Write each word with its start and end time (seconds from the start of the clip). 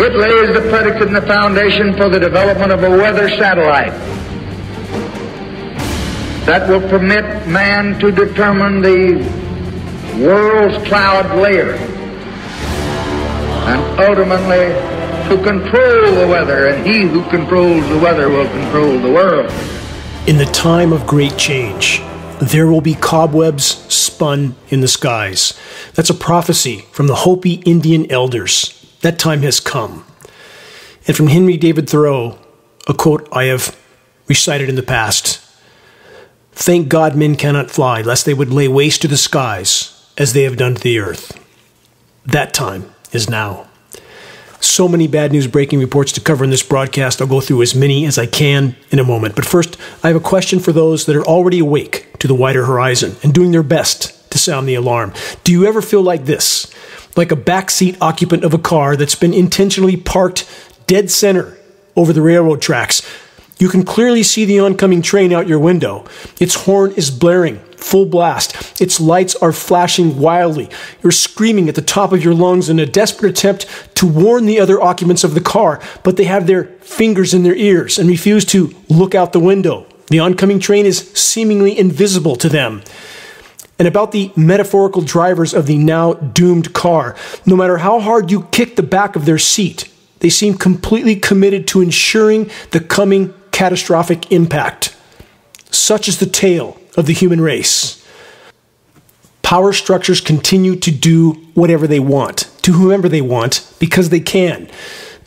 It 0.00 0.14
lays 0.14 0.54
the 0.54 0.68
predicate 0.70 1.08
and 1.08 1.16
the 1.16 1.22
foundation 1.22 1.92
for 1.96 2.08
the 2.08 2.20
development 2.20 2.70
of 2.70 2.84
a 2.84 2.90
weather 2.90 3.28
satellite 3.28 3.92
that 6.46 6.68
will 6.68 6.80
permit 6.88 7.48
man 7.48 7.98
to 7.98 8.12
determine 8.12 8.80
the 8.80 9.16
world's 10.24 10.78
cloud 10.86 11.36
layer 11.36 11.74
and 13.66 14.00
ultimately 14.00 14.72
to 15.28 15.42
control 15.42 16.14
the 16.14 16.26
weather, 16.26 16.68
and 16.68 16.86
he 16.86 17.02
who 17.02 17.22
controls 17.28 17.86
the 17.88 17.98
weather 17.98 18.30
will 18.30 18.48
control 18.48 18.98
the 18.98 19.10
world. 19.10 19.52
In 20.26 20.38
the 20.38 20.46
time 20.46 20.92
of 20.92 21.06
great 21.06 21.36
change, 21.36 22.00
there 22.40 22.66
will 22.66 22.80
be 22.80 22.94
cobwebs 22.94 23.64
spun 23.92 24.54
in 24.68 24.80
the 24.80 24.88
skies. 24.88 25.52
That's 25.94 26.08
a 26.08 26.14
prophecy 26.14 26.86
from 26.92 27.08
the 27.08 27.16
Hopi 27.16 27.54
Indian 27.66 28.10
elders. 28.10 28.77
That 29.02 29.18
time 29.18 29.42
has 29.42 29.60
come. 29.60 30.04
And 31.06 31.16
from 31.16 31.28
Henry 31.28 31.56
David 31.56 31.88
Thoreau, 31.88 32.38
a 32.86 32.94
quote 32.94 33.28
I 33.32 33.44
have 33.44 33.76
recited 34.26 34.68
in 34.68 34.76
the 34.76 34.82
past 34.82 35.44
Thank 36.52 36.88
God 36.88 37.14
men 37.14 37.36
cannot 37.36 37.70
fly, 37.70 38.02
lest 38.02 38.26
they 38.26 38.34
would 38.34 38.50
lay 38.50 38.66
waste 38.66 39.02
to 39.02 39.08
the 39.08 39.16
skies 39.16 39.94
as 40.18 40.32
they 40.32 40.42
have 40.42 40.56
done 40.56 40.74
to 40.74 40.82
the 40.82 40.98
earth. 40.98 41.38
That 42.26 42.52
time 42.52 42.92
is 43.12 43.30
now. 43.30 43.68
So 44.60 44.88
many 44.88 45.06
bad 45.06 45.30
news 45.30 45.46
breaking 45.46 45.78
reports 45.78 46.10
to 46.12 46.20
cover 46.20 46.42
in 46.42 46.50
this 46.50 46.64
broadcast. 46.64 47.22
I'll 47.22 47.28
go 47.28 47.40
through 47.40 47.62
as 47.62 47.76
many 47.76 48.06
as 48.06 48.18
I 48.18 48.26
can 48.26 48.74
in 48.90 48.98
a 48.98 49.04
moment. 49.04 49.36
But 49.36 49.44
first, 49.44 49.76
I 50.02 50.08
have 50.08 50.16
a 50.16 50.20
question 50.20 50.58
for 50.58 50.72
those 50.72 51.06
that 51.06 51.14
are 51.14 51.24
already 51.24 51.60
awake 51.60 52.18
to 52.18 52.26
the 52.26 52.34
wider 52.34 52.64
horizon 52.64 53.14
and 53.22 53.32
doing 53.32 53.52
their 53.52 53.62
best 53.62 54.17
to 54.30 54.38
sound 54.38 54.68
the 54.68 54.74
alarm. 54.74 55.12
Do 55.44 55.52
you 55.52 55.66
ever 55.66 55.82
feel 55.82 56.02
like 56.02 56.24
this? 56.24 56.72
Like 57.16 57.32
a 57.32 57.36
backseat 57.36 57.96
occupant 58.00 58.44
of 58.44 58.54
a 58.54 58.58
car 58.58 58.96
that's 58.96 59.14
been 59.14 59.34
intentionally 59.34 59.96
parked 59.96 60.48
dead 60.86 61.10
center 61.10 61.56
over 61.96 62.12
the 62.12 62.22
railroad 62.22 62.62
tracks? 62.62 63.02
You 63.58 63.68
can 63.68 63.84
clearly 63.84 64.22
see 64.22 64.44
the 64.44 64.60
oncoming 64.60 65.02
train 65.02 65.32
out 65.32 65.48
your 65.48 65.58
window. 65.58 66.04
Its 66.38 66.54
horn 66.54 66.92
is 66.92 67.10
blaring, 67.10 67.58
full 67.76 68.06
blast. 68.06 68.80
Its 68.80 69.00
lights 69.00 69.34
are 69.36 69.52
flashing 69.52 70.20
wildly. 70.20 70.70
You're 71.02 71.10
screaming 71.10 71.68
at 71.68 71.74
the 71.74 71.82
top 71.82 72.12
of 72.12 72.22
your 72.22 72.34
lungs 72.34 72.68
in 72.68 72.78
a 72.78 72.86
desperate 72.86 73.30
attempt 73.30 73.66
to 73.96 74.06
warn 74.06 74.46
the 74.46 74.60
other 74.60 74.80
occupants 74.80 75.24
of 75.24 75.34
the 75.34 75.40
car, 75.40 75.80
but 76.04 76.16
they 76.16 76.24
have 76.24 76.46
their 76.46 76.64
fingers 76.82 77.34
in 77.34 77.42
their 77.42 77.56
ears 77.56 77.98
and 77.98 78.08
refuse 78.08 78.44
to 78.46 78.72
look 78.88 79.16
out 79.16 79.32
the 79.32 79.40
window. 79.40 79.86
The 80.06 80.20
oncoming 80.20 80.60
train 80.60 80.86
is 80.86 81.10
seemingly 81.14 81.76
invisible 81.76 82.36
to 82.36 82.48
them. 82.48 82.82
And 83.78 83.86
about 83.86 84.10
the 84.12 84.32
metaphorical 84.36 85.02
drivers 85.02 85.54
of 85.54 85.66
the 85.66 85.78
now 85.78 86.14
doomed 86.14 86.72
car, 86.72 87.14
no 87.46 87.54
matter 87.54 87.78
how 87.78 88.00
hard 88.00 88.30
you 88.30 88.42
kick 88.50 88.76
the 88.76 88.82
back 88.82 89.14
of 89.14 89.24
their 89.24 89.38
seat, 89.38 89.88
they 90.18 90.30
seem 90.30 90.54
completely 90.54 91.14
committed 91.14 91.68
to 91.68 91.80
ensuring 91.80 92.50
the 92.72 92.80
coming 92.80 93.32
catastrophic 93.52 94.32
impact. 94.32 94.96
Such 95.70 96.08
is 96.08 96.18
the 96.18 96.26
tale 96.26 96.76
of 96.96 97.06
the 97.06 97.12
human 97.12 97.40
race. 97.40 98.04
Power 99.42 99.72
structures 99.72 100.20
continue 100.20 100.76
to 100.76 100.90
do 100.90 101.32
whatever 101.54 101.86
they 101.86 102.00
want, 102.00 102.50
to 102.62 102.72
whomever 102.72 103.08
they 103.08 103.22
want, 103.22 103.72
because 103.78 104.10
they 104.10 104.20
can. 104.20 104.68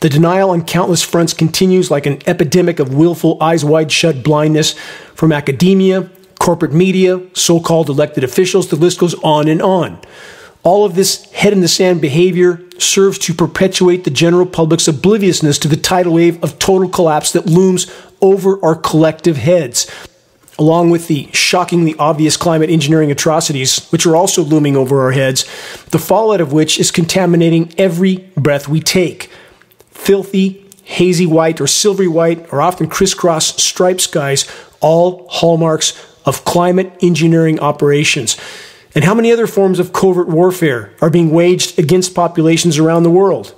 The 0.00 0.08
denial 0.08 0.50
on 0.50 0.64
countless 0.64 1.02
fronts 1.02 1.32
continues 1.32 1.90
like 1.90 2.06
an 2.06 2.20
epidemic 2.26 2.78
of 2.78 2.94
willful, 2.94 3.42
eyes 3.42 3.64
wide 3.64 3.90
shut 3.90 4.22
blindness 4.22 4.74
from 5.14 5.32
academia, 5.32 6.10
corporate 6.42 6.72
media, 6.72 7.20
so 7.34 7.60
called 7.60 7.88
elected 7.88 8.24
officials, 8.24 8.68
the 8.68 8.74
list 8.74 8.98
goes 8.98 9.14
on 9.22 9.46
and 9.46 9.62
on. 9.62 9.96
All 10.64 10.84
of 10.84 10.96
this 10.96 11.30
head 11.30 11.52
in 11.52 11.60
the 11.60 11.68
sand 11.68 12.00
behavior 12.00 12.60
serves 12.80 13.16
to 13.20 13.32
perpetuate 13.32 14.02
the 14.02 14.10
general 14.10 14.44
public's 14.44 14.88
obliviousness 14.88 15.56
to 15.60 15.68
the 15.68 15.76
tidal 15.76 16.14
wave 16.14 16.42
of 16.42 16.58
total 16.58 16.88
collapse 16.88 17.30
that 17.32 17.46
looms 17.46 17.86
over 18.20 18.62
our 18.64 18.74
collective 18.74 19.36
heads, 19.36 19.88
along 20.58 20.90
with 20.90 21.06
the 21.06 21.28
shockingly 21.32 21.94
obvious 21.96 22.36
climate 22.36 22.70
engineering 22.70 23.12
atrocities, 23.12 23.88
which 23.90 24.04
are 24.04 24.16
also 24.16 24.42
looming 24.42 24.76
over 24.76 25.00
our 25.00 25.12
heads, 25.12 25.44
the 25.90 25.98
fallout 25.98 26.40
of 26.40 26.52
which 26.52 26.80
is 26.80 26.90
contaminating 26.90 27.72
every 27.78 28.16
breath 28.36 28.66
we 28.66 28.80
take. 28.80 29.30
Filthy, 29.92 30.68
hazy 30.82 31.26
white, 31.26 31.60
or 31.60 31.68
silvery 31.68 32.08
white, 32.08 32.52
or 32.52 32.60
often 32.60 32.88
crisscross 32.88 33.62
striped 33.62 34.00
skies, 34.00 34.50
all 34.80 35.28
hallmarks 35.30 35.92
of 36.24 36.44
climate 36.44 36.92
engineering 37.02 37.58
operations. 37.60 38.36
And 38.94 39.04
how 39.04 39.14
many 39.14 39.32
other 39.32 39.46
forms 39.46 39.78
of 39.78 39.92
covert 39.92 40.28
warfare 40.28 40.92
are 41.00 41.10
being 41.10 41.30
waged 41.30 41.78
against 41.78 42.14
populations 42.14 42.78
around 42.78 43.02
the 43.02 43.10
world? 43.10 43.54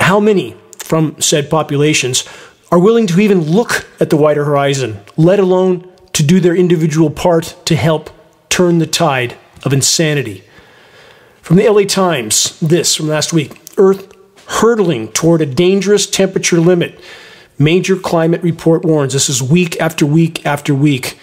How 0.00 0.20
many 0.20 0.56
from 0.78 1.20
said 1.20 1.50
populations 1.50 2.24
are 2.70 2.78
willing 2.78 3.06
to 3.06 3.20
even 3.20 3.42
look 3.42 3.86
at 4.00 4.10
the 4.10 4.16
wider 4.16 4.44
horizon, 4.44 5.00
let 5.16 5.38
alone 5.38 5.90
to 6.12 6.22
do 6.22 6.40
their 6.40 6.56
individual 6.56 7.10
part 7.10 7.56
to 7.66 7.76
help 7.76 8.10
turn 8.48 8.78
the 8.78 8.86
tide 8.86 9.36
of 9.64 9.72
insanity? 9.72 10.42
From 11.42 11.56
the 11.56 11.68
LA 11.68 11.82
Times, 11.82 12.58
this 12.60 12.96
from 12.96 13.06
last 13.06 13.32
week 13.32 13.52
Earth 13.76 14.12
hurtling 14.46 15.08
toward 15.08 15.40
a 15.40 15.46
dangerous 15.46 16.06
temperature 16.06 16.60
limit. 16.60 16.98
Major 17.58 17.96
climate 17.96 18.42
report 18.42 18.84
warns. 18.84 19.12
This 19.12 19.28
is 19.28 19.42
week 19.42 19.80
after 19.80 20.06
week 20.06 20.44
after 20.44 20.74
week. 20.74 21.18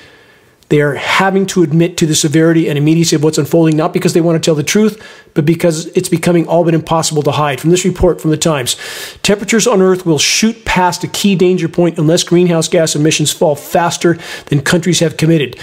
They 0.73 0.81
are 0.81 0.95
having 0.95 1.45
to 1.45 1.61
admit 1.61 1.97
to 1.97 2.07
the 2.07 2.15
severity 2.15 2.67
and 2.67 2.79
immediacy 2.79 3.15
of 3.15 3.23
what's 3.23 3.37
unfolding, 3.37 3.77
not 3.77 3.93
because 3.93 4.13
they 4.13 4.21
want 4.21 4.41
to 4.41 4.43
tell 4.43 4.55
the 4.55 4.63
truth, 4.63 4.99
but 5.35 5.45
because 5.45 5.85
it's 5.95 6.09
becoming 6.09 6.47
all 6.47 6.63
but 6.63 6.73
impossible 6.73 7.21
to 7.21 7.31
hide. 7.31 7.61
From 7.61 7.69
this 7.69 7.85
report 7.85 8.19
from 8.19 8.31
the 8.31 8.37
Times, 8.37 8.75
temperatures 9.21 9.67
on 9.67 9.83
Earth 9.83 10.03
will 10.03 10.17
shoot 10.17 10.65
past 10.65 11.03
a 11.03 11.07
key 11.07 11.35
danger 11.35 11.69
point 11.69 11.99
unless 11.99 12.23
greenhouse 12.23 12.67
gas 12.67 12.95
emissions 12.95 13.31
fall 13.31 13.53
faster 13.53 14.17
than 14.47 14.63
countries 14.63 14.99
have 14.99 15.15
committed. 15.15 15.59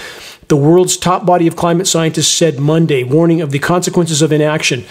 The 0.47 0.55
world's 0.55 0.95
top 0.95 1.25
body 1.25 1.45
of 1.45 1.57
climate 1.57 1.87
scientists 1.87 2.29
said 2.29 2.57
Monday, 2.57 3.03
warning 3.03 3.41
of 3.41 3.51
the 3.51 3.59
consequences 3.59 4.21
of 4.21 4.31
inaction. 4.31 4.85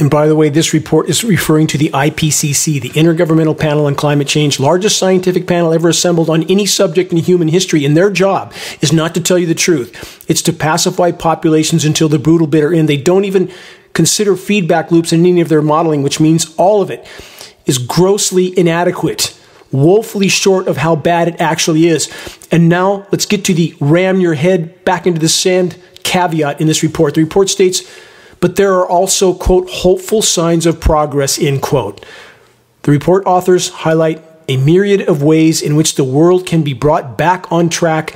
And 0.00 0.10
by 0.10 0.26
the 0.28 0.34
way, 0.34 0.48
this 0.48 0.72
report 0.72 1.10
is 1.10 1.22
referring 1.22 1.66
to 1.66 1.78
the 1.78 1.90
IPCC, 1.90 2.80
the 2.80 2.88
Intergovernmental 2.88 3.58
Panel 3.58 3.84
on 3.84 3.94
Climate 3.94 4.26
Change, 4.26 4.58
largest 4.58 4.96
scientific 4.96 5.46
panel 5.46 5.74
ever 5.74 5.90
assembled 5.90 6.30
on 6.30 6.42
any 6.44 6.64
subject 6.64 7.12
in 7.12 7.18
human 7.18 7.48
history. 7.48 7.84
And 7.84 7.94
their 7.94 8.10
job 8.10 8.54
is 8.80 8.94
not 8.94 9.14
to 9.14 9.20
tell 9.20 9.36
you 9.36 9.46
the 9.46 9.54
truth, 9.54 10.24
it's 10.26 10.40
to 10.42 10.54
pacify 10.54 11.12
populations 11.12 11.84
until 11.84 12.08
the 12.08 12.18
brutal 12.18 12.46
bitter 12.46 12.72
end. 12.72 12.88
They 12.88 12.96
don't 12.96 13.26
even 13.26 13.52
consider 13.92 14.36
feedback 14.36 14.90
loops 14.90 15.12
in 15.12 15.26
any 15.26 15.42
of 15.42 15.50
their 15.50 15.60
modeling, 15.60 16.02
which 16.02 16.18
means 16.18 16.54
all 16.56 16.80
of 16.80 16.90
it 16.90 17.06
is 17.66 17.76
grossly 17.76 18.58
inadequate, 18.58 19.38
woefully 19.70 20.28
short 20.28 20.66
of 20.66 20.78
how 20.78 20.96
bad 20.96 21.28
it 21.28 21.38
actually 21.42 21.88
is. 21.88 22.10
And 22.50 22.70
now 22.70 23.06
let's 23.12 23.26
get 23.26 23.44
to 23.44 23.54
the 23.54 23.76
ram 23.80 24.18
your 24.18 24.32
head 24.32 24.82
back 24.86 25.06
into 25.06 25.20
the 25.20 25.28
sand 25.28 25.78
caveat 26.04 26.58
in 26.58 26.66
this 26.66 26.82
report. 26.82 27.12
The 27.12 27.22
report 27.22 27.50
states, 27.50 27.82
but 28.40 28.56
there 28.56 28.72
are 28.74 28.86
also, 28.86 29.34
quote, 29.34 29.68
hopeful 29.70 30.22
signs 30.22 30.66
of 30.66 30.80
progress, 30.80 31.38
end 31.38 31.62
quote. 31.62 32.04
The 32.82 32.90
report 32.90 33.24
authors 33.26 33.68
highlight 33.68 34.24
a 34.48 34.56
myriad 34.56 35.02
of 35.02 35.22
ways 35.22 35.62
in 35.62 35.76
which 35.76 35.94
the 35.94 36.04
world 36.04 36.46
can 36.46 36.62
be 36.62 36.72
brought 36.72 37.16
back 37.16 37.50
on 37.52 37.68
track 37.68 38.14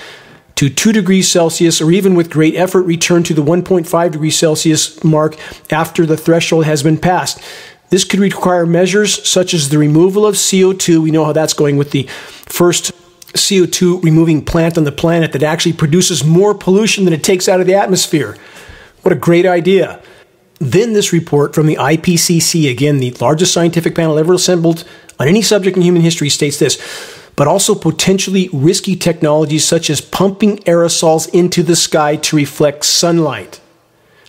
to 0.56 0.68
2 0.68 0.92
degrees 0.92 1.30
Celsius 1.30 1.80
or 1.80 1.90
even 1.92 2.14
with 2.14 2.30
great 2.30 2.54
effort 2.54 2.82
return 2.82 3.22
to 3.24 3.34
the 3.34 3.42
1.5 3.42 4.12
degrees 4.12 4.38
Celsius 4.38 5.02
mark 5.04 5.36
after 5.70 6.06
the 6.06 6.16
threshold 6.16 6.64
has 6.64 6.82
been 6.82 6.98
passed. 6.98 7.40
This 7.90 8.04
could 8.04 8.20
require 8.20 8.66
measures 8.66 9.28
such 9.28 9.52
as 9.52 9.68
the 9.68 9.78
removal 9.78 10.26
of 10.26 10.34
CO2. 10.34 11.02
We 11.02 11.10
know 11.10 11.24
how 11.24 11.32
that's 11.32 11.54
going 11.54 11.76
with 11.76 11.90
the 11.90 12.04
first 12.46 12.92
CO2 13.34 14.02
removing 14.02 14.44
plant 14.44 14.78
on 14.78 14.84
the 14.84 14.92
planet 14.92 15.32
that 15.32 15.42
actually 15.42 15.74
produces 15.74 16.24
more 16.24 16.54
pollution 16.54 17.04
than 17.04 17.14
it 17.14 17.22
takes 17.22 17.48
out 17.48 17.60
of 17.60 17.66
the 17.66 17.74
atmosphere. 17.74 18.36
What 19.02 19.12
a 19.12 19.16
great 19.16 19.46
idea. 19.46 20.00
Then 20.64 20.94
this 20.94 21.12
report 21.12 21.54
from 21.54 21.66
the 21.66 21.76
IPCC, 21.76 22.70
again, 22.70 22.96
the 22.96 23.10
largest 23.20 23.52
scientific 23.52 23.94
panel 23.94 24.18
ever 24.18 24.32
assembled 24.32 24.84
on 25.20 25.28
any 25.28 25.42
subject 25.42 25.76
in 25.76 25.82
human 25.82 26.00
history, 26.00 26.30
states 26.30 26.58
this, 26.58 26.80
but 27.36 27.46
also 27.46 27.74
potentially 27.74 28.48
risky 28.50 28.96
technologies 28.96 29.66
such 29.66 29.90
as 29.90 30.00
pumping 30.00 30.56
aerosols 30.60 31.28
into 31.34 31.62
the 31.62 31.76
sky 31.76 32.16
to 32.16 32.34
reflect 32.34 32.86
sunlight. 32.86 33.60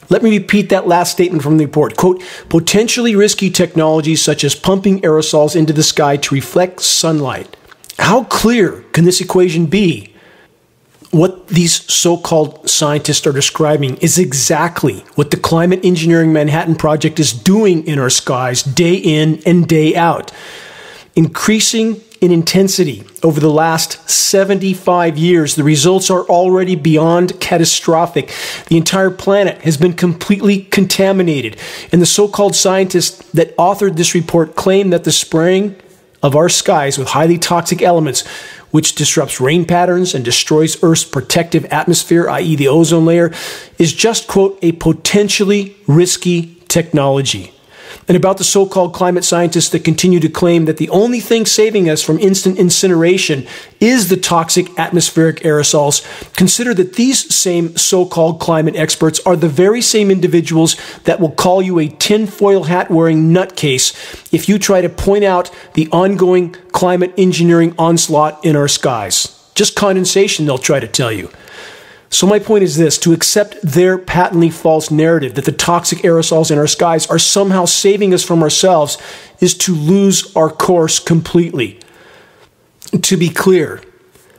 Let 0.10 0.24
me 0.24 0.38
repeat 0.38 0.68
that 0.70 0.90
last 0.90 1.14
statement 1.14 1.42
from 1.42 1.58
the 1.58 1.66
report. 1.66 1.96
Quote, 1.96 2.22
potentially 2.50 3.16
risky 3.16 3.50
technologies 3.50 4.22
such 4.22 4.44
as 4.44 4.56
pumping 4.56 5.00
aerosols 5.04 5.56
into 5.56 5.72
the 5.72 5.84
sky 5.84 6.18
to 6.18 6.36
reflect 6.36 6.82
sunlight. 6.82 7.56
How 7.98 8.26
clear 8.26 8.82
can 8.92 9.06
this 9.06 9.22
equation 9.22 9.68
be? 9.68 10.14
What 11.18 11.48
these 11.48 11.92
so 11.92 12.18
called 12.18 12.70
scientists 12.70 13.26
are 13.26 13.32
describing 13.32 13.96
is 13.98 14.18
exactly 14.20 15.00
what 15.16 15.32
the 15.32 15.38
Climate 15.38 15.80
Engineering 15.84 16.34
Manhattan 16.34 16.76
Project 16.76 17.20
is 17.20 17.32
doing 17.32 17.88
in 17.88 18.00
our 18.00 18.10
skies 18.10 18.64
day 18.64 18.96
in 18.96 19.42
and 19.46 19.68
day 19.68 19.96
out. 19.96 20.32
Increasing 21.16 22.02
in 22.20 22.32
intensity 22.32 23.04
over 23.24 23.40
the 23.40 23.50
last 23.50 24.10
75 24.10 25.18
years. 25.18 25.56
The 25.56 25.64
results 25.64 26.10
are 26.10 26.24
already 26.24 26.76
beyond 26.76 27.40
catastrophic. 27.40 28.34
The 28.68 28.78
entire 28.78 29.12
planet 29.12 29.62
has 29.62 29.78
been 29.78 29.94
completely 29.94 30.64
contaminated. 30.64 31.58
And 31.92 32.02
the 32.02 32.06
so 32.06 32.28
called 32.28 32.56
scientists 32.56 33.18
that 33.32 33.56
authored 33.58 33.96
this 33.96 34.16
report 34.16 34.56
claim 34.56 34.90
that 34.90 35.04
the 35.04 35.12
spraying 35.12 35.76
of 36.24 36.36
our 36.36 36.50
skies 36.50 36.98
with 36.98 37.10
highly 37.10 37.38
toxic 37.38 37.84
elements 37.84 38.24
which 38.76 38.94
disrupts 38.94 39.40
rain 39.40 39.64
patterns 39.64 40.14
and 40.14 40.26
destroys 40.26 40.84
Earth's 40.84 41.06
protective 41.06 41.64
atmosphere, 41.72 42.30
i.e., 42.30 42.58
the 42.58 42.68
ozone 42.68 43.06
layer, 43.06 43.32
is 43.80 43.94
just, 43.94 44.28
quote, 44.28 44.60
a 44.62 44.74
potentially 44.74 45.78
risky 45.88 46.58
technology 46.68 47.55
and 48.08 48.16
about 48.16 48.38
the 48.38 48.44
so 48.44 48.66
called 48.66 48.94
climate 48.94 49.24
scientists 49.24 49.70
that 49.70 49.84
continue 49.84 50.20
to 50.20 50.30
claim 50.30 50.66
that 50.66 50.78
the 50.78 50.90
only 50.90 51.20
thing 51.20 51.46
saving 51.46 51.90
us 51.90 52.04
from 52.04 52.20
instant 52.20 52.58
incineration 52.58 53.48
is 53.80 54.10
the 54.10 54.18
toxic 54.18 54.68
atmospheric 54.78 55.38
aerosols, 55.38 56.04
consider 56.36 56.74
that 56.74 56.94
these 56.94 57.34
same 57.34 57.76
so 57.76 58.06
called 58.06 58.40
climate 58.40 58.76
experts 58.76 59.20
are 59.26 59.36
the 59.36 59.50
very 59.50 59.82
same 59.82 60.12
individuals 60.12 60.76
that 61.04 61.20
will 61.20 61.32
call 61.32 61.62
you 61.62 61.80
a 61.80 61.88
tinfoil 61.88 62.66
hat 62.66 62.92
wearing 62.92 63.34
nutcase 63.34 63.94
if 64.34 64.48
you 64.48 64.60
try 64.60 64.82
to 64.82 64.90
point 64.90 65.24
out 65.24 65.50
the 65.74 65.88
ongoing 65.92 66.52
climate 66.72 67.14
engineering 67.18 67.74
onslaught 67.78 68.44
in 68.46 68.56
our 68.56 68.68
skies. 68.68 69.32
Just 69.56 69.76
condensation, 69.76 70.46
they'll 70.46 70.58
try 70.58 70.80
to 70.80 70.88
tell 70.88 71.12
you. 71.12 71.32
So, 72.10 72.28
my 72.28 72.40
point 72.40 72.64
is 72.64 72.78
this 72.78 72.98
to 73.00 73.14
accept 73.14 73.62
their 73.62 73.98
patently 73.98 74.50
false 74.50 74.92
narrative 74.92 75.36
that 75.36 75.46
the 75.46 75.52
toxic 75.52 76.00
aerosols 76.00 76.52
in 76.52 76.58
our 76.58 76.68
skies 76.68 77.08
are 77.08 77.20
somehow 77.20 77.66
saving 77.66 78.14
us 78.14 78.24
from 78.24 78.44
ourselves 78.44 78.98
is 79.42 79.54
to 79.60 79.76
lose 79.76 80.34
our 80.36 80.50
course 80.50 81.00
completely. 81.00 81.80
To 83.02 83.18
be 83.18 83.30
clear, 83.30 83.82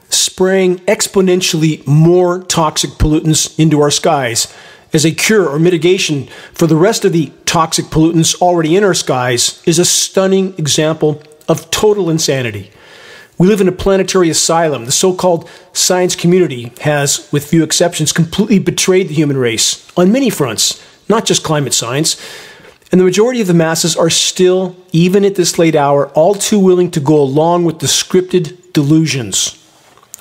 spraying 0.08 0.78
exponentially 0.80 1.86
more 1.86 2.42
toxic 2.44 2.90
pollutants 2.90 3.58
into 3.58 3.80
our 3.80 3.90
skies 3.90 4.52
as 4.92 5.04
a 5.04 5.12
cure 5.12 5.48
or 5.48 5.58
mitigation 5.58 6.26
for 6.52 6.66
the 6.66 6.76
rest 6.76 7.04
of 7.04 7.12
the 7.12 7.32
toxic 7.44 7.86
pollutants 7.86 8.40
already 8.40 8.76
in 8.76 8.84
our 8.84 8.94
skies 8.94 9.62
is 9.66 9.78
a 9.78 9.84
stunning 9.84 10.54
example 10.58 11.22
of 11.48 11.70
total 11.70 12.08
insanity. 12.08 12.70
We 13.38 13.48
live 13.48 13.60
in 13.60 13.68
a 13.68 13.72
planetary 13.72 14.30
asylum. 14.30 14.86
The 14.86 14.92
so 14.92 15.14
called 15.14 15.48
science 15.72 16.16
community 16.16 16.72
has, 16.80 17.30
with 17.30 17.46
few 17.46 17.62
exceptions, 17.62 18.12
completely 18.12 18.58
betrayed 18.58 19.08
the 19.08 19.14
human 19.14 19.36
race 19.36 19.86
on 19.96 20.10
many 20.10 20.30
fronts, 20.30 20.82
not 21.08 21.26
just 21.26 21.44
climate 21.44 21.74
science. 21.74 22.16
And 22.90 23.00
the 23.00 23.04
majority 23.04 23.42
of 23.42 23.46
the 23.46 23.54
masses 23.54 23.94
are 23.94 24.08
still, 24.08 24.74
even 24.92 25.24
at 25.24 25.34
this 25.34 25.58
late 25.58 25.74
hour, 25.74 26.08
all 26.10 26.34
too 26.34 26.58
willing 26.58 26.90
to 26.92 27.00
go 27.00 27.20
along 27.20 27.64
with 27.64 27.80
the 27.80 27.86
scripted 27.86 28.72
delusions. 28.72 29.62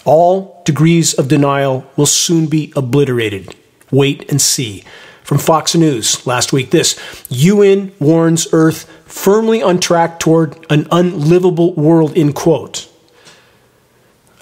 All 0.04 0.62
degrees 0.66 1.14
of 1.14 1.30
denial 1.30 1.90
will 1.96 2.06
soon 2.06 2.48
be 2.48 2.74
obliterated. 2.76 3.56
Wait 3.92 4.30
and 4.30 4.42
see. 4.42 4.84
From 5.24 5.38
Fox 5.38 5.74
News 5.74 6.28
last 6.28 6.54
week, 6.54 6.72
this 6.72 7.00
UN 7.30 7.94
warns 8.00 8.48
Earth 8.52 8.84
firmly 9.06 9.64
on 9.64 9.80
track 9.80 10.20
toward 10.20 10.64
an 10.70 10.88
unlivable 10.92 11.74
world, 11.76 12.16
in 12.16 12.34
quote. 12.34 12.90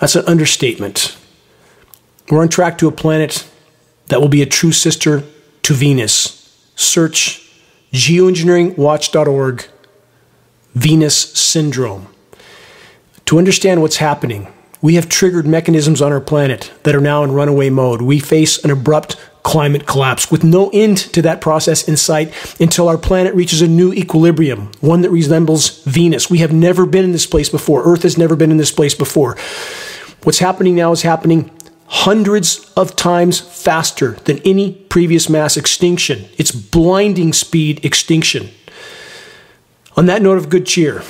That's 0.04 0.18
an 0.18 0.26
understatement. 0.26 1.16
We're 2.30 2.42
on 2.42 2.50
track 2.50 2.78
to 2.80 2.90
a 2.90 2.92
planet 2.92 3.50
that 4.08 4.20
will 4.20 4.28
be 4.28 4.42
a 4.42 4.46
true 4.46 4.74
sister 4.74 5.24
to 5.62 5.74
Venus. 5.74 6.54
Search 6.76 7.50
geoengineeringwatch.org 7.94 9.66
Venus 10.76 11.16
syndrome. 11.16 12.14
To 13.28 13.38
understand 13.38 13.82
what's 13.82 13.96
happening, 13.96 14.52
we 14.82 14.96
have 14.96 15.08
triggered 15.08 15.48
mechanisms 15.48 16.02
on 16.02 16.12
our 16.12 16.20
planet 16.20 16.74
that 16.84 16.96
are 16.96 17.00
now 17.00 17.24
in 17.24 17.32
runaway 17.32 17.70
mode. 17.70 18.02
We 18.02 18.20
face 18.20 18.62
an 18.62 18.72
abrupt 18.72 19.16
climate 19.44 19.86
collapse 19.86 20.30
with 20.30 20.44
no 20.44 20.70
end 20.74 20.98
to 20.98 21.22
that 21.22 21.40
process 21.40 21.88
in 21.88 21.96
sight 21.96 22.34
until 22.60 22.90
our 22.90 22.98
planet 22.98 23.34
reaches 23.36 23.62
a 23.62 23.68
new 23.70 23.94
equilibrium, 23.94 24.70
one 24.82 25.00
that 25.04 25.12
resembles 25.12 25.82
Venus. 25.84 26.30
We 26.30 26.40
have 26.40 26.52
never 26.52 26.86
been 26.86 27.06
in 27.06 27.14
this 27.14 27.26
place 27.26 27.48
before. 27.48 27.84
Earth 27.86 28.04
has 28.04 28.18
never 28.18 28.36
been 28.36 28.52
in 28.52 28.58
this 28.58 28.72
place 28.74 28.96
before. 28.96 29.38
What's 30.24 30.40
happening 30.40 30.76
now 30.76 30.94
is 30.94 31.02
happening 31.02 31.52
hundreds 31.88 32.72
of 32.78 32.96
times 32.96 33.40
faster 33.40 34.12
than 34.24 34.40
any 34.40 34.74
previous 34.74 35.30
mass 35.30 35.58
extinction. 35.58 36.30
It's 36.38 36.52
blinding 36.52 37.34
speed 37.34 37.84
extinction. 37.84 38.50
On 39.98 40.06
that 40.06 40.22
note 40.22 40.38
of 40.38 40.50
good 40.50 40.66
cheer, 40.66 41.04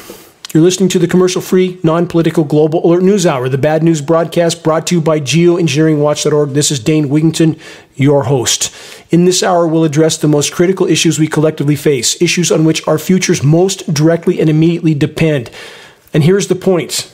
you're 0.51 0.63
listening 0.63 0.89
to 0.89 0.99
the 0.99 1.07
commercial 1.07 1.41
free, 1.41 1.79
non 1.83 2.07
political 2.07 2.43
Global 2.43 2.85
Alert 2.85 3.03
News 3.03 3.25
Hour, 3.25 3.49
the 3.49 3.57
bad 3.57 3.83
news 3.83 4.01
broadcast 4.01 4.63
brought 4.63 4.87
to 4.87 4.95
you 4.95 5.01
by 5.01 5.19
geoengineeringwatch.org. 5.19 6.49
This 6.49 6.71
is 6.71 6.79
Dane 6.79 7.07
Wigington, 7.07 7.59
your 7.95 8.23
host. 8.23 8.75
In 9.11 9.25
this 9.25 9.43
hour, 9.43 9.67
we'll 9.67 9.83
address 9.83 10.17
the 10.17 10.27
most 10.27 10.51
critical 10.51 10.87
issues 10.87 11.19
we 11.19 11.27
collectively 11.27 11.75
face, 11.75 12.19
issues 12.19 12.51
on 12.51 12.65
which 12.65 12.87
our 12.87 12.97
futures 12.97 13.43
most 13.43 13.93
directly 13.93 14.39
and 14.41 14.49
immediately 14.49 14.95
depend. 14.95 15.51
And 16.13 16.23
here's 16.23 16.47
the 16.47 16.55
point 16.55 17.11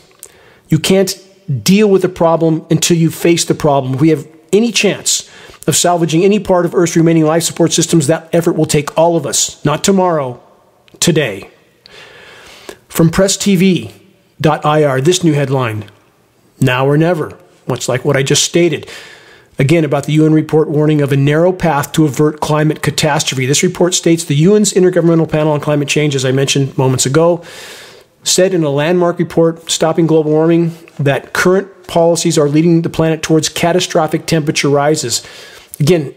you 0.69 0.79
can't 0.79 1.25
deal 1.49 1.89
with 1.89 2.01
the 2.01 2.09
problem 2.09 2.65
until 2.69 2.97
you 2.97 3.09
face 3.09 3.45
the 3.45 3.55
problem. 3.55 3.95
If 3.95 4.01
we 4.01 4.09
have 4.09 4.27
any 4.53 4.71
chance 4.71 5.29
of 5.67 5.75
salvaging 5.75 6.23
any 6.23 6.39
part 6.39 6.65
of 6.65 6.75
Earth's 6.75 6.95
remaining 6.95 7.25
life 7.25 7.43
support 7.43 7.71
systems, 7.73 8.07
that 8.07 8.29
effort 8.33 8.53
will 8.53 8.65
take 8.65 8.97
all 8.97 9.15
of 9.15 9.25
us, 9.25 9.63
not 9.65 9.83
tomorrow, 9.83 10.41
today. 10.99 11.49
From 12.87 13.09
PressTV.ir, 13.09 15.01
this 15.01 15.23
new 15.23 15.33
headline 15.33 15.85
Now 16.59 16.87
or 16.87 16.97
Never, 16.97 17.37
much 17.67 17.87
like 17.87 18.03
what 18.03 18.17
I 18.17 18.23
just 18.23 18.43
stated. 18.43 18.89
Again, 19.59 19.83
about 19.83 20.05
the 20.05 20.13
UN 20.13 20.33
report 20.33 20.69
warning 20.69 21.01
of 21.01 21.11
a 21.11 21.17
narrow 21.17 21.51
path 21.51 21.91
to 21.93 22.05
avert 22.05 22.39
climate 22.39 22.81
catastrophe. 22.81 23.45
This 23.45 23.61
report 23.61 23.93
states 23.93 24.23
the 24.23 24.45
UN's 24.45 24.73
Intergovernmental 24.73 25.29
Panel 25.29 25.51
on 25.51 25.59
Climate 25.59 25.89
Change, 25.89 26.15
as 26.15 26.23
I 26.23 26.31
mentioned 26.31 26.77
moments 26.77 27.05
ago, 27.05 27.43
said 28.23 28.53
in 28.53 28.63
a 28.63 28.69
landmark 28.69 29.19
report, 29.19 29.69
Stopping 29.69 30.07
Global 30.07 30.31
Warming, 30.31 30.75
that 30.99 31.33
current 31.33 31.87
policies 31.87 32.37
are 32.37 32.49
leading 32.49 32.81
the 32.81 32.89
planet 32.89 33.23
towards 33.23 33.49
catastrophic 33.49 34.25
temperature 34.25 34.69
rises. 34.69 35.25
Again, 35.79 36.13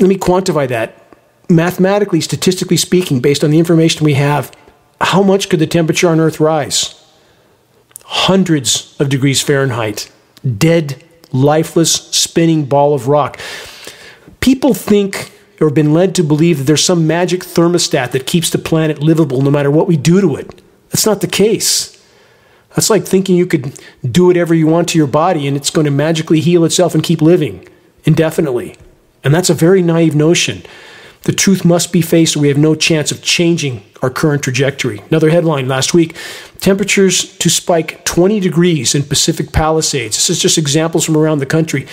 let 0.00 0.08
me 0.08 0.16
quantify 0.16 0.68
that. 0.68 0.98
Mathematically, 1.48 2.20
statistically 2.20 2.76
speaking, 2.76 3.20
based 3.20 3.44
on 3.44 3.50
the 3.50 3.58
information 3.58 4.04
we 4.04 4.14
have, 4.14 4.52
how 5.00 5.22
much 5.22 5.48
could 5.48 5.60
the 5.60 5.66
temperature 5.66 6.08
on 6.08 6.20
Earth 6.20 6.40
rise? 6.40 6.98
Hundreds 8.04 8.96
of 9.00 9.08
degrees 9.08 9.42
Fahrenheit. 9.42 10.10
Dead, 10.58 11.04
lifeless, 11.32 11.92
spinning 11.92 12.64
ball 12.64 12.94
of 12.94 13.08
rock. 13.08 13.38
People 14.40 14.74
think 14.74 15.32
or 15.60 15.68
have 15.68 15.74
been 15.74 15.94
led 15.94 16.14
to 16.16 16.24
believe 16.24 16.58
that 16.58 16.64
there's 16.64 16.84
some 16.84 17.06
magic 17.06 17.40
thermostat 17.42 18.10
that 18.10 18.26
keeps 18.26 18.50
the 18.50 18.58
planet 18.58 19.00
livable 19.00 19.42
no 19.42 19.50
matter 19.50 19.70
what 19.70 19.86
we 19.86 19.96
do 19.96 20.20
to 20.20 20.34
it. 20.36 20.60
That's 20.92 21.06
not 21.06 21.20
the 21.20 21.26
case. 21.26 21.98
That's 22.70 22.90
like 22.90 23.04
thinking 23.04 23.36
you 23.36 23.46
could 23.46 23.78
do 24.08 24.26
whatever 24.26 24.54
you 24.54 24.66
want 24.66 24.88
to 24.90 24.98
your 24.98 25.06
body 25.06 25.46
and 25.46 25.56
it's 25.56 25.70
going 25.70 25.84
to 25.86 25.90
magically 25.90 26.40
heal 26.40 26.64
itself 26.64 26.94
and 26.94 27.02
keep 27.02 27.20
living 27.20 27.68
indefinitely. 28.04 28.76
And 29.24 29.34
that's 29.34 29.50
a 29.50 29.54
very 29.54 29.82
naive 29.82 30.14
notion. 30.14 30.62
The 31.22 31.32
truth 31.32 31.64
must 31.64 31.92
be 31.92 32.02
faced, 32.02 32.36
or 32.36 32.40
we 32.40 32.48
have 32.48 32.58
no 32.58 32.74
chance 32.74 33.12
of 33.12 33.22
changing 33.22 33.84
our 34.02 34.10
current 34.10 34.42
trajectory. 34.42 35.00
Another 35.08 35.30
headline 35.30 35.68
last 35.68 35.94
week 35.94 36.16
temperatures 36.58 37.36
to 37.38 37.48
spike 37.48 38.04
20 38.04 38.40
degrees 38.40 38.94
in 38.94 39.02
Pacific 39.04 39.52
Palisades. 39.52 40.16
This 40.16 40.30
is 40.30 40.40
just 40.40 40.58
examples 40.58 41.04
from 41.04 41.16
around 41.16 41.38
the 41.38 41.46
country. 41.46 41.86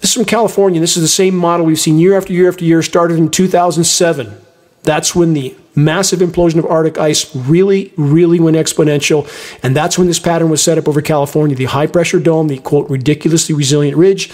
This 0.00 0.10
is 0.10 0.14
from 0.14 0.24
California. 0.24 0.80
This 0.80 0.96
is 0.96 1.02
the 1.02 1.08
same 1.08 1.36
model 1.36 1.66
we've 1.66 1.80
seen 1.80 1.98
year 1.98 2.16
after 2.16 2.32
year 2.32 2.48
after 2.48 2.64
year, 2.64 2.82
started 2.82 3.18
in 3.18 3.30
2007. 3.30 4.40
That's 4.82 5.14
when 5.14 5.34
the 5.34 5.56
massive 5.74 6.20
implosion 6.20 6.58
of 6.58 6.66
Arctic 6.66 6.98
ice 6.98 7.34
really, 7.34 7.92
really 7.96 8.40
went 8.40 8.56
exponential. 8.56 9.28
And 9.62 9.76
that's 9.76 9.96
when 9.96 10.06
this 10.06 10.18
pattern 10.18 10.50
was 10.50 10.62
set 10.62 10.78
up 10.78 10.88
over 10.88 11.00
California. 11.02 11.56
The 11.56 11.66
high 11.66 11.86
pressure 11.86 12.20
dome, 12.20 12.48
the 12.48 12.58
quote, 12.58 12.90
ridiculously 12.90 13.54
resilient 13.54 13.96
ridge 13.96 14.32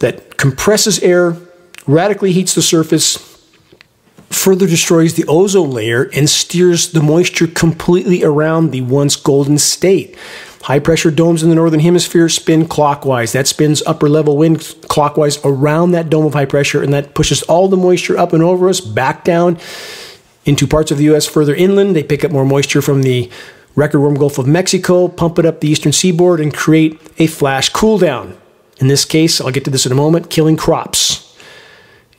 that 0.00 0.36
compresses 0.36 0.98
air, 1.00 1.36
radically 1.86 2.32
heats 2.32 2.54
the 2.54 2.62
surface, 2.62 3.16
further 4.30 4.66
destroys 4.66 5.14
the 5.14 5.24
ozone 5.28 5.70
layer, 5.70 6.10
and 6.14 6.28
steers 6.28 6.92
the 6.92 7.02
moisture 7.02 7.46
completely 7.46 8.24
around 8.24 8.70
the 8.70 8.80
once 8.82 9.16
golden 9.16 9.58
state. 9.58 10.16
High 10.62 10.78
pressure 10.78 11.10
domes 11.10 11.42
in 11.42 11.50
the 11.50 11.54
northern 11.54 11.80
hemisphere 11.80 12.28
spin 12.30 12.66
clockwise. 12.66 13.32
That 13.32 13.46
spins 13.46 13.82
upper 13.86 14.08
level 14.08 14.38
wind 14.38 14.74
clockwise 14.88 15.38
around 15.44 15.92
that 15.92 16.08
dome 16.08 16.24
of 16.24 16.32
high 16.32 16.46
pressure, 16.46 16.82
and 16.82 16.92
that 16.94 17.14
pushes 17.14 17.42
all 17.42 17.68
the 17.68 17.76
moisture 17.76 18.16
up 18.16 18.32
and 18.32 18.42
over 18.42 18.68
us, 18.68 18.80
back 18.80 19.24
down 19.24 19.58
into 20.44 20.66
parts 20.66 20.90
of 20.90 20.98
the 20.98 21.04
U.S. 21.04 21.26
further 21.26 21.54
inland. 21.54 21.96
They 21.96 22.02
pick 22.02 22.24
up 22.24 22.32
more 22.32 22.44
moisture 22.44 22.82
from 22.82 23.02
the 23.02 23.30
record 23.74 24.00
warm 24.00 24.14
Gulf 24.14 24.38
of 24.38 24.46
Mexico, 24.46 25.08
pump 25.08 25.38
it 25.38 25.46
up 25.46 25.60
the 25.60 25.68
eastern 25.68 25.92
seaboard, 25.92 26.40
and 26.40 26.54
create 26.54 27.00
a 27.18 27.26
flash 27.26 27.68
cool 27.68 27.98
down. 27.98 28.36
In 28.78 28.88
this 28.88 29.04
case, 29.04 29.40
I'll 29.40 29.50
get 29.50 29.64
to 29.64 29.70
this 29.70 29.86
in 29.86 29.92
a 29.92 29.96
moment, 29.96 30.30
killing 30.30 30.56
crops. 30.56 31.36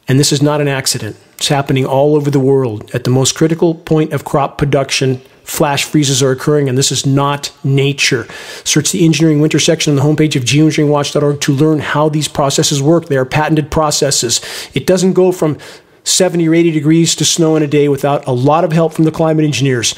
And 0.08 0.20
this 0.20 0.32
is 0.32 0.42
not 0.42 0.62
an 0.62 0.68
accident. 0.68 1.18
It's 1.38 1.48
happening 1.48 1.86
all 1.86 2.16
over 2.16 2.30
the 2.30 2.40
world 2.40 2.94
at 2.94 3.04
the 3.04 3.10
most 3.10 3.36
critical 3.36 3.76
point 3.76 4.14
of 4.14 4.24
crop 4.24 4.58
production 4.58 5.22
flash 5.46 5.84
freezes 5.84 6.24
are 6.24 6.32
occurring, 6.32 6.68
and 6.68 6.78
this 6.78 6.92
is 6.92 7.06
not 7.06 7.52
nature. 7.64 8.28
Search 8.64 8.92
the 8.92 9.06
engineering 9.06 9.40
winter 9.40 9.60
section 9.60 9.92
on 9.92 9.96
the 9.96 10.02
homepage 10.02 10.36
of 10.36 10.44
geoengineeringwatch.org 10.44 11.40
to 11.42 11.54
learn 11.54 11.80
how 11.80 12.10
these 12.10 12.28
processes 12.28 12.82
work. 12.82 13.06
They 13.06 13.18
are 13.18 13.26
patented 13.26 13.72
processes. 13.72 14.42
It 14.74 14.88
doesn't 14.88 15.14
go 15.14 15.32
from 15.32 15.58
70 16.06 16.48
or 16.48 16.56
80 16.56 16.72
degrees 16.72 17.16
to 17.16 17.26
snow 17.26 17.56
in 17.56 17.64
a 17.64 17.68
day 17.68 17.90
without 17.90 18.26
a 18.26 18.32
lot 18.32 18.64
of 18.64 18.72
help 18.72 18.94
from 18.94 19.04
the 19.04 19.12
climate 19.12 19.44
engineers. 19.44 19.96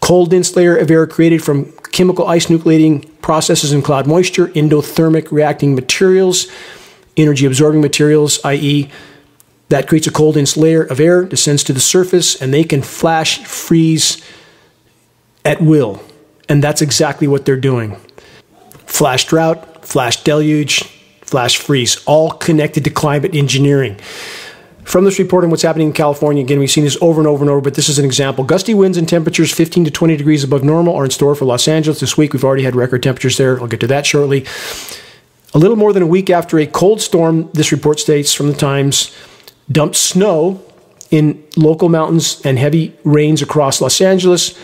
Cold 0.00 0.30
dense 0.30 0.56
layer 0.56 0.76
of 0.76 0.90
air 0.90 1.06
created 1.06 1.44
from 1.44 1.72
chemical 1.92 2.26
ice 2.26 2.46
nucleating 2.46 3.08
processes 3.22 3.72
in 3.72 3.82
cloud 3.82 4.06
moisture, 4.06 4.48
endothermic 4.48 5.30
reacting 5.30 5.74
materials, 5.76 6.48
energy 7.16 7.46
absorbing 7.46 7.80
materials, 7.80 8.44
i.e., 8.44 8.90
that 9.68 9.88
creates 9.88 10.06
a 10.06 10.10
cold 10.10 10.34
dense 10.34 10.56
layer 10.56 10.82
of 10.82 11.00
air, 11.00 11.24
descends 11.24 11.64
to 11.64 11.72
the 11.72 11.80
surface, 11.80 12.40
and 12.40 12.52
they 12.52 12.64
can 12.64 12.82
flash 12.82 13.42
freeze 13.44 14.22
at 15.44 15.62
will. 15.62 16.02
And 16.48 16.62
that's 16.62 16.82
exactly 16.82 17.26
what 17.26 17.46
they're 17.46 17.56
doing. 17.56 17.96
Flash 18.86 19.26
drought, 19.26 19.86
flash 19.86 20.22
deluge, 20.24 20.82
flash 21.22 21.56
freeze, 21.56 22.04
all 22.04 22.32
connected 22.32 22.84
to 22.84 22.90
climate 22.90 23.34
engineering. 23.34 23.98
From 24.84 25.04
this 25.04 25.18
report 25.18 25.44
on 25.44 25.50
what's 25.50 25.62
happening 25.62 25.88
in 25.88 25.92
California, 25.92 26.42
again, 26.42 26.58
we've 26.58 26.70
seen 26.70 26.84
this 26.84 26.98
over 27.00 27.20
and 27.20 27.28
over 27.28 27.42
and 27.42 27.50
over, 27.50 27.60
but 27.60 27.74
this 27.74 27.88
is 27.88 27.98
an 27.98 28.04
example. 28.04 28.44
Gusty 28.44 28.74
winds 28.74 28.98
and 28.98 29.08
temperatures 29.08 29.52
15 29.52 29.86
to 29.86 29.90
20 29.90 30.16
degrees 30.16 30.44
above 30.44 30.64
normal 30.64 30.94
are 30.94 31.04
in 31.04 31.10
store 31.10 31.34
for 31.34 31.44
Los 31.44 31.66
Angeles 31.68 32.00
this 32.00 32.18
week. 32.18 32.32
We've 32.32 32.44
already 32.44 32.64
had 32.64 32.74
record 32.74 33.02
temperatures 33.02 33.38
there. 33.38 33.60
I'll 33.60 33.68
get 33.68 33.80
to 33.80 33.86
that 33.86 34.04
shortly. 34.04 34.44
A 35.54 35.58
little 35.58 35.76
more 35.76 35.92
than 35.92 36.02
a 36.02 36.06
week 36.06 36.30
after 36.30 36.58
a 36.58 36.66
cold 36.66 37.00
storm, 37.00 37.48
this 37.52 37.72
report 37.72 38.00
states 38.00 38.34
from 38.34 38.48
the 38.48 38.54
Times, 38.54 39.16
dumped 39.70 39.96
snow 39.96 40.62
in 41.10 41.42
local 41.56 41.88
mountains 41.88 42.40
and 42.44 42.58
heavy 42.58 42.96
rains 43.04 43.40
across 43.40 43.80
Los 43.80 44.00
Angeles. 44.00 44.58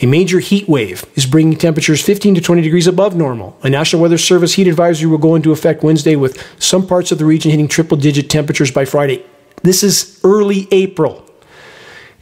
A 0.00 0.06
major 0.06 0.40
heat 0.40 0.68
wave 0.68 1.06
is 1.16 1.24
bringing 1.26 1.56
temperatures 1.56 2.02
15 2.02 2.34
to 2.34 2.40
20 2.40 2.62
degrees 2.62 2.86
above 2.86 3.16
normal. 3.16 3.58
A 3.62 3.70
National 3.70 4.02
Weather 4.02 4.18
Service 4.18 4.54
heat 4.54 4.68
advisory 4.68 5.10
will 5.10 5.18
go 5.18 5.34
into 5.34 5.52
effect 5.52 5.82
Wednesday 5.82 6.16
with 6.16 6.42
some 6.62 6.86
parts 6.86 7.12
of 7.12 7.18
the 7.18 7.24
region 7.24 7.50
hitting 7.50 7.66
triple 7.66 7.96
digit 7.96 8.28
temperatures 8.28 8.70
by 8.70 8.84
Friday. 8.84 9.24
This 9.66 9.82
is 9.82 10.20
early 10.22 10.68
April. 10.70 11.24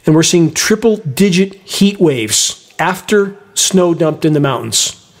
And 0.07 0.15
we're 0.15 0.23
seeing 0.23 0.51
triple 0.51 0.97
digit 0.97 1.53
heat 1.53 1.99
waves 1.99 2.73
after 2.79 3.37
snow 3.53 3.93
dumped 3.93 4.25
in 4.25 4.33
the 4.33 4.39
mountains. 4.39 5.13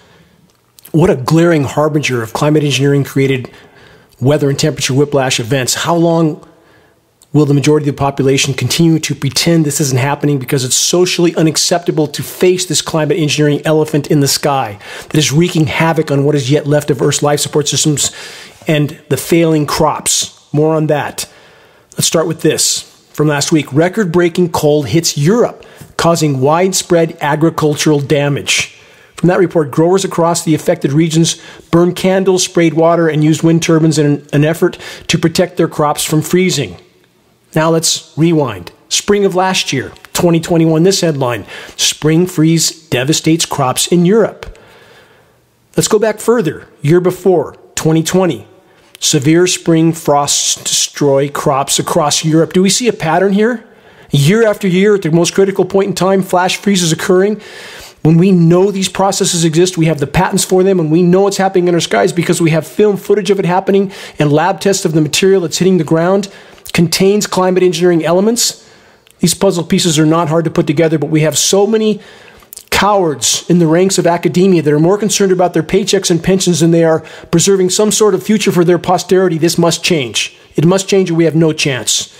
What 0.91 1.11
a 1.11 1.15
glaring 1.15 1.65
harbinger 1.65 2.23
of 2.23 2.33
climate 2.33 2.63
engineering 2.63 3.03
created 3.03 3.51
weather 4.19 4.49
and 4.49 4.57
temperature 4.57 4.95
whiplash 4.95 5.39
events. 5.39 5.75
How 5.75 5.95
long 5.95 6.43
Will 7.33 7.45
the 7.45 7.53
majority 7.53 7.89
of 7.89 7.97
the 7.97 7.99
population 7.99 8.53
continue 8.53 8.97
to 8.99 9.13
pretend 9.13 9.65
this 9.65 9.81
isn't 9.81 9.99
happening 9.99 10.39
because 10.39 10.63
it's 10.63 10.77
socially 10.77 11.35
unacceptable 11.35 12.07
to 12.07 12.23
face 12.23 12.65
this 12.65 12.81
climate 12.81 13.17
engineering 13.17 13.61
elephant 13.65 14.09
in 14.09 14.21
the 14.21 14.27
sky 14.29 14.79
that 15.09 15.17
is 15.17 15.33
wreaking 15.33 15.67
havoc 15.67 16.11
on 16.11 16.23
what 16.23 16.33
is 16.33 16.49
yet 16.49 16.65
left 16.65 16.89
of 16.89 17.01
Earth's 17.01 17.21
life 17.21 17.41
support 17.41 17.67
systems 17.67 18.15
and 18.69 18.97
the 19.09 19.17
failing 19.17 19.65
crops? 19.65 20.47
More 20.53 20.75
on 20.75 20.87
that. 20.87 21.29
Let's 21.95 22.07
start 22.07 22.27
with 22.27 22.41
this. 22.41 22.81
From 23.13 23.29
last 23.29 23.53
week, 23.53 23.71
record 23.71 24.11
breaking 24.11 24.51
cold 24.51 24.87
hits 24.87 25.17
Europe, 25.17 25.65
causing 25.95 26.41
widespread 26.41 27.17
agricultural 27.21 28.01
damage. 28.01 28.77
From 29.15 29.29
that 29.29 29.39
report, 29.39 29.71
growers 29.71 30.03
across 30.03 30.43
the 30.43 30.53
affected 30.53 30.91
regions 30.91 31.41
burned 31.71 31.95
candles, 31.95 32.43
sprayed 32.43 32.73
water, 32.73 33.07
and 33.07 33.23
used 33.23 33.43
wind 33.43 33.63
turbines 33.63 33.97
in 33.97 34.27
an 34.33 34.43
effort 34.43 34.77
to 35.07 35.17
protect 35.17 35.55
their 35.55 35.69
crops 35.69 36.03
from 36.03 36.21
freezing. 36.21 36.75
Now 37.55 37.69
let's 37.69 38.13
rewind. 38.17 38.73
Spring 38.89 39.23
of 39.23 39.33
last 39.33 39.71
year, 39.71 39.89
2021, 40.11 40.83
this 40.83 40.99
headline 40.99 41.45
Spring 41.77 42.27
freeze 42.27 42.87
devastates 42.89 43.45
crops 43.45 43.87
in 43.87 44.05
Europe. 44.05 44.59
Let's 45.77 45.87
go 45.87 45.97
back 45.97 46.19
further. 46.19 46.67
Year 46.81 46.99
before, 46.99 47.53
2020, 47.75 48.45
severe 49.05 49.47
spring 49.47 49.93
frosts 49.93 50.55
destroy 50.63 51.29
crops 51.29 51.79
across 51.79 52.25
Europe. 52.25 52.53
Do 52.53 52.61
we 52.61 52.69
see 52.69 52.87
a 52.87 52.93
pattern 52.93 53.33
here? 53.33 53.63
Year 54.11 54.45
after 54.45 54.67
year, 54.67 54.95
at 54.95 55.01
the 55.01 55.11
most 55.11 55.33
critical 55.33 55.65
point 55.65 55.89
in 55.89 55.95
time, 55.95 56.21
flash 56.21 56.57
freezes 56.57 56.91
occurring. 56.91 57.41
When 58.01 58.17
we 58.17 58.31
know 58.31 58.71
these 58.71 58.89
processes 58.89 59.43
exist, 59.43 59.77
we 59.77 59.87
have 59.87 59.99
the 59.99 60.07
patents 60.07 60.45
for 60.45 60.63
them, 60.63 60.79
and 60.79 60.91
we 60.91 61.01
know 61.01 61.21
what's 61.21 61.37
happening 61.37 61.67
in 61.67 61.73
our 61.73 61.79
skies 61.79 62.13
because 62.13 62.39
we 62.39 62.51
have 62.51 62.67
film 62.67 62.97
footage 62.97 63.29
of 63.29 63.39
it 63.39 63.45
happening 63.45 63.91
and 64.19 64.31
lab 64.31 64.59
tests 64.59 64.85
of 64.85 64.93
the 64.93 65.01
material 65.01 65.41
that's 65.41 65.57
hitting 65.57 65.77
the 65.77 65.83
ground 65.83 66.31
contains 66.73 67.25
climate 67.25 67.63
engineering 67.63 68.03
elements. 68.03 68.69
These 69.19 69.33
puzzle 69.33 69.63
pieces 69.63 69.97
are 69.97 70.05
not 70.05 70.29
hard 70.29 70.45
to 70.45 70.51
put 70.51 70.67
together, 70.67 70.99
but 70.99 71.09
we 71.09 71.21
have 71.21 71.37
so 71.37 71.65
many 71.65 72.01
cowards 72.75 73.49
in 73.49 73.59
the 73.59 73.67
ranks 73.67 73.97
of 73.97 74.05
academia 74.05 74.61
that 74.61 74.73
are 74.73 74.79
more 74.81 74.97
concerned 74.97 75.31
about 75.31 75.53
their 75.53 75.63
paychecks 75.63 76.11
and 76.11 76.21
pensions 76.21 76.59
than 76.59 76.71
they 76.71 76.83
are 76.83 76.99
preserving 77.31 77.69
some 77.69 77.89
sort 77.89 78.13
of 78.13 78.21
future 78.21 78.51
for 78.51 78.65
their 78.65 78.77
posterity. 78.77 79.37
This 79.37 79.57
must 79.57 79.81
change. 79.81 80.37
It 80.57 80.65
must 80.65 80.89
change, 80.89 81.09
or 81.09 81.13
we 81.13 81.23
have 81.23 81.35
no 81.35 81.53
chance. 81.53 82.13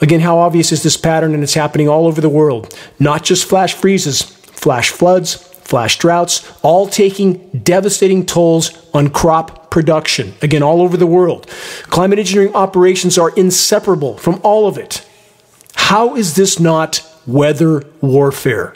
Again, 0.00 0.18
how 0.18 0.38
obvious 0.38 0.72
is 0.72 0.82
this 0.82 0.96
pattern? 0.96 1.32
And 1.32 1.44
it's 1.44 1.54
happening 1.54 1.88
all 1.88 2.08
over 2.08 2.20
the 2.20 2.28
world. 2.28 2.76
Not 2.98 3.22
just 3.22 3.48
flash 3.48 3.74
freezes, 3.74 4.22
flash 4.22 4.90
floods, 4.90 5.34
flash 5.34 5.96
droughts, 5.96 6.42
all 6.62 6.88
taking 6.88 7.48
devastating 7.50 8.26
tolls 8.26 8.90
on 8.92 9.10
crop 9.10 9.70
production, 9.70 10.34
again, 10.42 10.64
all 10.64 10.82
over 10.82 10.96
the 10.96 11.06
world. 11.06 11.46
Climate 11.84 12.18
engineering 12.18 12.52
operations 12.56 13.16
are 13.16 13.30
inseparable 13.36 14.18
from 14.18 14.40
all 14.42 14.66
of 14.66 14.76
it. 14.76 15.06
How 15.74 16.16
is 16.16 16.34
this 16.34 16.58
not 16.58 17.08
weather 17.28 17.84
warfare? 18.00 18.74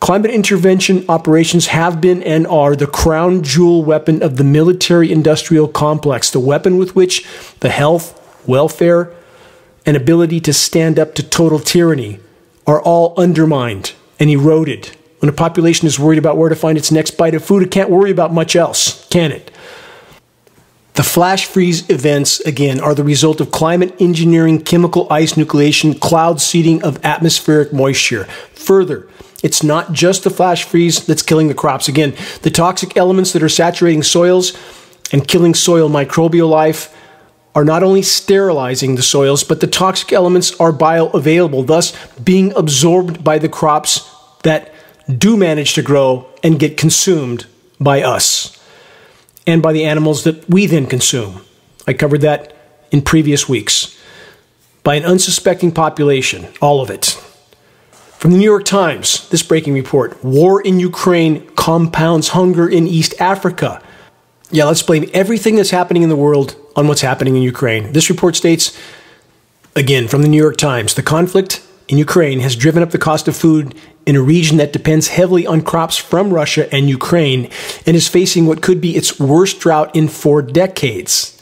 Climate 0.00 0.30
intervention 0.30 1.04
operations 1.08 1.68
have 1.68 2.00
been 2.00 2.22
and 2.22 2.46
are 2.46 2.76
the 2.76 2.86
crown 2.86 3.42
jewel 3.42 3.84
weapon 3.84 4.22
of 4.22 4.36
the 4.36 4.44
military 4.44 5.10
industrial 5.10 5.68
complex, 5.68 6.30
the 6.30 6.40
weapon 6.40 6.76
with 6.76 6.94
which 6.94 7.26
the 7.60 7.70
health, 7.70 8.14
welfare, 8.46 9.12
and 9.86 9.96
ability 9.96 10.40
to 10.40 10.52
stand 10.52 10.98
up 10.98 11.14
to 11.14 11.22
total 11.22 11.58
tyranny 11.58 12.20
are 12.66 12.80
all 12.82 13.14
undermined 13.16 13.94
and 14.20 14.28
eroded. 14.28 14.96
When 15.20 15.30
a 15.30 15.32
population 15.32 15.86
is 15.86 15.98
worried 15.98 16.18
about 16.18 16.36
where 16.36 16.50
to 16.50 16.56
find 16.56 16.76
its 16.76 16.92
next 16.92 17.12
bite 17.12 17.34
of 17.34 17.44
food, 17.44 17.62
it 17.62 17.70
can't 17.70 17.90
worry 17.90 18.10
about 18.10 18.34
much 18.34 18.54
else, 18.54 19.08
can 19.08 19.32
it? 19.32 19.50
The 20.94 21.02
flash 21.02 21.46
freeze 21.46 21.88
events, 21.90 22.40
again, 22.40 22.80
are 22.80 22.94
the 22.94 23.04
result 23.04 23.40
of 23.40 23.50
climate 23.50 23.94
engineering, 24.00 24.62
chemical 24.62 25.06
ice 25.10 25.34
nucleation, 25.34 26.00
cloud 26.00 26.40
seeding 26.40 26.82
of 26.82 27.02
atmospheric 27.04 27.72
moisture. 27.72 28.24
Further, 28.54 29.08
it's 29.46 29.62
not 29.62 29.92
just 29.92 30.24
the 30.24 30.30
flash 30.30 30.64
freeze 30.64 31.06
that's 31.06 31.22
killing 31.22 31.46
the 31.46 31.54
crops. 31.54 31.86
Again, 31.86 32.16
the 32.42 32.50
toxic 32.50 32.96
elements 32.96 33.32
that 33.32 33.44
are 33.44 33.48
saturating 33.48 34.02
soils 34.02 34.58
and 35.12 35.28
killing 35.28 35.54
soil 35.54 35.88
microbial 35.88 36.50
life 36.50 36.92
are 37.54 37.64
not 37.64 37.84
only 37.84 38.02
sterilizing 38.02 38.96
the 38.96 39.04
soils, 39.04 39.44
but 39.44 39.60
the 39.60 39.68
toxic 39.68 40.12
elements 40.12 40.58
are 40.58 40.72
bioavailable, 40.72 41.64
thus 41.64 41.94
being 42.18 42.52
absorbed 42.56 43.22
by 43.22 43.38
the 43.38 43.48
crops 43.48 44.10
that 44.42 44.74
do 45.16 45.36
manage 45.36 45.74
to 45.74 45.82
grow 45.82 46.28
and 46.42 46.58
get 46.58 46.76
consumed 46.76 47.46
by 47.80 48.02
us 48.02 48.60
and 49.46 49.62
by 49.62 49.72
the 49.72 49.84
animals 49.84 50.24
that 50.24 50.50
we 50.50 50.66
then 50.66 50.86
consume. 50.86 51.40
I 51.86 51.92
covered 51.92 52.22
that 52.22 52.52
in 52.90 53.00
previous 53.00 53.48
weeks. 53.48 53.96
By 54.82 54.96
an 54.96 55.04
unsuspecting 55.04 55.70
population, 55.70 56.48
all 56.60 56.80
of 56.80 56.90
it. 56.90 57.16
From 58.18 58.30
the 58.30 58.38
New 58.38 58.44
York 58.44 58.64
Times, 58.64 59.28
this 59.28 59.42
breaking 59.42 59.74
report 59.74 60.24
War 60.24 60.62
in 60.62 60.80
Ukraine 60.80 61.46
compounds 61.54 62.28
hunger 62.28 62.66
in 62.66 62.86
East 62.86 63.14
Africa. 63.20 63.82
Yeah, 64.50 64.64
let's 64.64 64.82
blame 64.82 65.10
everything 65.12 65.56
that's 65.56 65.70
happening 65.70 66.02
in 66.02 66.08
the 66.08 66.16
world 66.16 66.56
on 66.74 66.88
what's 66.88 67.02
happening 67.02 67.36
in 67.36 67.42
Ukraine. 67.42 67.92
This 67.92 68.08
report 68.08 68.34
states, 68.34 68.76
again 69.74 70.08
from 70.08 70.22
the 70.22 70.28
New 70.28 70.42
York 70.42 70.56
Times, 70.56 70.94
the 70.94 71.02
conflict 71.02 71.62
in 71.88 71.98
Ukraine 71.98 72.40
has 72.40 72.56
driven 72.56 72.82
up 72.82 72.90
the 72.90 72.98
cost 72.98 73.28
of 73.28 73.36
food 73.36 73.74
in 74.06 74.16
a 74.16 74.22
region 74.22 74.56
that 74.56 74.72
depends 74.72 75.08
heavily 75.08 75.46
on 75.46 75.60
crops 75.60 75.98
from 75.98 76.32
Russia 76.32 76.72
and 76.74 76.88
Ukraine 76.88 77.50
and 77.84 77.94
is 77.96 78.08
facing 78.08 78.46
what 78.46 78.62
could 78.62 78.80
be 78.80 78.96
its 78.96 79.20
worst 79.20 79.60
drought 79.60 79.94
in 79.94 80.08
four 80.08 80.40
decades. 80.40 81.35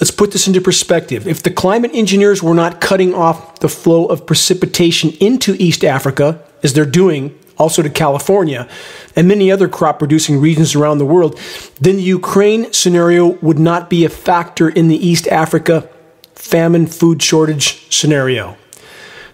Let's 0.00 0.10
put 0.10 0.32
this 0.32 0.46
into 0.46 0.60
perspective. 0.60 1.26
If 1.26 1.42
the 1.42 1.50
climate 1.50 1.90
engineers 1.94 2.42
were 2.42 2.54
not 2.54 2.80
cutting 2.80 3.14
off 3.14 3.60
the 3.60 3.68
flow 3.68 4.06
of 4.06 4.26
precipitation 4.26 5.12
into 5.20 5.56
East 5.58 5.84
Africa, 5.84 6.42
as 6.62 6.74
they're 6.74 6.84
doing 6.84 7.38
also 7.58 7.82
to 7.82 7.88
California 7.88 8.68
and 9.14 9.26
many 9.26 9.50
other 9.50 9.68
crop 9.68 9.98
producing 9.98 10.38
regions 10.38 10.74
around 10.74 10.98
the 10.98 11.06
world, 11.06 11.38
then 11.80 11.96
the 11.96 12.02
Ukraine 12.02 12.70
scenario 12.72 13.38
would 13.38 13.58
not 13.58 13.88
be 13.88 14.04
a 14.04 14.10
factor 14.10 14.68
in 14.68 14.88
the 14.88 15.06
East 15.06 15.26
Africa 15.28 15.88
famine 16.34 16.86
food 16.86 17.22
shortage 17.22 17.90
scenario. 17.90 18.56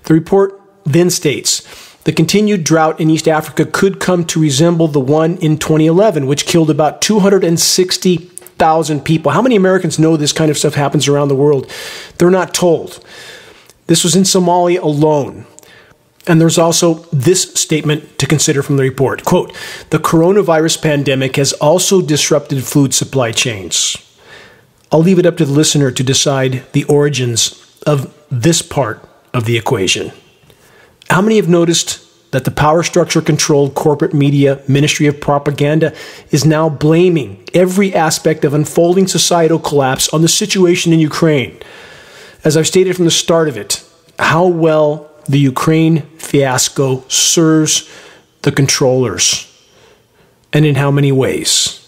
The 0.04 0.14
report 0.14 0.60
then 0.84 1.10
states 1.10 1.66
the 2.04 2.12
continued 2.12 2.64
drought 2.64 3.00
in 3.00 3.10
East 3.10 3.28
Africa 3.28 3.64
could 3.64 4.00
come 4.00 4.24
to 4.26 4.40
resemble 4.40 4.88
the 4.88 5.00
one 5.00 5.36
in 5.38 5.58
2011, 5.58 6.26
which 6.26 6.46
killed 6.46 6.70
about 6.70 7.00
260,000 8.62 9.04
people. 9.04 9.32
How 9.32 9.42
many 9.42 9.56
Americans 9.56 9.98
know 9.98 10.16
this 10.16 10.32
kind 10.32 10.50
of 10.50 10.56
stuff 10.56 10.74
happens 10.74 11.08
around 11.08 11.28
the 11.28 11.34
world? 11.34 11.68
They're 12.18 12.30
not 12.30 12.54
told. 12.54 13.04
This 13.88 14.04
was 14.04 14.14
in 14.14 14.22
Somalia 14.22 14.80
alone. 14.80 15.46
And 16.28 16.40
there's 16.40 16.58
also 16.58 16.94
this 17.12 17.52
statement 17.54 18.20
to 18.20 18.26
consider 18.26 18.62
from 18.62 18.76
the 18.76 18.84
report. 18.84 19.24
Quote, 19.24 19.52
the 19.90 19.98
coronavirus 19.98 20.80
pandemic 20.80 21.34
has 21.34 21.52
also 21.54 22.00
disrupted 22.00 22.62
food 22.62 22.94
supply 22.94 23.32
chains. 23.32 23.96
I'll 24.92 25.02
leave 25.02 25.18
it 25.18 25.26
up 25.26 25.36
to 25.38 25.44
the 25.44 25.52
listener 25.52 25.90
to 25.90 26.04
decide 26.04 26.62
the 26.70 26.84
origins 26.84 27.58
of 27.84 28.14
this 28.30 28.62
part 28.62 29.02
of 29.34 29.44
the 29.44 29.58
equation. 29.58 30.12
How 31.10 31.20
many 31.20 31.36
have 31.36 31.48
noticed 31.48 31.98
that 32.32 32.44
the 32.44 32.50
power 32.50 32.82
structure 32.82 33.20
controlled 33.20 33.74
corporate 33.74 34.12
media 34.12 34.60
ministry 34.66 35.06
of 35.06 35.20
propaganda 35.20 35.94
is 36.30 36.44
now 36.44 36.68
blaming 36.68 37.46
every 37.54 37.94
aspect 37.94 38.44
of 38.44 38.54
unfolding 38.54 39.06
societal 39.06 39.58
collapse 39.58 40.08
on 40.08 40.22
the 40.22 40.28
situation 40.28 40.92
in 40.92 40.98
Ukraine? 40.98 41.58
As 42.42 42.56
I've 42.56 42.66
stated 42.66 42.96
from 42.96 43.04
the 43.04 43.10
start 43.10 43.48
of 43.48 43.56
it, 43.56 43.84
how 44.18 44.46
well 44.46 45.10
the 45.28 45.38
Ukraine 45.38 46.02
fiasco 46.18 47.04
serves 47.08 47.88
the 48.42 48.50
controllers 48.50 49.48
and 50.52 50.64
in 50.64 50.74
how 50.74 50.90
many 50.90 51.12
ways. 51.12 51.78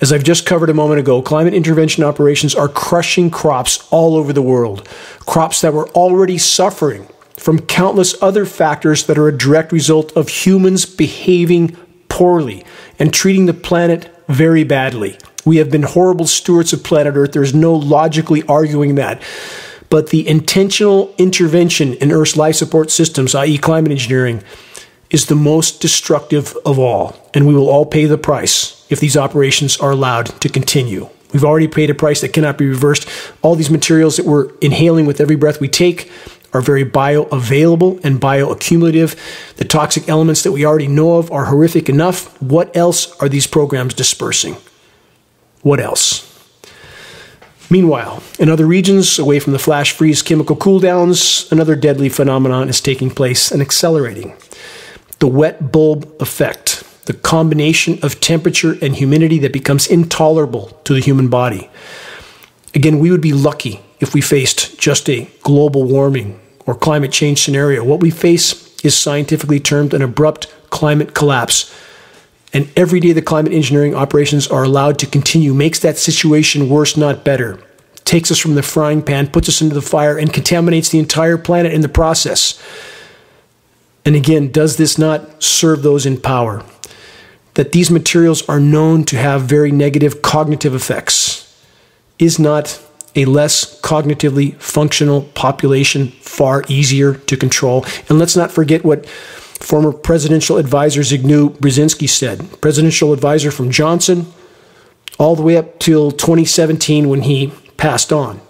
As 0.00 0.10
I've 0.10 0.24
just 0.24 0.46
covered 0.46 0.70
a 0.70 0.74
moment 0.74 1.00
ago, 1.00 1.20
climate 1.20 1.52
intervention 1.52 2.02
operations 2.02 2.54
are 2.54 2.68
crushing 2.68 3.30
crops 3.30 3.86
all 3.90 4.16
over 4.16 4.32
the 4.32 4.42
world, 4.42 4.88
crops 5.20 5.60
that 5.60 5.74
were 5.74 5.88
already 5.90 6.38
suffering 6.38 7.06
from 7.40 7.58
countless 7.58 8.14
other 8.22 8.44
factors 8.44 9.06
that 9.06 9.16
are 9.16 9.26
a 9.26 9.36
direct 9.36 9.72
result 9.72 10.12
of 10.12 10.28
humans 10.28 10.84
behaving 10.84 11.74
poorly 12.10 12.62
and 12.98 13.14
treating 13.14 13.46
the 13.46 13.54
planet 13.54 14.14
very 14.28 14.62
badly. 14.62 15.16
We 15.46 15.56
have 15.56 15.70
been 15.70 15.84
horrible 15.84 16.26
stewards 16.26 16.74
of 16.74 16.84
planet 16.84 17.14
Earth. 17.16 17.32
There's 17.32 17.54
no 17.54 17.74
logically 17.74 18.42
arguing 18.42 18.96
that. 18.96 19.22
But 19.88 20.10
the 20.10 20.28
intentional 20.28 21.14
intervention 21.16 21.94
in 21.94 22.12
Earth's 22.12 22.36
life 22.36 22.56
support 22.56 22.90
systems, 22.90 23.34
i.e., 23.34 23.56
climate 23.56 23.90
engineering, 23.90 24.42
is 25.08 25.26
the 25.26 25.34
most 25.34 25.80
destructive 25.80 26.54
of 26.66 26.78
all. 26.78 27.16
And 27.32 27.46
we 27.46 27.54
will 27.54 27.70
all 27.70 27.86
pay 27.86 28.04
the 28.04 28.18
price 28.18 28.86
if 28.90 29.00
these 29.00 29.16
operations 29.16 29.78
are 29.78 29.92
allowed 29.92 30.26
to 30.42 30.50
continue. 30.50 31.08
We've 31.32 31.44
already 31.44 31.68
paid 31.68 31.88
a 31.88 31.94
price 31.94 32.20
that 32.20 32.34
cannot 32.34 32.58
be 32.58 32.66
reversed. 32.66 33.08
All 33.40 33.54
these 33.54 33.70
materials 33.70 34.18
that 34.18 34.26
we're 34.26 34.52
inhaling 34.58 35.06
with 35.06 35.22
every 35.22 35.36
breath 35.36 35.58
we 35.58 35.68
take 35.68 36.10
are 36.52 36.60
very 36.60 36.84
bioavailable 36.84 38.04
and 38.04 38.20
bioaccumulative. 38.20 39.16
The 39.56 39.64
toxic 39.64 40.08
elements 40.08 40.42
that 40.42 40.52
we 40.52 40.64
already 40.64 40.88
know 40.88 41.16
of 41.16 41.30
are 41.30 41.46
horrific 41.46 41.88
enough. 41.88 42.40
What 42.42 42.76
else 42.76 43.16
are 43.20 43.28
these 43.28 43.46
programs 43.46 43.94
dispersing? 43.94 44.56
What 45.62 45.80
else? 45.80 46.26
Meanwhile, 47.70 48.22
in 48.40 48.48
other 48.48 48.66
regions 48.66 49.18
away 49.18 49.38
from 49.38 49.52
the 49.52 49.58
flash 49.58 49.92
freeze 49.92 50.22
chemical 50.22 50.56
cooldowns, 50.56 51.50
another 51.52 51.76
deadly 51.76 52.08
phenomenon 52.08 52.68
is 52.68 52.80
taking 52.80 53.10
place 53.10 53.52
and 53.52 53.62
accelerating. 53.62 54.36
The 55.20 55.28
wet 55.28 55.70
bulb 55.70 56.10
effect, 56.20 56.82
the 57.06 57.12
combination 57.12 58.00
of 58.02 58.20
temperature 58.20 58.76
and 58.82 58.96
humidity 58.96 59.38
that 59.38 59.52
becomes 59.52 59.86
intolerable 59.86 60.80
to 60.82 60.94
the 60.94 61.00
human 61.00 61.28
body. 61.28 61.70
Again, 62.74 62.98
we 62.98 63.12
would 63.12 63.20
be 63.20 63.32
lucky 63.32 63.80
if 64.00 64.14
we 64.14 64.20
faced 64.20 64.78
just 64.78 65.08
a 65.08 65.30
global 65.42 65.84
warming 65.84 66.40
or 66.66 66.74
climate 66.74 67.12
change 67.12 67.42
scenario. 67.42 67.84
What 67.84 68.00
we 68.00 68.10
face 68.10 68.74
is 68.84 68.96
scientifically 68.96 69.60
termed 69.60 69.94
an 69.94 70.02
abrupt 70.02 70.46
climate 70.70 71.14
collapse. 71.14 71.74
And 72.52 72.70
every 72.76 72.98
day 73.00 73.12
the 73.12 73.22
climate 73.22 73.52
engineering 73.52 73.94
operations 73.94 74.48
are 74.48 74.64
allowed 74.64 74.98
to 75.00 75.06
continue 75.06 75.54
makes 75.54 75.78
that 75.80 75.98
situation 75.98 76.68
worse, 76.68 76.96
not 76.96 77.24
better. 77.24 77.62
Takes 78.04 78.30
us 78.30 78.38
from 78.38 78.54
the 78.54 78.62
frying 78.62 79.02
pan, 79.02 79.28
puts 79.28 79.48
us 79.48 79.60
into 79.60 79.74
the 79.74 79.82
fire, 79.82 80.18
and 80.18 80.32
contaminates 80.32 80.88
the 80.88 80.98
entire 80.98 81.38
planet 81.38 81.72
in 81.72 81.82
the 81.82 81.88
process. 81.88 82.60
And 84.04 84.16
again, 84.16 84.50
does 84.50 84.78
this 84.78 84.98
not 84.98 85.42
serve 85.42 85.82
those 85.82 86.06
in 86.06 86.20
power? 86.20 86.64
That 87.54 87.72
these 87.72 87.90
materials 87.90 88.48
are 88.48 88.58
known 88.58 89.04
to 89.04 89.16
have 89.16 89.42
very 89.42 89.70
negative 89.70 90.22
cognitive 90.22 90.74
effects 90.74 91.46
is 92.18 92.38
not 92.38 92.80
a 93.16 93.24
less 93.24 93.80
cognitively 93.80 94.54
functional 94.60 95.22
population 95.22 96.08
far 96.08 96.64
easier 96.68 97.14
to 97.14 97.36
control. 97.36 97.84
And 98.08 98.18
let's 98.18 98.36
not 98.36 98.50
forget 98.52 98.84
what 98.84 99.06
former 99.06 99.92
presidential 99.92 100.56
advisor 100.56 101.00
Zbigniew 101.02 101.58
Brzezinski 101.58 102.08
said, 102.08 102.60
presidential 102.60 103.12
advisor 103.12 103.50
from 103.50 103.70
Johnson 103.70 104.32
all 105.18 105.36
the 105.36 105.42
way 105.42 105.56
up 105.56 105.78
till 105.78 106.10
2017 106.10 107.08
when 107.08 107.22
he 107.22 107.52
passed 107.76 108.12
on. 108.12 108.40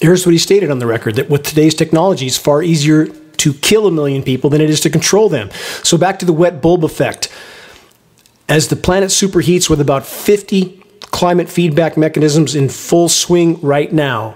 Here's 0.00 0.24
what 0.24 0.32
he 0.32 0.38
stated 0.38 0.70
on 0.70 0.78
the 0.78 0.86
record 0.86 1.16
that 1.16 1.28
with 1.28 1.42
today's 1.42 1.74
technology, 1.74 2.26
it's 2.26 2.38
far 2.38 2.62
easier 2.62 3.06
to 3.06 3.52
kill 3.54 3.86
a 3.86 3.90
million 3.90 4.22
people 4.22 4.48
than 4.48 4.62
it 4.62 4.70
is 4.70 4.80
to 4.80 4.90
control 4.90 5.28
them. 5.28 5.50
So 5.82 5.98
back 5.98 6.18
to 6.20 6.26
the 6.26 6.32
wet 6.32 6.62
bulb 6.62 6.84
effect. 6.84 7.28
As 8.48 8.68
the 8.68 8.76
planet 8.76 9.10
superheats 9.10 9.68
with 9.70 9.80
about 9.80 10.06
50 10.06 10.79
climate 11.00 11.48
feedback 11.48 11.96
mechanisms 11.96 12.54
in 12.54 12.68
full 12.68 13.08
swing 13.08 13.60
right 13.60 13.92
now. 13.92 14.34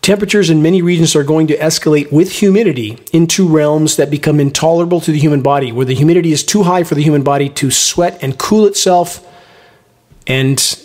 Temperatures 0.00 0.48
in 0.48 0.62
many 0.62 0.80
regions 0.80 1.14
are 1.14 1.24
going 1.24 1.46
to 1.48 1.56
escalate 1.58 2.10
with 2.10 2.32
humidity 2.32 2.98
into 3.12 3.46
realms 3.46 3.96
that 3.96 4.10
become 4.10 4.40
intolerable 4.40 5.00
to 5.00 5.12
the 5.12 5.18
human 5.18 5.42
body, 5.42 5.70
where 5.70 5.84
the 5.84 5.94
humidity 5.94 6.32
is 6.32 6.42
too 6.42 6.62
high 6.62 6.82
for 6.82 6.94
the 6.94 7.02
human 7.02 7.22
body 7.22 7.48
to 7.50 7.70
sweat 7.70 8.18
and 8.22 8.38
cool 8.38 8.64
itself, 8.66 9.26
and 10.26 10.80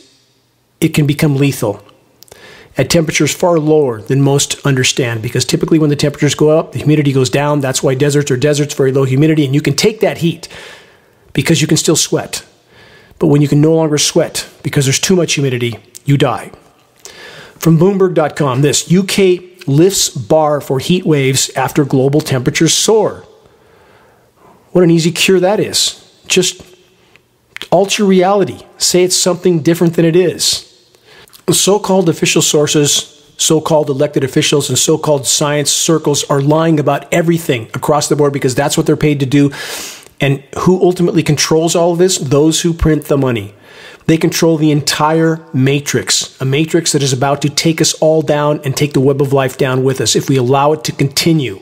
it 0.81 0.89
can 0.89 1.07
become 1.07 1.37
lethal 1.37 1.81
at 2.77 2.89
temperatures 2.89 3.33
far 3.33 3.59
lower 3.59 4.01
than 4.01 4.21
most 4.21 4.65
understand 4.65 5.21
because 5.21 5.45
typically 5.45 5.77
when 5.77 5.89
the 5.89 5.95
temperatures 5.95 6.35
go 6.35 6.49
up, 6.49 6.71
the 6.71 6.79
humidity 6.79 7.13
goes 7.13 7.29
down. 7.29 7.61
That's 7.61 7.83
why 7.83 7.93
deserts 7.93 8.31
are 8.31 8.37
deserts, 8.37 8.73
very 8.73 8.91
low 8.91 9.03
humidity, 9.03 9.45
and 9.45 9.53
you 9.53 9.61
can 9.61 9.75
take 9.75 9.99
that 9.99 10.17
heat 10.19 10.47
because 11.33 11.61
you 11.61 11.67
can 11.67 11.77
still 11.77 11.95
sweat. 11.95 12.43
But 13.23 13.29
when 13.29 13.41
you 13.41 13.47
can 13.47 13.61
no 13.61 13.73
longer 13.73 13.97
sweat 13.97 14.49
because 14.63 14.83
there's 14.83 14.99
too 14.99 15.15
much 15.15 15.35
humidity, 15.35 15.79
you 16.03 16.17
die. 16.17 16.51
From 17.57 17.79
Bloomberg.com, 17.79 18.61
this 18.61 18.91
UK 18.91 19.65
lifts 19.65 20.09
bar 20.09 20.59
for 20.59 20.79
heat 20.79 21.05
waves 21.05 21.49
after 21.51 21.85
global 21.85 22.19
temperatures 22.19 22.73
soar. 22.73 23.23
What 24.73 24.83
an 24.83 24.91
easy 24.91 25.09
cure 25.09 25.39
that 25.39 25.61
is. 25.61 26.05
Just 26.27 26.63
alter 27.71 28.03
reality. 28.03 28.59
Say 28.77 29.05
it's 29.05 29.15
something 29.15 29.61
different 29.61 29.93
than 29.93 30.03
it 30.03 30.17
is. 30.17 30.69
So 31.49 31.79
called 31.79 32.09
official 32.09 32.41
sources 32.41 33.13
so 33.37 33.59
called 33.61 33.89
elected 33.89 34.23
officials 34.23 34.69
and 34.69 34.77
so 34.77 34.97
called 34.97 35.25
science 35.25 35.71
circles 35.71 36.23
are 36.25 36.41
lying 36.41 36.79
about 36.79 37.11
everything 37.13 37.69
across 37.73 38.07
the 38.07 38.15
board 38.15 38.33
because 38.33 38.55
that's 38.55 38.77
what 38.77 38.85
they're 38.85 38.95
paid 38.95 39.19
to 39.21 39.25
do. 39.25 39.49
And 40.23 40.41
who 40.59 40.81
ultimately 40.81 41.21
controls 41.21 41.75
all 41.75 41.91
of 41.91 41.97
this? 41.97 42.17
Those 42.17 42.61
who 42.61 42.73
print 42.73 43.05
the 43.05 43.17
money. 43.17 43.53
They 44.05 44.15
control 44.15 44.57
the 44.57 44.71
entire 44.71 45.45
matrix, 45.53 46.39
a 46.39 46.45
matrix 46.45 46.93
that 46.93 47.03
is 47.03 47.11
about 47.11 47.41
to 47.41 47.49
take 47.49 47.81
us 47.81 47.93
all 47.95 48.21
down 48.21 48.61
and 48.63 48.75
take 48.75 48.93
the 48.93 49.01
web 49.01 49.21
of 49.21 49.33
life 49.33 49.57
down 49.57 49.83
with 49.83 49.99
us 49.99 50.15
if 50.15 50.29
we 50.29 50.37
allow 50.37 50.71
it 50.71 50.85
to 50.85 50.93
continue. 50.93 51.61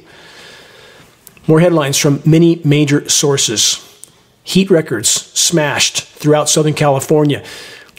More 1.48 1.60
headlines 1.60 1.98
from 1.98 2.22
many 2.24 2.62
major 2.64 3.10
sources. 3.10 3.80
Heat 4.44 4.70
records 4.70 5.10
smashed 5.10 6.04
throughout 6.04 6.48
Southern 6.48 6.76
California. 6.76 7.44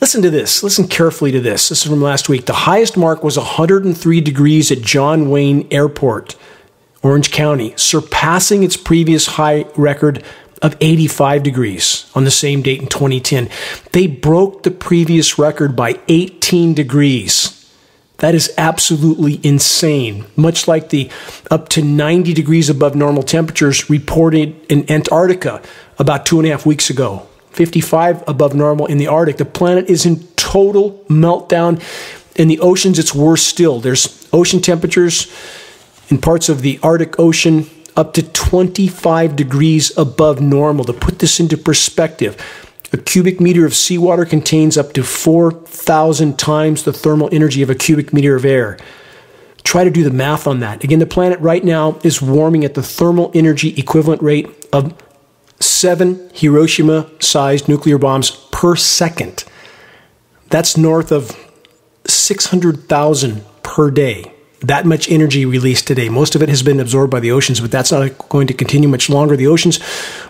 Listen 0.00 0.22
to 0.22 0.30
this. 0.30 0.62
Listen 0.62 0.86
carefully 0.86 1.32
to 1.32 1.40
this. 1.40 1.70
This 1.70 1.84
is 1.84 1.90
from 1.90 2.00
last 2.00 2.28
week. 2.28 2.46
The 2.46 2.52
highest 2.52 2.96
mark 2.96 3.24
was 3.24 3.36
103 3.36 4.20
degrees 4.20 4.70
at 4.70 4.82
John 4.82 5.28
Wayne 5.28 5.66
Airport, 5.72 6.36
Orange 7.02 7.32
County, 7.32 7.74
surpassing 7.76 8.62
its 8.62 8.76
previous 8.76 9.26
high 9.26 9.66
record 9.76 10.22
of 10.62 10.76
85 10.80 11.42
degrees 11.42 12.10
on 12.14 12.24
the 12.24 12.30
same 12.30 12.62
date 12.62 12.80
in 12.80 12.86
2010. 12.86 13.50
They 13.90 14.06
broke 14.06 14.62
the 14.62 14.70
previous 14.70 15.38
record 15.38 15.74
by 15.76 16.00
18 16.08 16.72
degrees. 16.72 17.58
That 18.18 18.36
is 18.36 18.54
absolutely 18.56 19.40
insane. 19.42 20.26
Much 20.36 20.68
like 20.68 20.90
the 20.90 21.10
up 21.50 21.68
to 21.70 21.82
90 21.82 22.32
degrees 22.32 22.70
above 22.70 22.94
normal 22.94 23.24
temperatures 23.24 23.90
reported 23.90 24.54
in 24.70 24.88
Antarctica 24.88 25.60
about 25.98 26.24
two 26.24 26.38
and 26.38 26.46
a 26.46 26.52
half 26.52 26.64
weeks 26.64 26.88
ago, 26.88 27.26
55 27.50 28.22
above 28.28 28.54
normal 28.54 28.86
in 28.86 28.98
the 28.98 29.08
Arctic. 29.08 29.38
The 29.38 29.44
planet 29.44 29.90
is 29.90 30.06
in 30.06 30.24
total 30.36 31.04
meltdown. 31.08 31.82
In 32.36 32.46
the 32.46 32.60
oceans, 32.60 33.00
it's 33.00 33.12
worse 33.12 33.42
still. 33.42 33.80
There's 33.80 34.28
ocean 34.32 34.60
temperatures 34.60 35.26
in 36.08 36.18
parts 36.18 36.48
of 36.48 36.62
the 36.62 36.78
Arctic 36.80 37.18
Ocean 37.18 37.68
up 37.96 38.14
to 38.14 38.22
25 38.22 39.36
degrees 39.36 39.96
above 39.96 40.40
normal. 40.40 40.84
To 40.84 40.92
put 40.92 41.18
this 41.18 41.40
into 41.40 41.56
perspective, 41.56 42.36
a 42.92 42.98
cubic 42.98 43.40
meter 43.40 43.64
of 43.64 43.74
seawater 43.74 44.24
contains 44.24 44.76
up 44.76 44.92
to 44.92 45.02
4,000 45.02 46.38
times 46.38 46.82
the 46.82 46.92
thermal 46.92 47.28
energy 47.32 47.62
of 47.62 47.70
a 47.70 47.74
cubic 47.74 48.12
meter 48.12 48.36
of 48.36 48.44
air. 48.44 48.78
Try 49.64 49.84
to 49.84 49.90
do 49.90 50.04
the 50.04 50.10
math 50.10 50.46
on 50.46 50.60
that. 50.60 50.84
Again, 50.84 50.98
the 50.98 51.06
planet 51.06 51.38
right 51.40 51.64
now 51.64 51.98
is 52.02 52.20
warming 52.20 52.64
at 52.64 52.74
the 52.74 52.82
thermal 52.82 53.30
energy 53.34 53.74
equivalent 53.78 54.20
rate 54.22 54.48
of 54.72 54.94
seven 55.60 56.30
Hiroshima 56.34 57.08
sized 57.20 57.68
nuclear 57.68 57.96
bombs 57.96 58.30
per 58.50 58.76
second. 58.76 59.44
That's 60.50 60.76
north 60.76 61.10
of 61.12 61.36
600,000 62.06 63.44
per 63.62 63.90
day. 63.90 64.34
That 64.62 64.86
much 64.86 65.10
energy 65.10 65.44
released 65.44 65.86
today. 65.86 66.08
Most 66.08 66.34
of 66.34 66.42
it 66.42 66.48
has 66.48 66.62
been 66.62 66.80
absorbed 66.80 67.10
by 67.10 67.20
the 67.20 67.32
oceans, 67.32 67.60
but 67.60 67.70
that's 67.70 67.92
not 67.92 68.16
going 68.28 68.46
to 68.46 68.54
continue 68.54 68.88
much 68.88 69.10
longer. 69.10 69.36
The 69.36 69.48
oceans 69.48 69.80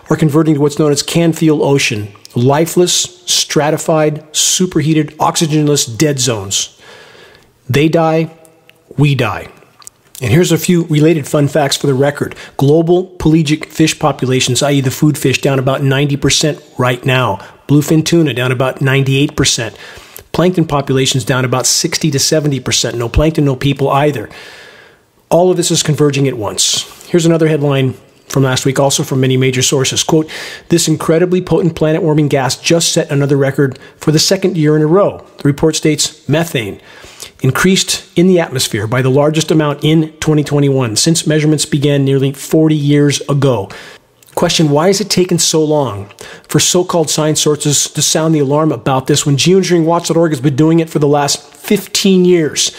are 0.09 0.17
converting 0.17 0.55
to 0.55 0.61
what's 0.61 0.79
known 0.79 0.91
as 0.91 1.03
Canfield 1.03 1.61
Ocean 1.61 2.13
lifeless, 2.35 3.23
stratified, 3.25 4.35
superheated, 4.35 5.15
oxygenless 5.19 5.85
dead 5.85 6.19
zones. 6.19 6.79
They 7.69 7.89
die, 7.89 8.35
we 8.97 9.13
die. 9.13 9.51
And 10.21 10.31
here's 10.31 10.51
a 10.51 10.57
few 10.57 10.85
related 10.85 11.27
fun 11.27 11.47
facts 11.47 11.77
for 11.77 11.87
the 11.87 11.93
record. 11.93 12.35
Global 12.57 13.05
pelagic 13.05 13.65
fish 13.65 13.99
populations, 13.99 14.63
i.e., 14.63 14.81
the 14.81 14.91
food 14.91 15.17
fish, 15.17 15.41
down 15.41 15.59
about 15.59 15.81
90% 15.81 16.79
right 16.79 17.03
now. 17.05 17.37
Bluefin 17.67 18.05
tuna 18.05 18.33
down 18.33 18.51
about 18.51 18.79
98%. 18.79 19.75
Plankton 20.33 20.65
populations 20.65 21.23
down 21.23 21.45
about 21.45 21.65
60 21.65 22.11
to 22.11 22.17
70%. 22.17 22.95
No 22.95 23.07
plankton, 23.07 23.45
no 23.45 23.55
people 23.55 23.89
either. 23.89 24.29
All 25.29 25.51
of 25.51 25.57
this 25.57 25.71
is 25.71 25.83
converging 25.83 26.27
at 26.27 26.33
once. 26.33 27.07
Here's 27.07 27.25
another 27.25 27.47
headline 27.47 27.93
from 28.27 28.41
last 28.41 28.65
week, 28.65 28.79
also 28.79 29.03
from 29.03 29.21
many 29.21 29.37
major 29.37 29.61
sources. 29.61 30.03
Quote, 30.03 30.29
this 30.69 30.87
incredibly 30.87 31.39
potent 31.39 31.75
planet 31.75 32.01
warming 32.01 32.29
gas 32.29 32.57
just 32.57 32.91
set 32.91 33.11
another 33.11 33.37
record 33.37 33.77
for 33.97 34.11
the 34.11 34.17
second 34.17 34.57
year 34.57 34.75
in 34.75 34.81
a 34.81 34.87
row. 34.87 35.23
The 35.37 35.47
report 35.47 35.75
states 35.75 36.27
methane 36.27 36.81
increased 37.41 38.07
in 38.17 38.27
the 38.27 38.39
atmosphere 38.39 38.87
by 38.87 39.03
the 39.03 39.11
largest 39.11 39.51
amount 39.51 39.83
in 39.83 40.13
2021 40.19 40.95
since 40.95 41.27
measurements 41.27 41.65
began 41.65 42.03
nearly 42.03 42.33
40 42.33 42.75
years 42.75 43.21
ago. 43.29 43.69
Question 44.35 44.69
Why 44.69 44.87
has 44.87 44.99
it 44.99 45.09
taken 45.09 45.39
so 45.39 45.63
long 45.63 46.09
for 46.47 46.59
so 46.59 46.83
called 46.83 47.09
science 47.09 47.41
sources 47.41 47.89
to 47.91 48.01
sound 48.01 48.33
the 48.33 48.39
alarm 48.39 48.71
about 48.71 49.07
this 49.07 49.25
when 49.25 49.37
geoengineeringwatch.org 49.37 50.31
has 50.31 50.41
been 50.41 50.55
doing 50.55 50.79
it 50.79 50.89
for 50.89 50.99
the 50.99 51.07
last 51.07 51.41
15 51.41 52.25
years? 52.25 52.75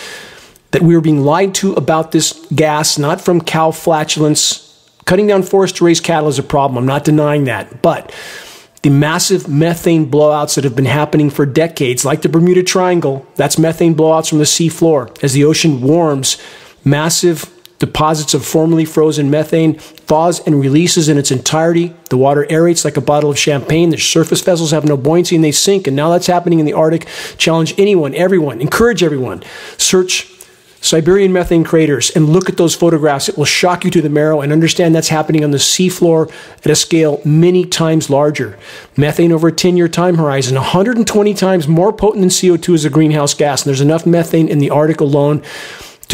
That 0.72 0.82
we 0.82 0.94
were 0.94 1.00
being 1.00 1.24
lied 1.24 1.54
to 1.56 1.72
about 1.74 2.10
this 2.10 2.32
gas, 2.54 2.98
not 2.98 3.20
from 3.20 3.40
cow 3.40 3.70
flatulence. 3.70 4.60
Cutting 5.04 5.28
down 5.28 5.42
forests 5.44 5.78
to 5.78 5.84
raise 5.84 6.00
cattle 6.00 6.28
is 6.28 6.38
a 6.38 6.42
problem. 6.42 6.78
I'm 6.78 6.86
not 6.86 7.04
denying 7.04 7.44
that. 7.44 7.80
But 7.82 8.12
the 8.82 8.90
massive 8.90 9.48
methane 9.48 10.10
blowouts 10.10 10.56
that 10.56 10.64
have 10.64 10.74
been 10.74 10.84
happening 10.84 11.30
for 11.30 11.46
decades, 11.46 12.04
like 12.04 12.22
the 12.22 12.28
Bermuda 12.28 12.62
Triangle, 12.62 13.24
that's 13.36 13.58
methane 13.58 13.94
blowouts 13.94 14.28
from 14.28 14.38
the 14.38 14.44
seafloor. 14.44 15.22
As 15.22 15.32
the 15.32 15.44
ocean 15.44 15.80
warms, 15.80 16.36
massive 16.84 17.53
deposits 17.78 18.34
of 18.34 18.44
formerly 18.44 18.84
frozen 18.84 19.30
methane 19.30 19.74
thaws 19.74 20.40
and 20.46 20.60
releases 20.60 21.08
in 21.08 21.18
its 21.18 21.30
entirety. 21.30 21.94
The 22.10 22.16
water 22.16 22.46
aerates 22.48 22.84
like 22.84 22.96
a 22.96 23.00
bottle 23.00 23.30
of 23.30 23.38
champagne. 23.38 23.90
The 23.90 23.98
surface 23.98 24.40
vessels 24.40 24.70
have 24.70 24.84
no 24.84 24.96
buoyancy 24.96 25.34
and 25.34 25.44
they 25.44 25.52
sink. 25.52 25.86
And 25.86 25.96
now 25.96 26.10
that's 26.10 26.26
happening 26.26 26.60
in 26.60 26.66
the 26.66 26.72
Arctic. 26.72 27.06
Challenge 27.36 27.74
anyone, 27.78 28.14
everyone, 28.14 28.60
encourage 28.60 29.02
everyone. 29.02 29.42
Search 29.76 30.30
Siberian 30.84 31.32
methane 31.32 31.64
craters 31.64 32.10
and 32.10 32.28
look 32.28 32.50
at 32.50 32.58
those 32.58 32.74
photographs. 32.74 33.30
It 33.30 33.38
will 33.38 33.46
shock 33.46 33.86
you 33.86 33.90
to 33.90 34.02
the 34.02 34.10
marrow 34.10 34.42
and 34.42 34.52
understand 34.52 34.94
that's 34.94 35.08
happening 35.08 35.42
on 35.42 35.50
the 35.50 35.56
seafloor 35.56 36.30
at 36.58 36.70
a 36.70 36.76
scale 36.76 37.22
many 37.24 37.64
times 37.64 38.10
larger. 38.10 38.58
Methane 38.94 39.32
over 39.32 39.48
a 39.48 39.52
10 39.52 39.78
year 39.78 39.88
time 39.88 40.16
horizon, 40.16 40.56
120 40.56 41.32
times 41.32 41.66
more 41.66 41.90
potent 41.90 42.20
than 42.20 42.28
CO2 42.28 42.74
as 42.74 42.84
a 42.84 42.90
greenhouse 42.90 43.32
gas. 43.32 43.62
And 43.62 43.70
there's 43.70 43.80
enough 43.80 44.04
methane 44.04 44.46
in 44.46 44.58
the 44.58 44.68
Arctic 44.68 45.00
alone 45.00 45.42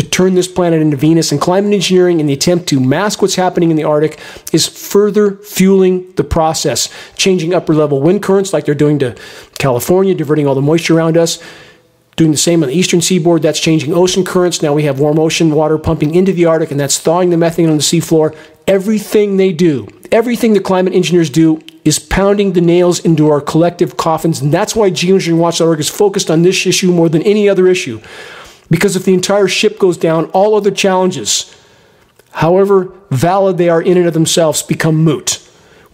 to 0.00 0.08
turn 0.08 0.34
this 0.34 0.48
planet 0.48 0.80
into 0.80 0.96
Venus. 0.96 1.32
And 1.32 1.40
climate 1.40 1.72
engineering 1.72 2.20
in 2.20 2.26
the 2.26 2.32
attempt 2.32 2.68
to 2.68 2.80
mask 2.80 3.22
what's 3.22 3.34
happening 3.34 3.70
in 3.70 3.76
the 3.76 3.84
Arctic 3.84 4.18
is 4.52 4.66
further 4.66 5.36
fueling 5.36 6.12
the 6.12 6.24
process, 6.24 6.88
changing 7.16 7.54
upper 7.54 7.74
level 7.74 8.00
wind 8.00 8.22
currents 8.22 8.52
like 8.52 8.64
they're 8.64 8.74
doing 8.74 8.98
to 9.00 9.16
California, 9.58 10.14
diverting 10.14 10.46
all 10.46 10.54
the 10.54 10.62
moisture 10.62 10.96
around 10.96 11.16
us 11.16 11.42
Doing 12.20 12.32
the 12.32 12.36
same 12.36 12.62
on 12.62 12.68
the 12.68 12.74
eastern 12.74 13.00
seaboard, 13.00 13.40
that's 13.40 13.58
changing 13.58 13.94
ocean 13.94 14.26
currents. 14.26 14.60
Now 14.60 14.74
we 14.74 14.82
have 14.82 15.00
warm 15.00 15.18
ocean 15.18 15.54
water 15.54 15.78
pumping 15.78 16.14
into 16.14 16.34
the 16.34 16.44
Arctic, 16.44 16.70
and 16.70 16.78
that's 16.78 16.98
thawing 16.98 17.30
the 17.30 17.38
methane 17.38 17.70
on 17.70 17.76
the 17.76 17.82
seafloor. 17.82 18.36
Everything 18.66 19.38
they 19.38 19.52
do, 19.52 19.88
everything 20.12 20.52
the 20.52 20.60
climate 20.60 20.92
engineers 20.92 21.30
do, 21.30 21.62
is 21.82 21.98
pounding 21.98 22.52
the 22.52 22.60
nails 22.60 23.00
into 23.00 23.30
our 23.30 23.40
collective 23.40 23.96
coffins. 23.96 24.42
And 24.42 24.52
that's 24.52 24.76
why 24.76 24.90
geoengineeringwatch.org 24.90 25.80
is 25.80 25.88
focused 25.88 26.30
on 26.30 26.42
this 26.42 26.66
issue 26.66 26.92
more 26.92 27.08
than 27.08 27.22
any 27.22 27.48
other 27.48 27.66
issue. 27.66 28.02
Because 28.70 28.94
if 28.94 29.04
the 29.04 29.14
entire 29.14 29.48
ship 29.48 29.78
goes 29.78 29.96
down, 29.96 30.26
all 30.26 30.54
other 30.54 30.70
challenges, 30.70 31.54
however 32.32 32.92
valid 33.10 33.58
they 33.58 33.68
are 33.68 33.82
in 33.82 33.98
and 33.98 34.06
of 34.06 34.14
themselves, 34.14 34.62
become 34.62 34.96
moot. 34.96 35.46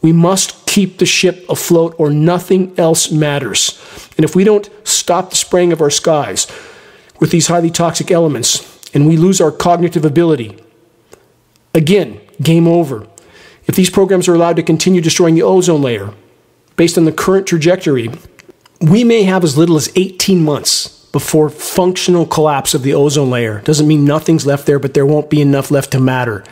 We 0.02 0.12
must 0.12 0.66
keep 0.66 0.98
the 0.98 1.06
ship 1.06 1.46
afloat 1.48 1.94
or 1.98 2.10
nothing 2.10 2.78
else 2.78 3.10
matters. 3.10 3.80
And 4.16 4.24
if 4.24 4.36
we 4.36 4.44
don't 4.44 4.68
stop 4.86 5.30
the 5.30 5.36
spraying 5.36 5.72
of 5.72 5.80
our 5.80 5.90
skies 5.90 6.46
with 7.18 7.30
these 7.30 7.46
highly 7.46 7.70
toxic 7.70 8.10
elements 8.10 8.78
and 8.92 9.08
we 9.08 9.16
lose 9.16 9.40
our 9.40 9.50
cognitive 9.50 10.04
ability, 10.04 10.58
again, 11.74 12.20
game 12.42 12.68
over. 12.68 13.06
If 13.66 13.74
these 13.74 13.90
programs 13.90 14.28
are 14.28 14.34
allowed 14.34 14.56
to 14.56 14.62
continue 14.62 15.00
destroying 15.00 15.34
the 15.34 15.42
ozone 15.42 15.82
layer 15.82 16.12
based 16.76 16.98
on 16.98 17.06
the 17.06 17.12
current 17.12 17.46
trajectory, 17.46 18.10
we 18.80 19.02
may 19.02 19.22
have 19.22 19.42
as 19.42 19.56
little 19.56 19.76
as 19.76 19.90
18 19.96 20.44
months 20.44 20.95
before 21.12 21.48
functional 21.48 22.26
collapse 22.26 22.74
of 22.74 22.82
the 22.82 22.94
ozone 22.94 23.30
layer. 23.30 23.60
Doesn't 23.60 23.88
mean 23.88 24.04
nothing's 24.04 24.46
left 24.46 24.66
there, 24.66 24.78
but 24.78 24.94
there 24.94 25.06
won't 25.06 25.30
be 25.30 25.40
enough 25.40 25.70
left 25.70 25.92
to 25.92 26.00
matter. 26.00 26.44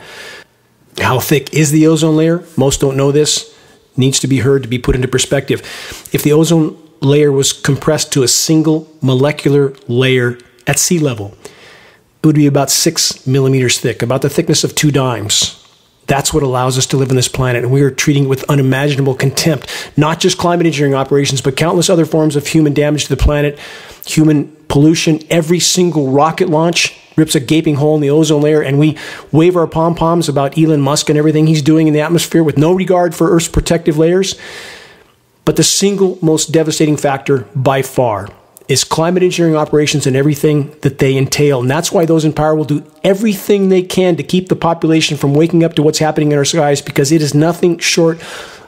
How 0.99 1.21
thick 1.21 1.53
is 1.53 1.71
the 1.71 1.87
ozone 1.87 2.17
layer? 2.17 2.45
Most 2.57 2.81
don't 2.81 2.97
know 2.97 3.13
this. 3.13 3.55
Needs 3.97 4.21
to 4.21 4.27
be 4.27 4.39
heard 4.39 4.63
to 4.63 4.69
be 4.69 4.79
put 4.79 4.95
into 4.95 5.09
perspective. 5.09 5.61
If 6.13 6.23
the 6.23 6.33
ozone 6.33 6.77
layer 7.01 7.31
was 7.31 7.53
compressed 7.53 8.13
to 8.13 8.23
a 8.23 8.29
single 8.29 8.89
molecular 9.01 9.75
layer 9.89 10.39
at 10.67 10.79
sea 10.79 10.99
level, 10.99 11.37
it 12.23 12.27
would 12.27 12.37
be 12.37 12.47
about 12.47 12.71
six 12.71 13.27
millimeters 13.27 13.79
thick, 13.79 14.03
about 14.03 14.23
the 14.23 14.31
thickness 14.31 14.65
of 14.65 14.75
two 14.75 14.91
dimes. 14.91 15.64
That's 16.07 16.35
what 16.35 16.43
allows 16.43 16.77
us 16.77 16.87
to 16.87 16.97
live 16.97 17.11
on 17.11 17.17
this 17.17 17.29
planet, 17.29 17.63
and 17.63 17.73
we 17.73 17.83
are 17.83 17.91
treating 17.91 18.25
it 18.25 18.29
with 18.29 18.45
unimaginable 18.45 19.15
contempt. 19.15 19.93
Not 19.97 20.21
just 20.21 20.37
climate 20.37 20.67
engineering 20.67 20.95
operations, 20.95 21.41
but 21.41 21.57
countless 21.57 21.89
other 21.89 22.05
forms 22.05 22.37
of 22.37 22.47
human 22.47 22.75
damage 22.75 23.05
to 23.05 23.09
the 23.09 23.23
planet, 23.23 23.59
human 24.07 24.55
pollution. 24.69 25.21
Every 25.31 25.61
single 25.61 26.11
rocket 26.11 26.51
launch 26.51 26.99
rips 27.17 27.35
a 27.35 27.41
gaping 27.41 27.77
hole 27.77 27.95
in 27.95 28.01
the 28.03 28.11
ozone 28.11 28.43
layer, 28.43 28.61
and 28.61 28.79
we 28.79 28.99
wave 29.33 29.57
our 29.57 29.67
pom 29.67 29.95
poms 29.95 30.29
about 30.29 30.59
Elon 30.59 30.81
Musk 30.81 31.09
and 31.09 31.19
everything 31.19 31.47
he's 31.47 31.63
doing 31.63 31.87
in 31.87 31.95
the 31.95 32.01
atmosphere 32.01 32.43
with 32.43 32.59
no 32.59 32.75
regard 32.75 33.15
for 33.15 33.31
Earth's 33.31 33.49
protective 33.49 33.97
layers. 33.97 34.39
But 35.45 35.57
the 35.57 35.63
single 35.63 36.19
most 36.21 36.53
devastating 36.53 36.97
factor 36.97 37.47
by 37.55 37.83
far 37.83 38.29
is 38.69 38.83
climate 38.83 39.23
engineering 39.23 39.57
operations 39.57 40.07
and 40.07 40.17
everything 40.17 40.75
that 40.81 40.99
they 40.99 41.17
entail. 41.17 41.61
And 41.61 41.71
that's 41.71 41.93
why 41.93 42.07
those 42.07 42.25
in 42.25 42.33
power 42.33 42.55
will 42.55 42.65
do 42.65 42.85
everything 43.03 43.69
they 43.69 43.83
can 43.83 44.17
to 44.17 44.23
keep 44.23 44.49
the 44.49 44.57
population 44.57 45.17
from 45.17 45.35
waking 45.35 45.63
up 45.63 45.75
to 45.75 45.83
what's 45.83 45.99
happening 45.99 46.33
in 46.33 46.39
our 46.39 46.45
skies 46.45 46.81
because 46.81 47.13
it 47.13 47.21
is 47.21 47.35
nothing 47.35 47.79
short 47.79 48.21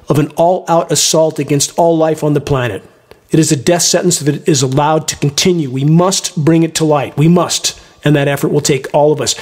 of 0.09 0.19
an 0.19 0.29
all 0.37 0.65
out 0.69 0.93
assault 0.93 1.39
against 1.39 1.77
all 1.79 1.97
life 1.97 2.23
on 2.23 2.35
the 2.35 2.41
planet. 2.41 2.83
It 3.31 3.39
is 3.39 3.51
a 3.51 3.57
death 3.57 3.83
sentence 3.83 4.21
if 4.21 4.29
it 4.29 4.49
is 4.49 4.63
allowed 4.63 5.09
to 5.09 5.17
continue. 5.17 5.71
We 5.71 5.85
must 5.85 6.37
bring 6.37 6.63
it 6.63 6.75
to 6.77 6.85
light. 6.85 7.17
We 7.17 7.29
must. 7.29 7.81
And 8.05 8.15
that 8.15 8.29
effort 8.29 8.49
will 8.49 8.61
take 8.61 8.93
all 8.95 9.13
of 9.13 9.21
us. 9.21 9.35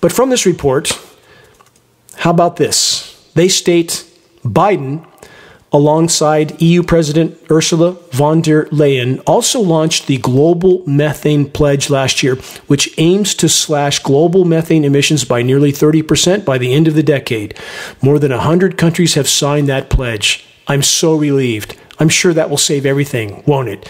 But 0.00 0.12
from 0.12 0.30
this 0.30 0.46
report, 0.46 0.90
how 2.16 2.30
about 2.30 2.56
this? 2.56 3.30
They 3.34 3.48
state 3.48 4.04
Biden 4.44 5.06
alongside 5.72 6.60
EU 6.60 6.82
President 6.82 7.38
Ursula 7.50 7.92
von 8.12 8.42
der 8.42 8.66
Leyen, 8.66 9.20
also 9.26 9.60
launched 9.60 10.06
the 10.06 10.18
Global 10.18 10.82
Methane 10.86 11.48
Pledge 11.48 11.90
last 11.90 12.22
year, 12.22 12.36
which 12.66 12.92
aims 12.98 13.34
to 13.36 13.48
slash 13.48 14.00
global 14.00 14.44
methane 14.44 14.84
emissions 14.84 15.24
by 15.24 15.42
nearly 15.42 15.72
30% 15.72 16.44
by 16.44 16.58
the 16.58 16.74
end 16.74 16.88
of 16.88 16.94
the 16.94 17.02
decade. 17.02 17.56
More 18.02 18.18
than 18.18 18.32
100 18.32 18.76
countries 18.76 19.14
have 19.14 19.28
signed 19.28 19.68
that 19.68 19.90
pledge. 19.90 20.44
I'm 20.66 20.82
so 20.82 21.14
relieved. 21.14 21.76
I'm 21.98 22.08
sure 22.08 22.32
that 22.32 22.50
will 22.50 22.56
save 22.56 22.86
everything, 22.86 23.42
won't 23.46 23.68
it? 23.68 23.88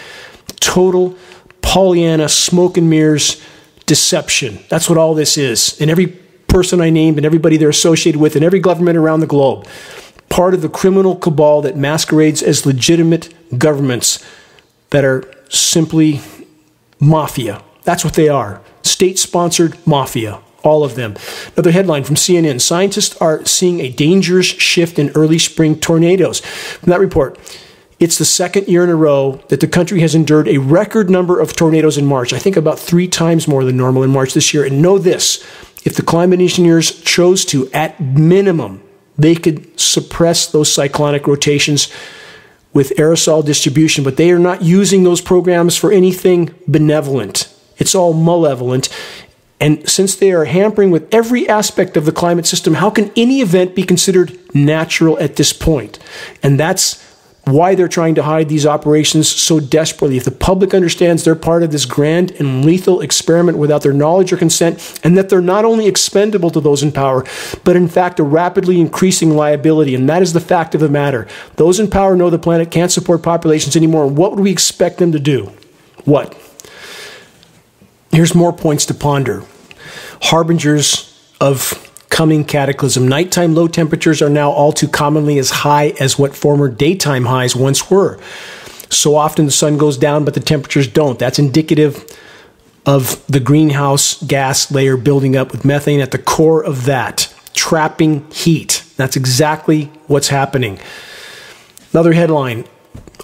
Total 0.59 1.15
Pollyanna, 1.61 2.27
smoke 2.27 2.77
and 2.77 2.89
mirrors, 2.89 3.41
deception. 3.85 4.59
That's 4.69 4.89
what 4.89 4.97
all 4.97 5.13
this 5.15 5.37
is. 5.37 5.79
And 5.79 5.89
every 5.89 6.07
person 6.47 6.81
I 6.81 6.89
named 6.89 7.17
and 7.17 7.25
everybody 7.25 7.57
they're 7.57 7.69
associated 7.69 8.19
with 8.19 8.35
and 8.35 8.43
every 8.43 8.59
government 8.59 8.97
around 8.97 9.21
the 9.21 9.27
globe 9.27 9.67
part 10.31 10.53
of 10.53 10.61
the 10.61 10.69
criminal 10.69 11.15
cabal 11.15 11.61
that 11.61 11.77
masquerades 11.77 12.41
as 12.41 12.65
legitimate 12.65 13.31
governments 13.59 14.25
that 14.89 15.05
are 15.05 15.23
simply 15.49 16.21
mafia. 16.99 17.61
That's 17.83 18.03
what 18.03 18.13
they 18.13 18.29
are 18.29 18.61
state 18.83 19.19
sponsored 19.19 19.75
mafia. 19.85 20.39
All 20.63 20.83
of 20.83 20.93
them. 20.93 21.15
Another 21.53 21.71
headline 21.71 22.03
from 22.03 22.15
CNN 22.15 22.61
Scientists 22.61 23.15
are 23.17 23.43
seeing 23.45 23.79
a 23.79 23.89
dangerous 23.89 24.45
shift 24.45 24.99
in 24.99 25.09
early 25.15 25.39
spring 25.39 25.79
tornadoes. 25.79 26.39
From 26.39 26.91
that 26.91 26.99
report, 26.99 27.39
it's 27.99 28.19
the 28.19 28.25
second 28.25 28.67
year 28.67 28.83
in 28.83 28.91
a 28.91 28.95
row 28.95 29.41
that 29.49 29.59
the 29.59 29.67
country 29.67 30.01
has 30.01 30.13
endured 30.13 30.47
a 30.47 30.59
record 30.59 31.09
number 31.09 31.39
of 31.39 31.55
tornadoes 31.55 31.97
in 31.97 32.05
March. 32.05 32.31
I 32.31 32.37
think 32.37 32.57
about 32.57 32.77
three 32.77 33.07
times 33.07 33.47
more 33.47 33.65
than 33.65 33.75
normal 33.75 34.03
in 34.03 34.11
March 34.11 34.35
this 34.35 34.53
year. 34.53 34.63
And 34.63 34.83
know 34.83 34.99
this 34.99 35.43
if 35.83 35.95
the 35.95 36.03
climate 36.03 36.39
engineers 36.39 37.01
chose 37.01 37.43
to, 37.45 37.71
at 37.71 37.99
minimum, 37.99 38.83
they 39.17 39.35
could 39.35 39.79
suppress 39.79 40.47
those 40.47 40.71
cyclonic 40.71 41.27
rotations 41.27 41.91
with 42.73 42.93
aerosol 42.97 43.45
distribution, 43.45 44.03
but 44.03 44.17
they 44.17 44.31
are 44.31 44.39
not 44.39 44.61
using 44.61 45.03
those 45.03 45.21
programs 45.21 45.75
for 45.75 45.91
anything 45.91 46.53
benevolent. 46.67 47.53
It's 47.77 47.95
all 47.95 48.13
malevolent. 48.13 48.89
And 49.59 49.87
since 49.87 50.15
they 50.15 50.31
are 50.31 50.45
hampering 50.45 50.89
with 50.89 51.13
every 51.13 51.47
aspect 51.47 51.97
of 51.97 52.05
the 52.05 52.11
climate 52.11 52.47
system, 52.47 52.75
how 52.75 52.89
can 52.89 53.11
any 53.15 53.41
event 53.41 53.75
be 53.75 53.83
considered 53.83 54.37
natural 54.55 55.19
at 55.19 55.35
this 55.35 55.53
point? 55.53 55.99
And 56.41 56.59
that's 56.59 57.03
why 57.45 57.73
they're 57.73 57.87
trying 57.87 58.15
to 58.15 58.23
hide 58.23 58.49
these 58.49 58.65
operations 58.65 59.27
so 59.27 59.59
desperately. 59.59 60.17
If 60.17 60.25
the 60.25 60.31
public 60.31 60.73
understands 60.73 61.23
they're 61.23 61.35
part 61.35 61.63
of 61.63 61.71
this 61.71 61.85
grand 61.85 62.31
and 62.31 62.63
lethal 62.63 63.01
experiment 63.01 63.57
without 63.57 63.81
their 63.81 63.93
knowledge 63.93 64.31
or 64.31 64.37
consent, 64.37 64.99
and 65.03 65.17
that 65.17 65.29
they're 65.29 65.41
not 65.41 65.65
only 65.65 65.87
expendable 65.87 66.51
to 66.51 66.61
those 66.61 66.83
in 66.83 66.91
power, 66.91 67.25
but 67.63 67.75
in 67.75 67.87
fact 67.87 68.19
a 68.19 68.23
rapidly 68.23 68.79
increasing 68.79 69.31
liability, 69.35 69.95
and 69.95 70.07
that 70.07 70.21
is 70.21 70.33
the 70.33 70.39
fact 70.39 70.75
of 70.75 70.81
the 70.81 70.89
matter. 70.89 71.27
Those 71.55 71.79
in 71.79 71.89
power 71.89 72.15
know 72.15 72.29
the 72.29 72.39
planet 72.39 72.69
can't 72.69 72.91
support 72.91 73.23
populations 73.23 73.75
anymore, 73.75 74.05
and 74.05 74.15
what 74.15 74.31
would 74.31 74.39
we 74.39 74.51
expect 74.51 74.99
them 74.99 75.11
to 75.11 75.19
do? 75.19 75.51
What? 76.05 76.37
Here's 78.11 78.35
more 78.35 78.53
points 78.53 78.85
to 78.87 78.93
ponder. 78.93 79.43
Harbingers 80.23 81.07
of 81.39 81.90
coming 82.21 82.45
cataclysm. 82.45 83.07
Nighttime 83.07 83.55
low 83.55 83.67
temperatures 83.67 84.21
are 84.21 84.29
now 84.29 84.51
all 84.51 84.71
too 84.71 84.87
commonly 84.87 85.39
as 85.39 85.49
high 85.49 85.87
as 85.99 86.19
what 86.19 86.35
former 86.35 86.69
daytime 86.69 87.25
highs 87.25 87.55
once 87.55 87.89
were. 87.89 88.19
So 88.91 89.15
often 89.15 89.47
the 89.47 89.51
sun 89.51 89.79
goes 89.79 89.97
down, 89.97 90.23
but 90.23 90.35
the 90.35 90.39
temperatures 90.39 90.87
don't. 90.87 91.17
That's 91.17 91.39
indicative 91.39 92.05
of 92.85 93.25
the 93.25 93.39
greenhouse 93.39 94.21
gas 94.21 94.69
layer 94.69 94.97
building 94.97 95.35
up 95.35 95.51
with 95.51 95.65
methane 95.65 95.99
at 95.99 96.11
the 96.11 96.19
core 96.19 96.63
of 96.63 96.85
that, 96.85 97.33
trapping 97.55 98.29
heat. 98.29 98.83
That's 98.97 99.15
exactly 99.15 99.85
what's 100.05 100.27
happening. 100.27 100.77
Another 101.91 102.13
headline, 102.13 102.65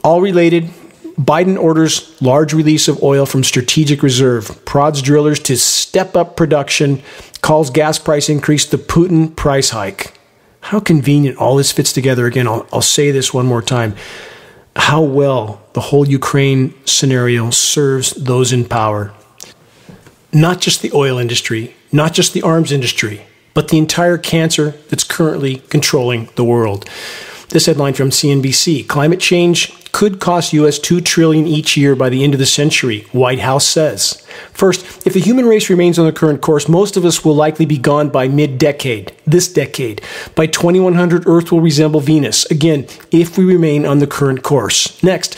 all 0.03 0.21
related 0.21 0.71
Biden 1.19 1.59
orders 1.59 2.19
large 2.21 2.53
release 2.53 2.87
of 2.87 3.01
oil 3.01 3.25
from 3.25 3.43
strategic 3.43 4.03
reserve, 4.03 4.63
prods 4.65 5.01
drillers 5.01 5.39
to 5.41 5.57
step 5.57 6.15
up 6.15 6.35
production, 6.35 7.01
calls 7.41 7.69
gas 7.71 7.97
price 7.97 8.29
increase 8.29 8.65
the 8.65 8.77
Putin 8.77 9.35
price 9.35 9.71
hike. 9.71 10.13
How 10.61 10.79
convenient 10.79 11.37
all 11.37 11.55
this 11.55 11.71
fits 11.71 11.91
together. 11.91 12.27
Again, 12.27 12.47
I'll, 12.47 12.67
I'll 12.71 12.81
say 12.81 13.09
this 13.09 13.33
one 13.33 13.45
more 13.45 13.61
time. 13.61 13.95
How 14.75 15.01
well 15.01 15.61
the 15.73 15.81
whole 15.81 16.07
Ukraine 16.07 16.73
scenario 16.85 17.49
serves 17.49 18.11
those 18.11 18.53
in 18.53 18.65
power. 18.65 19.11
Not 20.31 20.61
just 20.61 20.81
the 20.81 20.91
oil 20.93 21.17
industry, 21.17 21.75
not 21.91 22.13
just 22.13 22.33
the 22.33 22.43
arms 22.43 22.71
industry, 22.71 23.25
but 23.55 23.69
the 23.69 23.77
entire 23.79 24.19
cancer 24.19 24.71
that's 24.89 25.03
currently 25.03 25.63
controlling 25.69 26.29
the 26.35 26.43
world. 26.43 26.87
This 27.49 27.65
headline 27.65 27.93
from 27.93 28.09
CNBC 28.09 28.87
Climate 28.87 29.21
change 29.21 29.73
could 29.93 30.19
cost 30.19 30.51
US 30.51 30.77
2 30.79 30.99
trillion 30.99 31.47
each 31.47 31.77
year 31.77 31.95
by 31.95 32.09
the 32.09 32.23
end 32.23 32.33
of 32.33 32.39
the 32.39 32.45
century, 32.45 33.07
White 33.13 33.39
House 33.39 33.65
says. 33.65 34.21
First, 34.51 35.07
if 35.07 35.13
the 35.13 35.21
human 35.21 35.45
race 35.45 35.69
remains 35.69 35.97
on 35.97 36.05
the 36.05 36.11
current 36.11 36.41
course, 36.41 36.67
most 36.67 36.97
of 36.97 37.05
us 37.05 37.23
will 37.23 37.33
likely 37.33 37.65
be 37.65 37.77
gone 37.77 38.09
by 38.09 38.27
mid-decade, 38.27 39.13
this 39.25 39.51
decade. 39.51 40.01
By 40.35 40.47
2100 40.47 41.25
Earth 41.25 41.51
will 41.51 41.61
resemble 41.61 42.01
Venus, 42.01 42.45
again, 42.51 42.85
if 43.11 43.37
we 43.37 43.45
remain 43.45 43.85
on 43.85 43.99
the 43.99 44.07
current 44.07 44.43
course. 44.43 45.01
Next, 45.01 45.37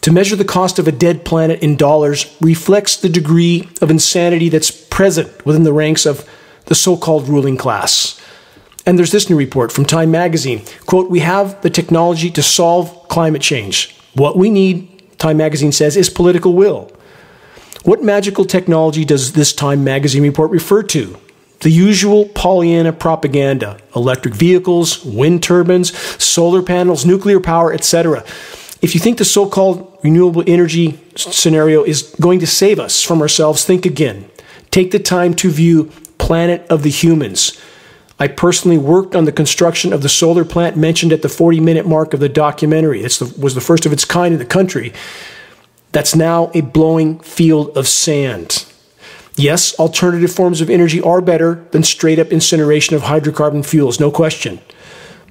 to 0.00 0.10
measure 0.10 0.36
the 0.36 0.44
cost 0.44 0.78
of 0.78 0.88
a 0.88 0.92
dead 0.92 1.24
planet 1.24 1.62
in 1.62 1.76
dollars 1.76 2.34
reflects 2.40 2.96
the 2.96 3.08
degree 3.08 3.68
of 3.80 3.90
insanity 3.90 4.48
that's 4.48 4.70
present 4.70 5.44
within 5.46 5.64
the 5.64 5.72
ranks 5.72 6.06
of 6.06 6.28
the 6.64 6.74
so-called 6.74 7.28
ruling 7.28 7.56
class. 7.56 8.20
And 8.84 8.98
there's 8.98 9.12
this 9.12 9.30
new 9.30 9.36
report 9.36 9.70
from 9.70 9.84
Time 9.84 10.10
Magazine. 10.10 10.62
Quote, 10.86 11.10
we 11.10 11.20
have 11.20 11.60
the 11.62 11.70
technology 11.70 12.30
to 12.30 12.42
solve 12.42 13.08
climate 13.08 13.42
change. 13.42 13.96
What 14.14 14.36
we 14.36 14.50
need, 14.50 15.18
Time 15.18 15.36
Magazine 15.36 15.72
says, 15.72 15.96
is 15.96 16.10
political 16.10 16.54
will. 16.54 16.90
What 17.84 18.02
magical 18.02 18.44
technology 18.44 19.04
does 19.04 19.32
this 19.32 19.52
Time 19.52 19.84
Magazine 19.84 20.22
report 20.22 20.50
refer 20.50 20.82
to? 20.84 21.16
The 21.60 21.70
usual 21.70 22.24
Pollyanna 22.26 22.92
propaganda 22.92 23.78
electric 23.94 24.34
vehicles, 24.34 25.04
wind 25.04 25.44
turbines, 25.44 25.96
solar 26.22 26.62
panels, 26.62 27.06
nuclear 27.06 27.38
power, 27.38 27.72
etc. 27.72 28.24
If 28.82 28.94
you 28.94 29.00
think 29.00 29.18
the 29.18 29.24
so 29.24 29.48
called 29.48 29.96
renewable 30.02 30.42
energy 30.44 30.98
scenario 31.14 31.84
is 31.84 32.14
going 32.20 32.40
to 32.40 32.48
save 32.48 32.80
us 32.80 33.00
from 33.00 33.22
ourselves, 33.22 33.64
think 33.64 33.86
again. 33.86 34.28
Take 34.72 34.90
the 34.90 34.98
time 34.98 35.34
to 35.34 35.50
view 35.50 35.92
Planet 36.18 36.66
of 36.68 36.82
the 36.82 36.90
Humans 36.90 37.60
I 38.22 38.28
personally 38.28 38.78
worked 38.78 39.16
on 39.16 39.24
the 39.24 39.32
construction 39.32 39.92
of 39.92 40.02
the 40.02 40.08
solar 40.08 40.44
plant 40.44 40.76
mentioned 40.76 41.12
at 41.12 41.22
the 41.22 41.28
40 41.28 41.58
minute 41.58 41.88
mark 41.88 42.14
of 42.14 42.20
the 42.20 42.28
documentary. 42.28 43.02
It 43.02 43.20
was 43.36 43.56
the 43.56 43.60
first 43.60 43.84
of 43.84 43.92
its 43.92 44.04
kind 44.04 44.32
in 44.32 44.38
the 44.38 44.46
country. 44.46 44.92
That's 45.90 46.14
now 46.14 46.52
a 46.54 46.60
blowing 46.60 47.18
field 47.18 47.76
of 47.76 47.88
sand. 47.88 48.64
Yes, 49.34 49.76
alternative 49.76 50.32
forms 50.32 50.60
of 50.60 50.70
energy 50.70 51.00
are 51.00 51.20
better 51.20 51.66
than 51.72 51.82
straight 51.82 52.20
up 52.20 52.28
incineration 52.28 52.94
of 52.94 53.02
hydrocarbon 53.02 53.66
fuels, 53.66 53.98
no 53.98 54.12
question, 54.12 54.60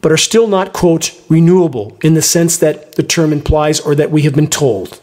but 0.02 0.12
are 0.12 0.18
still 0.18 0.48
not, 0.48 0.74
quote, 0.74 1.18
renewable 1.30 1.98
in 2.04 2.14
the 2.14 2.22
sense 2.22 2.58
that 2.58 2.96
the 2.96 3.04
term 3.04 3.32
implies 3.32 3.80
or 3.80 3.96
that 3.96 4.12
we 4.12 4.24
have 4.24 4.36
been 4.36 4.50
told. 4.50 5.00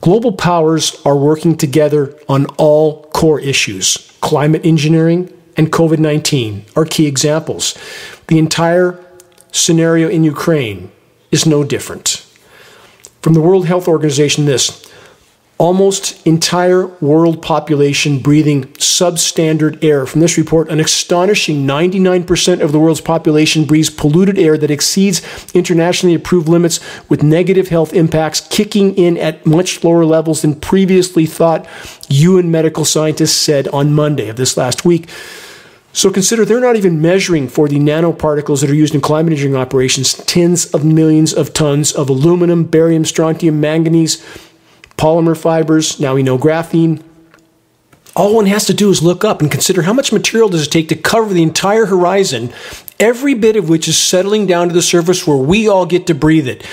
Global 0.00 0.32
powers 0.32 1.02
are 1.04 1.18
working 1.18 1.54
together 1.54 2.18
on 2.30 2.46
all 2.56 3.02
core 3.12 3.40
issues 3.40 4.06
climate 4.22 4.64
engineering, 4.64 5.30
and 5.60 5.70
COVID 5.70 5.98
19 5.98 6.64
are 6.74 6.86
key 6.86 7.06
examples. 7.06 7.76
The 8.28 8.38
entire 8.38 8.98
scenario 9.52 10.08
in 10.08 10.24
Ukraine 10.24 10.90
is 11.30 11.44
no 11.44 11.64
different. 11.64 12.26
From 13.20 13.34
the 13.34 13.42
World 13.42 13.66
Health 13.66 13.86
Organization, 13.86 14.46
this 14.46 14.90
almost 15.58 16.26
entire 16.26 16.86
world 17.02 17.42
population 17.42 18.18
breathing 18.18 18.64
substandard 18.78 19.84
air. 19.84 20.06
From 20.06 20.22
this 20.22 20.38
report, 20.38 20.70
an 20.70 20.80
astonishing 20.80 21.66
99% 21.66 22.62
of 22.62 22.72
the 22.72 22.78
world's 22.78 23.02
population 23.02 23.66
breathes 23.66 23.90
polluted 23.90 24.38
air 24.38 24.56
that 24.56 24.70
exceeds 24.70 25.20
internationally 25.52 26.14
approved 26.14 26.48
limits 26.48 26.80
with 27.10 27.22
negative 27.22 27.68
health 27.68 27.92
impacts 27.92 28.40
kicking 28.40 28.94
in 28.94 29.18
at 29.18 29.44
much 29.44 29.84
lower 29.84 30.06
levels 30.06 30.40
than 30.40 30.58
previously 30.58 31.26
thought, 31.26 31.68
UN 32.08 32.50
medical 32.50 32.86
scientists 32.86 33.36
said 33.36 33.68
on 33.68 33.92
Monday 33.92 34.30
of 34.30 34.36
this 34.36 34.56
last 34.56 34.86
week. 34.86 35.10
So 35.92 36.10
consider 36.10 36.44
they're 36.44 36.60
not 36.60 36.76
even 36.76 37.02
measuring 37.02 37.48
for 37.48 37.68
the 37.68 37.78
nanoparticles 37.78 38.60
that 38.60 38.70
are 38.70 38.74
used 38.74 38.94
in 38.94 39.00
climate 39.00 39.32
engineering 39.32 39.60
operations, 39.60 40.14
tens 40.14 40.66
of 40.66 40.84
millions 40.84 41.34
of 41.34 41.52
tons 41.52 41.92
of 41.92 42.08
aluminum, 42.08 42.64
barium, 42.64 43.04
strontium, 43.04 43.60
manganese, 43.60 44.24
polymer 44.96 45.36
fibers, 45.36 45.98
now 45.98 46.14
we 46.14 46.22
know 46.22 46.38
graphene. 46.38 47.02
All 48.14 48.34
one 48.34 48.46
has 48.46 48.66
to 48.66 48.74
do 48.74 48.90
is 48.90 49.02
look 49.02 49.24
up 49.24 49.40
and 49.40 49.50
consider 49.50 49.82
how 49.82 49.92
much 49.92 50.12
material 50.12 50.48
does 50.48 50.66
it 50.66 50.70
take 50.70 50.88
to 50.88 50.96
cover 50.96 51.32
the 51.32 51.42
entire 51.42 51.86
horizon, 51.86 52.52
every 52.98 53.34
bit 53.34 53.56
of 53.56 53.68
which 53.68 53.88
is 53.88 53.96
settling 53.96 54.46
down 54.46 54.68
to 54.68 54.74
the 54.74 54.82
surface 54.82 55.26
where 55.26 55.36
we 55.36 55.68
all 55.68 55.86
get 55.86 56.06
to 56.08 56.14
breathe 56.14 56.48
it. 56.48 56.66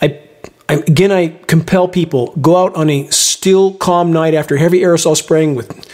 I, 0.00 0.20
I 0.68 0.74
again 0.74 1.10
I 1.10 1.28
compel 1.46 1.88
people 1.88 2.34
go 2.40 2.56
out 2.56 2.74
on 2.76 2.88
a 2.88 3.08
still 3.08 3.74
calm 3.74 4.12
night 4.12 4.34
after 4.34 4.56
heavy 4.56 4.80
aerosol 4.80 5.16
spraying 5.16 5.54
with 5.54 5.86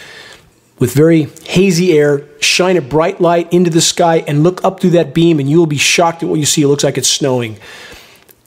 with 0.79 0.93
very 0.93 1.23
hazy 1.45 1.97
air, 1.97 2.23
shine 2.39 2.77
a 2.77 2.81
bright 2.81 3.19
light 3.19 3.51
into 3.51 3.69
the 3.69 3.81
sky 3.81 4.23
and 4.27 4.43
look 4.43 4.63
up 4.63 4.79
through 4.79 4.91
that 4.91 5.13
beam, 5.13 5.39
and 5.39 5.49
you 5.49 5.57
will 5.57 5.65
be 5.65 5.77
shocked 5.77 6.23
at 6.23 6.29
what 6.29 6.39
you 6.39 6.45
see. 6.45 6.61
It 6.61 6.67
looks 6.67 6.83
like 6.83 6.97
it's 6.97 7.09
snowing. 7.09 7.57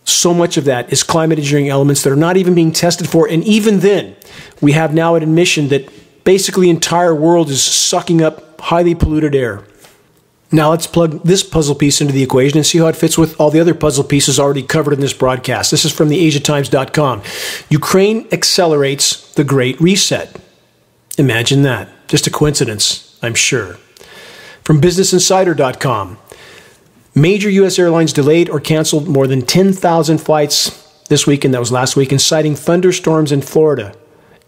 So 0.05 0.33
much 0.35 0.57
of 0.57 0.65
that 0.65 0.93
is 0.93 1.03
climate 1.03 1.39
engineering 1.39 1.69
elements 1.69 2.03
that 2.03 2.13
are 2.13 2.17
not 2.17 2.37
even 2.37 2.55
being 2.55 2.73
tested 2.73 3.09
for. 3.09 3.29
And 3.29 3.45
even 3.45 3.81
then, 3.81 4.17
we 4.61 4.73
have 4.73 4.95
now 4.95 5.15
an 5.15 5.23
admission 5.23 5.69
that 5.69 5.89
basically 6.25 6.67
the 6.67 6.71
entire 6.71 7.15
world 7.15 7.49
is 7.49 7.63
sucking 7.63 8.23
up 8.23 8.61
highly 8.61 8.95
polluted 8.95 9.35
air. 9.35 9.65
Now 10.53 10.71
let's 10.71 10.87
plug 10.87 11.23
this 11.23 11.45
puzzle 11.45 11.77
piece 11.77 12.01
into 12.01 12.13
the 12.13 12.25
equation 12.25 12.59
and 12.59 12.67
see 12.67 12.79
how 12.79 12.89
it 12.89 12.97
fits 12.97 13.17
with 13.17 13.41
all 13.41 13.51
the 13.51 13.61
other 13.61 13.75
puzzle 13.75 14.03
pieces 14.03 14.41
already 14.41 14.65
covered 14.65 14.93
in 14.93 15.01
this 15.01 15.13
broadcast. 15.13 15.71
This 15.71 15.85
is 15.85 15.93
from 15.93 16.09
the 16.09 16.27
AsiaTimes.com. 16.27 17.23
Ukraine 17.69 18.27
accelerates 18.33 19.33
the 19.35 19.45
Great 19.45 19.81
Reset. 19.81 20.41
Imagine 21.19 21.63
that. 21.63 21.89
Just 22.11 22.27
a 22.27 22.31
coincidence, 22.31 23.17
I'm 23.23 23.37
sure. 23.37 23.77
From 24.65 24.81
BusinessInsider.com 24.81 26.19
Major 27.15 27.49
U.S. 27.51 27.79
airlines 27.79 28.13
delayed 28.13 28.49
or 28.49 28.59
canceled 28.59 29.07
more 29.07 29.29
than 29.29 29.43
10,000 29.43 30.19
flights 30.19 31.03
this 31.09 31.25
weekend, 31.25 31.55
that 31.55 31.61
was 31.61 31.71
last 31.71 31.95
weekend, 31.95 32.21
citing 32.21 32.57
thunderstorms 32.57 33.31
in 33.31 33.43
Florida 33.43 33.95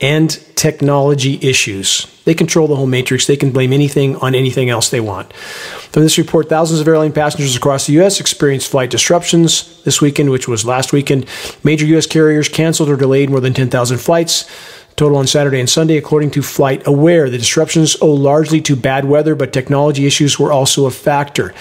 and 0.00 0.30
technology 0.56 1.38
issues. 1.40 2.06
They 2.24 2.34
control 2.34 2.66
the 2.66 2.74
whole 2.74 2.86
matrix. 2.86 3.26
They 3.26 3.36
can 3.36 3.52
blame 3.52 3.72
anything 3.72 4.16
on 4.16 4.34
anything 4.34 4.70
else 4.70 4.90
they 4.90 5.00
want. 5.00 5.32
From 5.32 6.02
this 6.02 6.18
report, 6.18 6.48
thousands 6.48 6.80
of 6.80 6.88
airline 6.88 7.12
passengers 7.12 7.56
across 7.56 7.86
the 7.86 7.92
U.S. 7.94 8.20
experienced 8.20 8.70
flight 8.70 8.90
disruptions 8.90 9.82
this 9.84 10.00
weekend, 10.00 10.30
which 10.30 10.48
was 10.48 10.64
last 10.64 10.92
weekend. 10.92 11.26
Major 11.62 11.86
U.S. 11.86 12.06
carriers 12.06 12.48
canceled 12.48 12.88
or 12.88 12.96
delayed 12.96 13.30
more 13.30 13.40
than 13.40 13.54
10,000 13.54 13.98
flights. 13.98 14.48
Total 14.96 15.16
on 15.16 15.26
Saturday 15.26 15.58
and 15.58 15.70
Sunday, 15.70 15.96
according 15.96 16.30
to 16.32 16.42
Flight 16.42 16.86
Aware. 16.86 17.30
The 17.30 17.38
disruptions 17.38 17.96
owe 18.00 18.12
largely 18.12 18.60
to 18.62 18.76
bad 18.76 19.04
weather, 19.04 19.34
but 19.34 19.52
technology 19.52 20.06
issues 20.06 20.38
were 20.38 20.52
also 20.52 20.86
a 20.86 20.90
factor. 20.90 21.54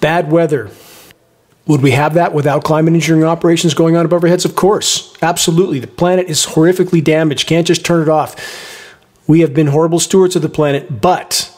Bad 0.00 0.30
weather. 0.30 0.70
Would 1.66 1.82
we 1.82 1.90
have 1.90 2.14
that 2.14 2.32
without 2.32 2.64
climate 2.64 2.94
engineering 2.94 3.28
operations 3.28 3.74
going 3.74 3.94
on 3.94 4.06
above 4.06 4.22
our 4.24 4.28
heads? 4.28 4.46
Of 4.46 4.56
course. 4.56 5.14
Absolutely. 5.20 5.78
The 5.78 5.86
planet 5.86 6.28
is 6.28 6.46
horrifically 6.46 7.04
damaged. 7.04 7.46
Can't 7.46 7.66
just 7.66 7.84
turn 7.84 8.02
it 8.02 8.08
off. 8.08 8.34
We 9.26 9.40
have 9.40 9.52
been 9.52 9.66
horrible 9.66 10.00
stewards 10.00 10.34
of 10.34 10.40
the 10.40 10.48
planet, 10.48 11.02
but 11.02 11.54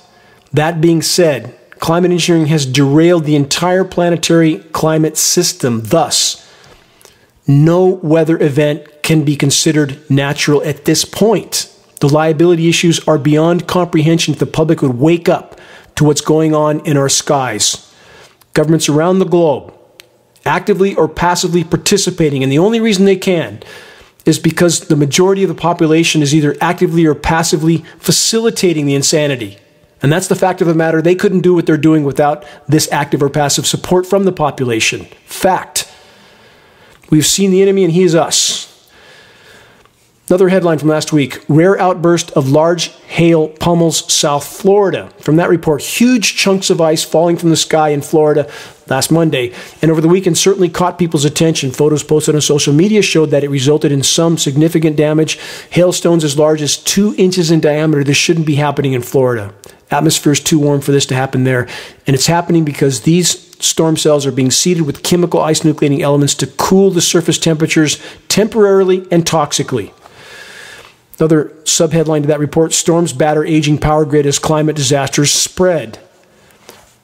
that 0.53 0.81
being 0.81 1.03
said, 1.03 1.57
climate 1.79 2.11
engineering 2.11 2.49
has 2.49 2.67
derailed 2.67 3.25
the 3.25 3.37
entire 3.37 3.85
planetary 3.85 4.59
climate 4.73 5.17
system. 5.17 5.83
Thus, 5.85 6.45
no 7.47 7.87
weather 7.87 8.43
event 8.43 9.00
can 9.11 9.25
be 9.25 9.35
considered 9.35 9.99
natural 10.09 10.63
at 10.63 10.85
this 10.85 11.05
point. 11.05 11.69
The 11.99 12.09
liability 12.09 12.69
issues 12.69 13.01
are 13.09 13.19
beyond 13.19 13.67
comprehension 13.67 14.35
if 14.35 14.39
the 14.39 14.47
public 14.47 14.83
would 14.83 15.01
wake 15.01 15.29
up 15.29 15.61
to 15.97 16.05
what's 16.05 16.21
going 16.21 16.55
on 16.55 16.79
in 16.87 16.97
our 16.97 17.09
skies. 17.09 17.93
Governments 18.53 18.89
around 18.89 19.19
the 19.19 19.25
globe, 19.25 19.75
actively 20.47 20.95
or 20.95 21.09
passively 21.09 21.65
participating, 21.65 22.45
and 22.45 22.53
the 22.53 22.61
only 22.61 22.79
reason 22.79 23.05
they 23.05 23.17
can 23.17 23.65
is 24.27 24.39
because 24.39 24.87
the 24.87 24.95
majority 24.95 25.43
of 25.43 25.49
the 25.49 25.57
population 25.57 26.23
is 26.23 26.33
either 26.33 26.57
actively 26.61 27.05
or 27.05 27.17
passively 27.17 27.79
facilitating 27.99 28.87
the 28.87 28.95
insanity. 28.95 29.59
And 30.05 30.13
that's 30.13 30.29
the 30.29 30.37
fact 30.37 30.61
of 30.61 30.69
the 30.69 30.75
matter. 30.75 31.03
They 31.03 31.17
couldn't 31.17 31.41
do 31.41 31.53
what 31.53 31.67
they're 31.67 31.77
doing 31.77 32.05
without 32.05 32.45
this 32.69 32.89
active 32.93 33.25
or 33.25 33.29
passive 33.29 33.67
support 33.67 34.07
from 34.07 34.23
the 34.23 34.31
population. 34.31 35.07
Fact. 35.27 35.93
We've 37.11 37.27
seen 37.27 37.51
the 37.51 37.61
enemy 37.61 37.83
and 37.83 37.93
he 37.93 38.05
is 38.05 38.15
us. 38.15 38.70
Another 40.31 40.49
headline 40.49 40.79
from 40.79 40.91
last 40.91 41.13
week 41.13 41.45
rare 41.49 41.77
outburst 41.81 42.31
of 42.33 42.49
large 42.49 42.91
hail 43.09 43.49
pummels 43.49 44.13
South 44.13 44.47
Florida. 44.47 45.11
From 45.19 45.35
that 45.37 45.49
report, 45.49 45.83
huge 45.83 46.37
chunks 46.37 46.71
of 46.71 46.81
ice 46.81 47.03
falling 47.03 47.37
from 47.37 47.51
the 47.51 47.57
sky 47.57 47.89
in 47.89 48.01
Florida 48.01 48.49
last 48.87 49.11
Monday. 49.11 49.53
And 49.83 49.91
over 49.91 50.01
the 50.01 50.07
weekend, 50.07 50.39
certainly 50.39 50.69
caught 50.69 51.01
people's 51.01 51.25
attention. 51.25 51.73
Photos 51.73 52.05
posted 52.05 52.37
on 52.37 52.41
social 52.43 52.73
media 52.73 53.03
showed 53.03 53.31
that 53.31 53.43
it 53.43 53.51
resulted 53.51 53.91
in 53.91 54.05
some 54.05 54.39
significant 54.39 54.95
damage. 54.95 55.37
Hailstones 55.71 56.23
as 56.23 56.39
large 56.39 56.63
as 56.63 56.77
two 56.77 57.13
inches 57.19 57.51
in 57.51 57.59
diameter. 57.59 58.05
This 58.05 58.17
shouldn't 58.17 58.47
be 58.47 58.55
happening 58.55 58.93
in 58.93 59.03
Florida. 59.03 59.53
Atmosphere 59.91 60.35
is 60.35 60.39
too 60.39 60.61
warm 60.61 60.81
for 60.81 60.93
this 60.93 61.07
to 61.07 61.17
happen 61.17 61.43
there. 61.43 61.67
And 62.07 62.15
it's 62.15 62.29
happening 62.29 62.65
because 62.65 63.01
these 63.01 63.53
storm 63.61 63.97
cells 63.97 64.27
are 64.27 64.33
being 64.33 64.53
seeded 64.53 64.87
with 64.87 65.03
chemical 65.03 65.41
ice 65.41 65.63
nucleating 65.63 66.03
elements 66.03 66.37
to 66.37 66.47
cool 66.47 66.93
the 66.93 67.01
surface 67.01 67.37
temperatures 67.37 68.01
temporarily 68.29 69.09
and 69.11 69.25
toxically. 69.25 69.93
Another 71.21 71.51
subheadline 71.65 72.23
to 72.23 72.29
that 72.29 72.41
report 72.41 72.73
storms 72.73 73.13
batter 73.13 73.45
aging 73.45 73.77
power 73.77 74.07
grid 74.07 74.25
as 74.25 74.39
climate 74.39 74.75
disasters 74.75 75.31
spread. 75.31 75.99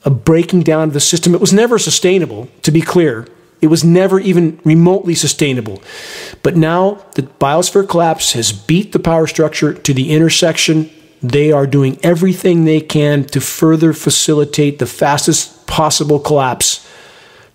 A 0.06 0.10
breaking 0.10 0.62
down 0.62 0.88
of 0.88 0.94
the 0.94 1.00
system. 1.00 1.34
It 1.34 1.40
was 1.40 1.52
never 1.52 1.78
sustainable, 1.78 2.48
to 2.62 2.70
be 2.70 2.80
clear. 2.80 3.28
It 3.60 3.66
was 3.66 3.84
never 3.84 4.18
even 4.18 4.58
remotely 4.64 5.14
sustainable. 5.14 5.82
But 6.42 6.56
now 6.56 7.04
the 7.14 7.22
biosphere 7.22 7.86
collapse 7.86 8.32
has 8.32 8.52
beat 8.52 8.92
the 8.92 8.98
power 8.98 9.26
structure 9.26 9.74
to 9.74 9.92
the 9.92 10.10
intersection. 10.10 10.88
They 11.22 11.52
are 11.52 11.66
doing 11.66 11.98
everything 12.02 12.64
they 12.64 12.80
can 12.80 13.24
to 13.24 13.40
further 13.40 13.92
facilitate 13.92 14.78
the 14.78 14.86
fastest 14.86 15.66
possible 15.66 16.20
collapse 16.20 16.88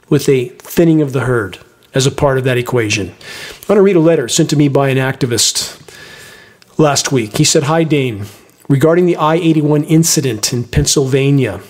with 0.09 0.29
a 0.29 0.49
thinning 0.49 1.01
of 1.01 1.13
the 1.13 1.21
herd 1.21 1.57
as 1.95 2.05
a 2.05 2.11
part 2.11 2.37
of 2.37 2.43
that 2.43 2.57
equation. 2.57 3.09
I 3.09 3.65
want 3.67 3.77
to 3.77 3.81
read 3.81 3.95
a 3.95 3.99
letter 3.99 4.27
sent 4.27 4.51
to 4.51 4.55
me 4.55 4.67
by 4.67 4.89
an 4.89 4.97
activist 4.97 5.80
last 6.77 7.11
week. 7.11 7.37
He 7.37 7.43
said, 7.43 7.63
Hi, 7.63 7.83
Dane. 7.83 8.25
Regarding 8.69 9.05
the 9.05 9.17
I 9.17 9.35
81 9.35 9.83
incident 9.85 10.53
in 10.53 10.63
Pennsylvania, 10.63 11.61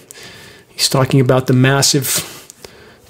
he's 0.67 0.89
talking 0.89 1.19
about 1.19 1.47
the 1.47 1.53
massive 1.53 2.51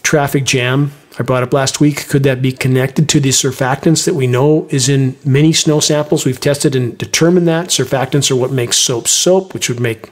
traffic 0.02 0.46
jam 0.46 0.94
I 1.20 1.24
brought 1.24 1.44
up 1.44 1.54
last 1.54 1.82
week. 1.82 2.08
Could 2.08 2.24
that 2.24 2.42
be 2.42 2.52
connected 2.54 3.10
to 3.10 3.20
the 3.20 3.30
surfactants 3.30 4.06
that 4.06 4.16
we 4.16 4.28
know 4.28 4.68
is 4.70 4.88
in 4.88 5.18
many 5.26 5.52
snow 5.52 5.82
samples? 5.82 6.26
We've 6.26 6.40
tested 6.40 6.76
and 6.76 6.98
determined 6.98 7.48
that. 7.48 7.68
Surfactants 7.68 8.32
are 8.32 8.36
what 8.36 8.52
makes 8.52 8.78
soap 8.78 9.08
soap, 9.08 9.54
which 9.54 9.68
would 9.68 9.82
make 9.82 10.10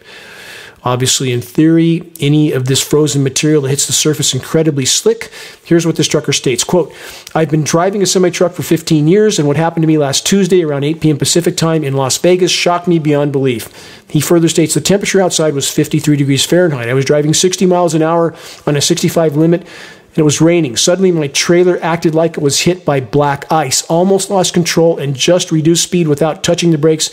Obviously, 0.89 1.31
in 1.31 1.39
theory, 1.39 2.11
any 2.19 2.51
of 2.51 2.65
this 2.65 2.81
frozen 2.81 3.21
material 3.21 3.61
that 3.61 3.69
hits 3.69 3.85
the 3.85 3.93
surface 3.93 4.33
incredibly 4.33 4.85
slick. 4.85 5.31
Here's 5.63 5.85
what 5.85 5.97
this 5.97 6.07
trucker 6.07 6.33
states, 6.33 6.63
quote, 6.63 6.91
I've 7.35 7.51
been 7.51 7.63
driving 7.63 8.01
a 8.01 8.07
semi-truck 8.07 8.53
for 8.53 8.63
15 8.63 9.07
years, 9.07 9.37
and 9.37 9.47
what 9.47 9.55
happened 9.55 9.83
to 9.83 9.87
me 9.87 9.99
last 9.99 10.25
Tuesday 10.25 10.63
around 10.63 10.83
8 10.83 10.99
p.m. 10.99 11.19
Pacific 11.19 11.55
time 11.55 11.83
in 11.83 11.93
Las 11.93 12.17
Vegas 12.17 12.49
shocked 12.49 12.87
me 12.87 12.97
beyond 12.97 13.31
belief. 13.31 13.69
He 14.09 14.19
further 14.19 14.49
states 14.49 14.73
the 14.73 14.81
temperature 14.81 15.21
outside 15.21 15.53
was 15.53 15.69
53 15.69 16.17
degrees 16.17 16.43
Fahrenheit. 16.43 16.89
I 16.89 16.95
was 16.95 17.05
driving 17.05 17.35
60 17.35 17.67
miles 17.67 17.93
an 17.93 18.01
hour 18.01 18.33
on 18.65 18.75
a 18.75 18.81
65 18.81 19.35
limit 19.35 19.61
and 19.61 20.17
it 20.17 20.23
was 20.23 20.41
raining. 20.41 20.75
Suddenly, 20.75 21.11
my 21.11 21.27
trailer 21.27 21.77
acted 21.83 22.15
like 22.15 22.35
it 22.35 22.41
was 22.41 22.61
hit 22.61 22.83
by 22.83 22.99
black 22.99 23.45
ice, 23.51 23.83
almost 23.83 24.31
lost 24.31 24.55
control, 24.55 24.97
and 24.97 25.15
just 25.15 25.51
reduced 25.51 25.83
speed 25.83 26.07
without 26.07 26.43
touching 26.43 26.71
the 26.71 26.79
brakes. 26.79 27.11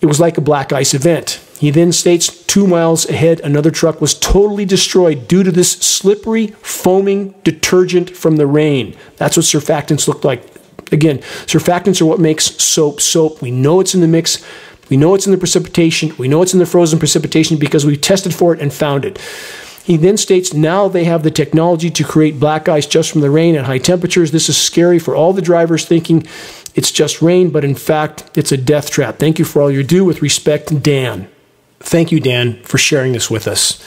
It 0.00 0.06
was 0.06 0.18
like 0.18 0.36
a 0.36 0.40
black 0.40 0.72
ice 0.72 0.92
event. 0.92 1.40
He 1.60 1.68
then 1.68 1.92
states 1.92 2.42
two 2.46 2.66
miles 2.66 3.06
ahead, 3.06 3.40
another 3.40 3.70
truck 3.70 4.00
was 4.00 4.18
totally 4.18 4.64
destroyed 4.64 5.28
due 5.28 5.42
to 5.42 5.52
this 5.52 5.72
slippery, 5.72 6.46
foaming 6.62 7.34
detergent 7.44 8.16
from 8.16 8.36
the 8.36 8.46
rain. 8.46 8.96
That's 9.18 9.36
what 9.36 9.44
surfactants 9.44 10.08
look 10.08 10.24
like. 10.24 10.42
Again, 10.90 11.18
surfactants 11.18 12.00
are 12.00 12.06
what 12.06 12.18
makes 12.18 12.46
soap 12.64 13.02
soap. 13.02 13.42
We 13.42 13.50
know 13.50 13.78
it's 13.78 13.94
in 13.94 14.00
the 14.00 14.08
mix. 14.08 14.42
We 14.88 14.96
know 14.96 15.14
it's 15.14 15.26
in 15.26 15.32
the 15.32 15.38
precipitation. 15.38 16.14
We 16.16 16.28
know 16.28 16.40
it's 16.40 16.54
in 16.54 16.60
the 16.60 16.64
frozen 16.64 16.98
precipitation 16.98 17.58
because 17.58 17.84
we 17.84 17.94
tested 17.98 18.34
for 18.34 18.54
it 18.54 18.62
and 18.62 18.72
found 18.72 19.04
it. 19.04 19.18
He 19.84 19.98
then 19.98 20.16
states 20.16 20.54
now 20.54 20.88
they 20.88 21.04
have 21.04 21.24
the 21.24 21.30
technology 21.30 21.90
to 21.90 22.04
create 22.04 22.40
black 22.40 22.70
ice 22.70 22.86
just 22.86 23.12
from 23.12 23.20
the 23.20 23.30
rain 23.30 23.54
at 23.54 23.66
high 23.66 23.76
temperatures. 23.76 24.30
This 24.30 24.48
is 24.48 24.56
scary 24.56 24.98
for 24.98 25.14
all 25.14 25.34
the 25.34 25.42
drivers 25.42 25.84
thinking 25.84 26.26
it's 26.74 26.90
just 26.90 27.20
rain, 27.20 27.50
but 27.50 27.66
in 27.66 27.74
fact, 27.74 28.30
it's 28.34 28.50
a 28.50 28.56
death 28.56 28.90
trap. 28.90 29.18
Thank 29.18 29.38
you 29.38 29.44
for 29.44 29.60
all 29.60 29.70
you 29.70 29.82
do. 29.82 30.06
With 30.06 30.22
respect, 30.22 30.82
Dan. 30.82 31.28
Thank 31.80 32.12
you, 32.12 32.20
Dan, 32.20 32.62
for 32.62 32.78
sharing 32.78 33.12
this 33.12 33.30
with 33.30 33.48
us. 33.48 33.82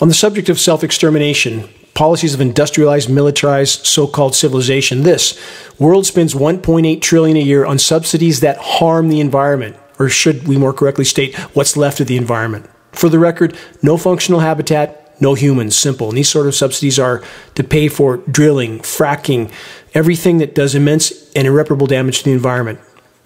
On 0.00 0.08
the 0.08 0.14
subject 0.14 0.48
of 0.48 0.58
self 0.58 0.82
extermination, 0.82 1.68
policies 1.94 2.34
of 2.34 2.40
industrialized, 2.40 3.10
militarized, 3.10 3.86
so-called 3.86 4.34
civilization, 4.34 5.02
this 5.02 5.38
world 5.78 6.06
spends 6.06 6.34
1.8 6.34 7.00
trillion 7.00 7.36
a 7.36 7.40
year 7.40 7.64
on 7.64 7.78
subsidies 7.78 8.40
that 8.40 8.58
harm 8.58 9.08
the 9.08 9.20
environment, 9.20 9.76
or 9.98 10.08
should 10.08 10.46
we 10.48 10.56
more 10.56 10.72
correctly 10.72 11.04
state 11.04 11.36
what's 11.54 11.76
left 11.76 12.00
of 12.00 12.06
the 12.06 12.16
environment. 12.16 12.68
For 12.92 13.08
the 13.08 13.18
record, 13.18 13.56
no 13.82 13.96
functional 13.96 14.40
habitat, 14.40 15.20
no 15.20 15.34
humans, 15.34 15.76
simple. 15.76 16.08
And 16.08 16.18
these 16.18 16.28
sort 16.28 16.46
of 16.46 16.54
subsidies 16.54 16.98
are 16.98 17.22
to 17.54 17.64
pay 17.64 17.88
for 17.88 18.18
drilling, 18.18 18.80
fracking, 18.80 19.52
everything 19.94 20.38
that 20.38 20.54
does 20.54 20.74
immense 20.74 21.30
and 21.32 21.46
irreparable 21.46 21.86
damage 21.86 22.18
to 22.18 22.24
the 22.24 22.32
environment. 22.32 22.80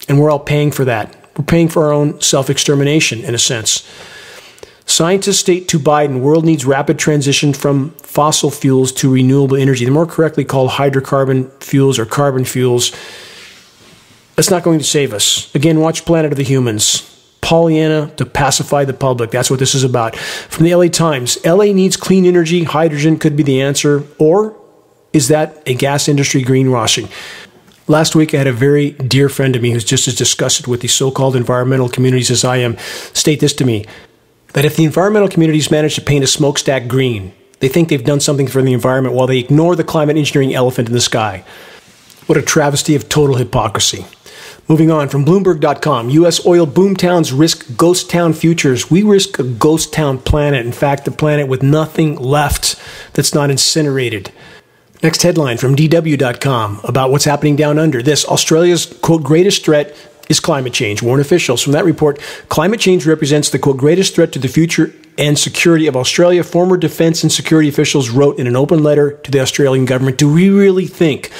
And 0.07 0.19
we're 0.19 0.29
all 0.29 0.39
paying 0.39 0.71
for 0.71 0.85
that. 0.85 1.16
We're 1.37 1.45
paying 1.45 1.67
for 1.67 1.85
our 1.85 1.91
own 1.91 2.19
self 2.21 2.49
extermination, 2.49 3.23
in 3.23 3.35
a 3.35 3.39
sense. 3.39 3.87
Scientists 4.85 5.39
state 5.39 5.67
to 5.67 5.79
Biden, 5.79 6.21
world 6.21 6.45
needs 6.45 6.65
rapid 6.65 6.97
transition 6.97 7.53
from 7.53 7.91
fossil 7.97 8.49
fuels 8.49 8.91
to 8.93 9.11
renewable 9.11 9.57
energy. 9.57 9.83
They're 9.83 9.93
more 9.93 10.05
correctly 10.05 10.45
called 10.45 10.71
hydrocarbon 10.71 11.51
fuels 11.61 11.99
or 11.99 12.05
carbon 12.05 12.45
fuels. 12.45 12.91
That's 14.35 14.49
not 14.49 14.63
going 14.63 14.79
to 14.79 14.85
save 14.85 15.13
us. 15.13 15.53
Again, 15.53 15.81
watch 15.81 16.05
Planet 16.05 16.31
of 16.31 16.37
the 16.37 16.43
Humans. 16.43 17.13
Pollyanna 17.41 18.11
to 18.15 18.25
pacify 18.25 18.85
the 18.85 18.93
public. 18.93 19.31
That's 19.31 19.49
what 19.49 19.59
this 19.59 19.75
is 19.75 19.83
about. 19.83 20.15
From 20.15 20.65
the 20.65 20.73
LA 20.73 20.87
Times 20.87 21.37
LA 21.45 21.65
needs 21.65 21.97
clean 21.97 22.25
energy. 22.25 22.63
Hydrogen 22.63 23.19
could 23.19 23.35
be 23.35 23.43
the 23.43 23.61
answer. 23.61 24.03
Or 24.19 24.57
is 25.13 25.27
that 25.29 25.63
a 25.65 25.73
gas 25.73 26.07
industry 26.07 26.43
greenwashing? 26.43 27.09
Last 27.89 28.15
week, 28.15 28.33
I 28.33 28.37
had 28.39 28.47
a 28.47 28.53
very 28.53 28.91
dear 28.91 29.29
friend 29.29 29.55
of 29.55 29.61
me 29.61 29.71
who's 29.71 29.85
just 29.85 30.09
as 30.09 30.15
disgusted 30.15 30.67
with 30.67 30.81
the 30.81 30.89
so 30.89 31.09
called 31.09 31.37
environmental 31.37 31.87
communities 31.87 32.29
as 32.29 32.43
I 32.43 32.57
am 32.57 32.77
state 33.13 33.39
this 33.39 33.53
to 33.53 33.65
me 33.65 33.85
that 34.53 34.65
if 34.65 34.75
the 34.75 34.83
environmental 34.83 35.29
communities 35.29 35.71
manage 35.71 35.95
to 35.95 36.01
paint 36.01 36.23
a 36.23 36.27
smokestack 36.27 36.89
green, 36.89 37.31
they 37.59 37.69
think 37.69 37.87
they've 37.87 38.03
done 38.03 38.19
something 38.19 38.47
for 38.47 38.61
the 38.61 38.73
environment 38.73 39.15
while 39.15 39.27
they 39.27 39.39
ignore 39.39 39.73
the 39.73 39.85
climate 39.85 40.17
engineering 40.17 40.53
elephant 40.53 40.89
in 40.89 40.93
the 40.93 40.99
sky. 40.99 41.45
What 42.25 42.37
a 42.37 42.41
travesty 42.41 42.93
of 42.93 43.07
total 43.07 43.37
hypocrisy. 43.37 44.05
Moving 44.67 44.91
on 44.91 45.07
from 45.07 45.23
Bloomberg.com, 45.23 46.09
U.S. 46.09 46.45
oil 46.45 46.67
boomtowns 46.67 47.37
risk 47.37 47.77
ghost 47.77 48.09
town 48.09 48.33
futures. 48.33 48.91
We 48.91 49.01
risk 49.01 49.39
a 49.39 49.43
ghost 49.43 49.93
town 49.93 50.17
planet. 50.17 50.65
In 50.65 50.73
fact, 50.73 51.05
the 51.05 51.11
planet 51.11 51.47
with 51.47 51.63
nothing 51.63 52.17
left 52.17 52.75
that's 53.13 53.33
not 53.33 53.49
incinerated. 53.49 54.33
Next 55.03 55.21
headline 55.21 55.57
from 55.57 55.75
DW.com 55.75 56.81
about 56.83 57.11
what's 57.11 57.25
happening 57.25 57.55
down 57.55 57.77
under. 57.77 58.01
This 58.01 58.25
Australia's 58.25 58.85
quote 58.85 59.23
greatest 59.23 59.63
threat 59.63 59.95
is 60.27 60.39
climate 60.39 60.73
change. 60.73 61.03
Warn 61.03 61.19
officials 61.19 61.61
from 61.61 61.73
that 61.73 61.85
report. 61.85 62.19
Climate 62.49 62.79
change 62.79 63.05
represents 63.05 63.49
the 63.49 63.59
quote 63.59 63.77
greatest 63.77 64.15
threat 64.15 64.31
to 64.33 64.39
the 64.39 64.47
future 64.47 64.91
and 65.17 65.37
security 65.37 65.87
of 65.87 65.95
Australia. 65.95 66.43
Former 66.43 66.77
defense 66.77 67.23
and 67.23 67.31
security 67.31 67.69
officials 67.69 68.09
wrote 68.09 68.39
in 68.39 68.47
an 68.47 68.55
open 68.55 68.83
letter 68.83 69.11
to 69.23 69.31
the 69.31 69.39
Australian 69.39 69.85
government. 69.85 70.17
Do 70.17 70.31
we 70.31 70.49
really 70.49 70.87
think 70.87 71.31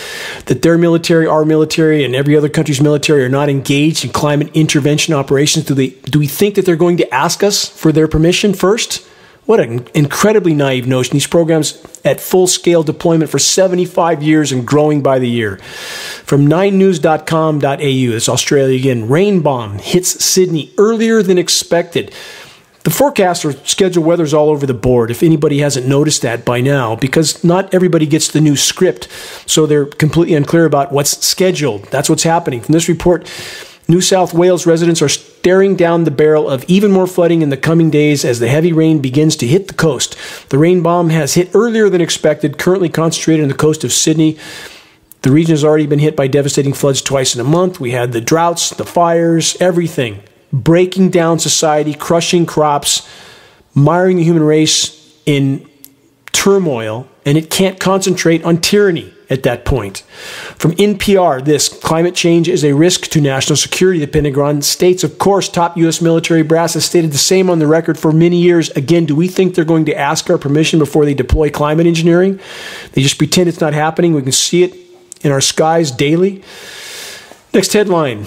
that 0.45 0.61
their 0.61 0.77
military, 0.77 1.27
our 1.27 1.43
military, 1.43 2.03
and 2.03 2.15
every 2.15 2.37
other 2.37 2.49
country's 2.49 2.81
military 2.81 3.23
are 3.23 3.29
not 3.29 3.49
engaged 3.49 4.05
in 4.05 4.11
climate 4.11 4.49
intervention 4.53 5.13
operations? 5.13 5.65
Do 5.65 5.73
they 5.73 5.89
do 5.89 6.19
we 6.19 6.27
think 6.27 6.55
that 6.55 6.65
they're 6.65 6.75
going 6.75 6.97
to 6.97 7.13
ask 7.13 7.43
us 7.43 7.67
for 7.67 7.91
their 7.91 8.07
permission 8.07 8.53
first? 8.53 9.07
What 9.47 9.61
an 9.61 9.87
incredibly 9.93 10.53
naive 10.53 10.87
notion. 10.87 11.13
These 11.13 11.27
programs 11.27 11.81
at 12.03 12.19
full 12.19 12.47
scale 12.47 12.83
deployment 12.83 13.31
for 13.31 13.39
75 13.39 14.21
years 14.21 14.51
and 14.51 14.67
growing 14.67 15.01
by 15.01 15.19
the 15.19 15.29
year. 15.29 15.55
From 16.25 16.47
9news.com.au, 16.47 17.77
it's 17.79 18.27
Australia 18.27 18.77
again. 18.77 19.07
Rain 19.07 19.39
bomb 19.39 19.79
hits 19.79 20.23
Sydney 20.23 20.73
earlier 20.77 21.23
than 21.23 21.37
expected. 21.37 22.13
The 22.83 22.89
forecasts 22.89 23.45
are 23.45 23.53
scheduled 23.65 24.05
weather's 24.05 24.33
all 24.33 24.49
over 24.49 24.65
the 24.65 24.73
board, 24.73 25.11
if 25.11 25.23
anybody 25.23 25.59
hasn't 25.59 25.87
noticed 25.87 26.23
that 26.23 26.43
by 26.43 26.59
now, 26.59 26.97
because 26.97 27.41
not 27.41 27.73
everybody 27.73 28.05
gets 28.05 28.29
the 28.29 28.41
new 28.41 28.57
script, 28.57 29.07
so 29.45 29.65
they're 29.65 29.85
completely 29.85 30.35
unclear 30.35 30.65
about 30.65 30.91
what's 30.91 31.25
scheduled. 31.25 31.83
That's 31.85 32.09
what's 32.09 32.23
happening. 32.23 32.59
From 32.59 32.73
this 32.73 32.89
report, 32.89 33.27
New 33.89 34.01
South 34.01 34.33
Wales 34.33 34.65
residents 34.65 35.01
are 35.01 35.07
staring 35.07 35.77
down 35.77 36.03
the 36.03 36.11
barrel 36.11 36.49
of 36.49 36.65
even 36.67 36.91
more 36.91 37.07
flooding 37.07 37.41
in 37.41 37.49
the 37.49 37.55
coming 37.55 37.89
days 37.89 38.25
as 38.25 38.39
the 38.39 38.49
heavy 38.49 38.73
rain 38.73 38.99
begins 38.99 39.37
to 39.37 39.47
hit 39.47 39.69
the 39.69 39.73
coast. 39.73 40.17
The 40.49 40.57
rain 40.57 40.81
bomb 40.81 41.09
has 41.09 41.35
hit 41.35 41.51
earlier 41.53 41.89
than 41.89 42.01
expected, 42.01 42.57
currently 42.57 42.89
concentrated 42.89 43.43
on 43.43 43.49
the 43.49 43.55
coast 43.55 43.85
of 43.85 43.93
Sydney. 43.93 44.37
The 45.21 45.31
region 45.31 45.53
has 45.53 45.63
already 45.63 45.87
been 45.87 45.99
hit 45.99 46.17
by 46.17 46.27
devastating 46.27 46.73
floods 46.73 47.01
twice 47.01 47.33
in 47.33 47.39
a 47.39 47.45
month. 47.45 47.79
We 47.79 47.91
had 47.91 48.11
the 48.11 48.19
droughts, 48.19 48.71
the 48.71 48.85
fires, 48.85 49.55
everything 49.61 50.21
breaking 50.51 51.09
down 51.09 51.39
society, 51.39 51.93
crushing 51.93 52.45
crops, 52.45 53.07
miring 53.73 54.17
the 54.17 54.23
human 54.23 54.43
race 54.43 55.17
in 55.25 55.69
turmoil, 56.31 57.07
and 57.25 57.37
it 57.37 57.49
can't 57.49 57.79
concentrate 57.79 58.43
on 58.43 58.59
tyranny 58.59 59.13
at 59.29 59.43
that 59.43 59.65
point. 59.65 59.99
From 60.57 60.71
NPR, 60.73 61.43
this 61.43 61.69
climate 61.69 62.15
change 62.15 62.47
is 62.47 62.63
a 62.63 62.73
risk 62.73 63.07
to 63.07 63.21
national 63.21 63.57
security. 63.57 63.99
The 63.99 64.07
Pentagon 64.07 64.61
states, 64.61 65.03
of 65.03 65.17
course, 65.19 65.49
top 65.49 65.77
U.S. 65.77 66.01
military 66.01 66.43
brass 66.43 66.75
has 66.75 66.85
stated 66.85 67.11
the 67.11 67.17
same 67.17 67.49
on 67.49 67.59
the 67.59 67.67
record 67.67 67.99
for 67.99 68.11
many 68.11 68.37
years. 68.37 68.69
Again, 68.71 69.05
do 69.05 69.15
we 69.15 69.27
think 69.27 69.55
they're 69.55 69.65
going 69.65 69.85
to 69.85 69.97
ask 69.97 70.29
our 70.29 70.37
permission 70.37 70.79
before 70.79 71.05
they 71.05 71.13
deploy 71.13 71.49
climate 71.49 71.87
engineering? 71.87 72.39
They 72.93 73.01
just 73.01 73.17
pretend 73.17 73.49
it's 73.49 73.61
not 73.61 73.73
happening. 73.73 74.13
We 74.13 74.21
can 74.21 74.31
see 74.31 74.63
it 74.63 74.75
in 75.21 75.31
our 75.31 75.41
skies 75.41 75.91
daily. 75.91 76.43
Next 77.53 77.73
headline 77.73 78.25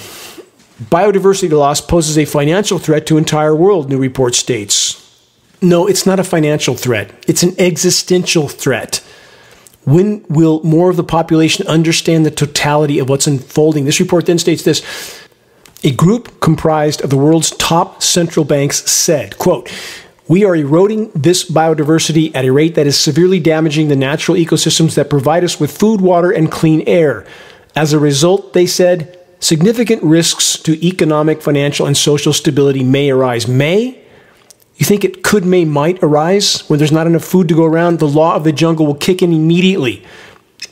Biodiversity 0.80 1.50
loss 1.50 1.82
poses 1.82 2.16
a 2.16 2.24
financial 2.24 2.78
threat 2.78 3.06
to 3.06 3.18
entire 3.18 3.54
world, 3.54 3.90
new 3.90 3.98
report 3.98 4.34
states. 4.34 4.96
No, 5.60 5.86
it's 5.86 6.06
not 6.06 6.18
a 6.18 6.24
financial 6.24 6.74
threat. 6.74 7.12
It's 7.28 7.42
an 7.42 7.54
existential 7.58 8.48
threat. 8.48 9.04
When 9.84 10.24
will 10.28 10.62
more 10.62 10.90
of 10.90 10.96
the 10.96 11.04
population 11.04 11.66
understand 11.66 12.26
the 12.26 12.30
totality 12.30 12.98
of 12.98 13.08
what's 13.08 13.26
unfolding? 13.26 13.84
This 13.84 14.00
report 14.00 14.26
then 14.26 14.38
states 14.38 14.62
this. 14.62 14.82
A 15.82 15.90
group 15.90 16.40
comprised 16.40 17.00
of 17.00 17.08
the 17.10 17.16
world's 17.16 17.52
top 17.52 18.02
central 18.02 18.44
banks 18.44 18.90
said, 18.90 19.38
quote, 19.38 19.70
we 20.28 20.44
are 20.44 20.54
eroding 20.54 21.10
this 21.12 21.50
biodiversity 21.50 22.32
at 22.36 22.44
a 22.44 22.52
rate 22.52 22.76
that 22.76 22.86
is 22.86 22.96
severely 22.96 23.40
damaging 23.40 23.88
the 23.88 23.96
natural 23.96 24.36
ecosystems 24.36 24.94
that 24.94 25.10
provide 25.10 25.42
us 25.42 25.58
with 25.58 25.76
food, 25.76 26.00
water, 26.00 26.30
and 26.30 26.52
clean 26.52 26.82
air. 26.86 27.26
As 27.74 27.92
a 27.92 27.98
result, 27.98 28.52
they 28.52 28.66
said, 28.66 29.18
significant 29.40 30.02
risks 30.02 30.56
to 30.58 30.86
economic, 30.86 31.42
financial, 31.42 31.86
and 31.86 31.96
social 31.96 32.32
stability 32.32 32.84
may 32.84 33.10
arise. 33.10 33.48
May? 33.48 34.04
You 34.80 34.86
think 34.86 35.04
it 35.04 35.22
could, 35.22 35.44
may, 35.44 35.66
might 35.66 36.02
arise 36.02 36.62
when 36.70 36.78
there's 36.78 36.90
not 36.90 37.06
enough 37.06 37.22
food 37.22 37.48
to 37.48 37.54
go 37.54 37.66
around? 37.66 37.98
The 37.98 38.08
law 38.08 38.34
of 38.34 38.44
the 38.44 38.52
jungle 38.52 38.86
will 38.86 38.94
kick 38.94 39.20
in 39.20 39.30
immediately. 39.30 40.02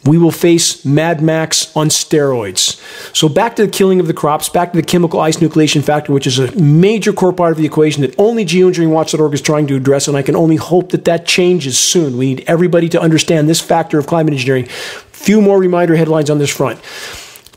We 0.07 0.17
will 0.17 0.31
face 0.31 0.83
Mad 0.83 1.21
Max 1.21 1.77
on 1.77 1.89
steroids. 1.89 2.81
So, 3.15 3.29
back 3.29 3.57
to 3.57 3.67
the 3.67 3.71
killing 3.71 4.01
of 4.01 4.07
the 4.07 4.15
crops, 4.15 4.49
back 4.49 4.73
to 4.73 4.79
the 4.79 4.83
chemical 4.83 5.21
ice 5.21 5.37
nucleation 5.37 5.85
factor, 5.85 6.11
which 6.15 6.27
is 6.27 6.39
a 6.39 6.51
major 6.59 7.13
core 7.13 7.35
part 7.35 7.53
of 7.53 7.59
the 7.59 7.67
equation 7.67 8.01
that 8.01 8.15
only 8.19 8.47
geoengineeringwatch.org 8.47 9.35
is 9.35 9.43
trying 9.43 9.67
to 9.67 9.77
address, 9.77 10.09
and 10.09 10.17
I 10.17 10.23
can 10.23 10.37
only 10.37 10.57
hope 10.57 10.93
that 10.93 11.05
that 11.05 11.27
changes 11.27 11.79
soon. 11.79 12.17
We 12.17 12.35
need 12.35 12.45
everybody 12.47 12.89
to 12.91 13.01
understand 13.01 13.47
this 13.47 13.61
factor 13.61 13.99
of 13.99 14.07
climate 14.07 14.33
engineering. 14.33 14.65
Few 15.13 15.43
more 15.43 15.59
reminder 15.59 15.97
headlines 15.97 16.31
on 16.31 16.39
this 16.39 16.49
front. 16.49 16.81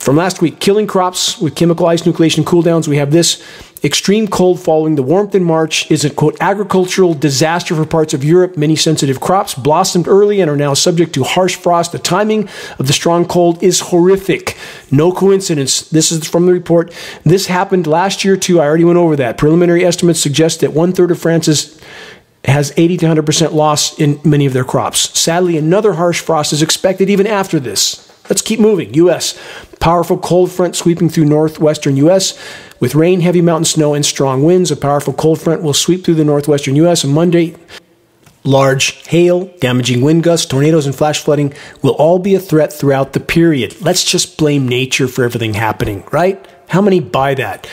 From 0.01 0.15
last 0.15 0.41
week, 0.41 0.59
killing 0.59 0.87
crops 0.87 1.37
with 1.37 1.53
chemical 1.53 1.85
ice 1.85 2.01
nucleation 2.01 2.43
cooldowns, 2.43 2.87
we 2.87 2.97
have 2.97 3.11
this 3.11 3.39
extreme 3.83 4.27
cold 4.27 4.59
following 4.59 4.95
the 4.95 5.03
warmth 5.03 5.35
in 5.35 5.43
March 5.43 5.91
is 5.91 6.03
a 6.03 6.09
quote 6.09 6.35
agricultural 6.41 7.13
disaster 7.13 7.75
for 7.75 7.85
parts 7.85 8.11
of 8.15 8.23
Europe. 8.23 8.57
Many 8.57 8.75
sensitive 8.75 9.21
crops 9.21 9.53
blossomed 9.53 10.07
early 10.07 10.41
and 10.41 10.49
are 10.49 10.57
now 10.57 10.73
subject 10.73 11.13
to 11.13 11.23
harsh 11.23 11.55
frost. 11.55 11.91
The 11.91 11.99
timing 11.99 12.49
of 12.79 12.87
the 12.87 12.93
strong 12.93 13.25
cold 13.25 13.61
is 13.61 13.79
horrific. 13.79 14.57
No 14.89 15.11
coincidence. 15.11 15.87
This 15.89 16.11
is 16.11 16.27
from 16.27 16.47
the 16.47 16.51
report. 16.51 16.91
This 17.23 17.45
happened 17.45 17.85
last 17.85 18.25
year 18.25 18.35
too. 18.35 18.59
I 18.59 18.65
already 18.65 18.85
went 18.85 18.97
over 18.97 19.15
that. 19.17 19.37
Preliminary 19.37 19.85
estimates 19.85 20.19
suggest 20.19 20.61
that 20.61 20.73
one 20.73 20.93
third 20.93 21.11
of 21.11 21.19
France's 21.19 21.79
has 22.45 22.73
80 22.75 22.97
to 22.97 23.05
100% 23.05 23.53
loss 23.53 23.99
in 23.99 24.19
many 24.23 24.47
of 24.47 24.53
their 24.53 24.65
crops. 24.65 25.15
Sadly, 25.17 25.57
another 25.57 25.93
harsh 25.93 26.21
frost 26.21 26.53
is 26.53 26.63
expected 26.63 27.07
even 27.07 27.27
after 27.27 27.59
this. 27.59 28.10
Let's 28.29 28.41
keep 28.41 28.59
moving. 28.59 28.93
U.S. 28.95 29.39
Powerful 29.79 30.17
cold 30.17 30.51
front 30.51 30.75
sweeping 30.75 31.09
through 31.09 31.25
northwestern 31.25 31.97
U.S. 31.97 32.37
With 32.79 32.95
rain, 32.95 33.21
heavy 33.21 33.41
mountain 33.41 33.65
snow, 33.65 33.93
and 33.93 34.05
strong 34.05 34.43
winds, 34.43 34.71
a 34.71 34.77
powerful 34.77 35.13
cold 35.13 35.41
front 35.41 35.61
will 35.61 35.73
sweep 35.73 36.03
through 36.03 36.15
the 36.15 36.25
northwestern 36.25 36.75
U.S. 36.77 37.03
on 37.03 37.13
Monday. 37.13 37.55
Large 38.43 39.07
hail, 39.07 39.45
damaging 39.59 40.01
wind 40.01 40.23
gusts, 40.23 40.47
tornadoes, 40.47 40.87
and 40.87 40.95
flash 40.95 41.23
flooding 41.23 41.53
will 41.83 41.93
all 41.95 42.17
be 42.17 42.33
a 42.33 42.39
threat 42.39 42.73
throughout 42.73 43.13
the 43.13 43.19
period. 43.19 43.79
Let's 43.81 44.03
just 44.03 44.37
blame 44.37 44.67
nature 44.67 45.07
for 45.07 45.23
everything 45.23 45.53
happening, 45.53 46.03
right? 46.11 46.43
How 46.69 46.81
many 46.81 46.99
buy 46.99 47.35
that? 47.35 47.67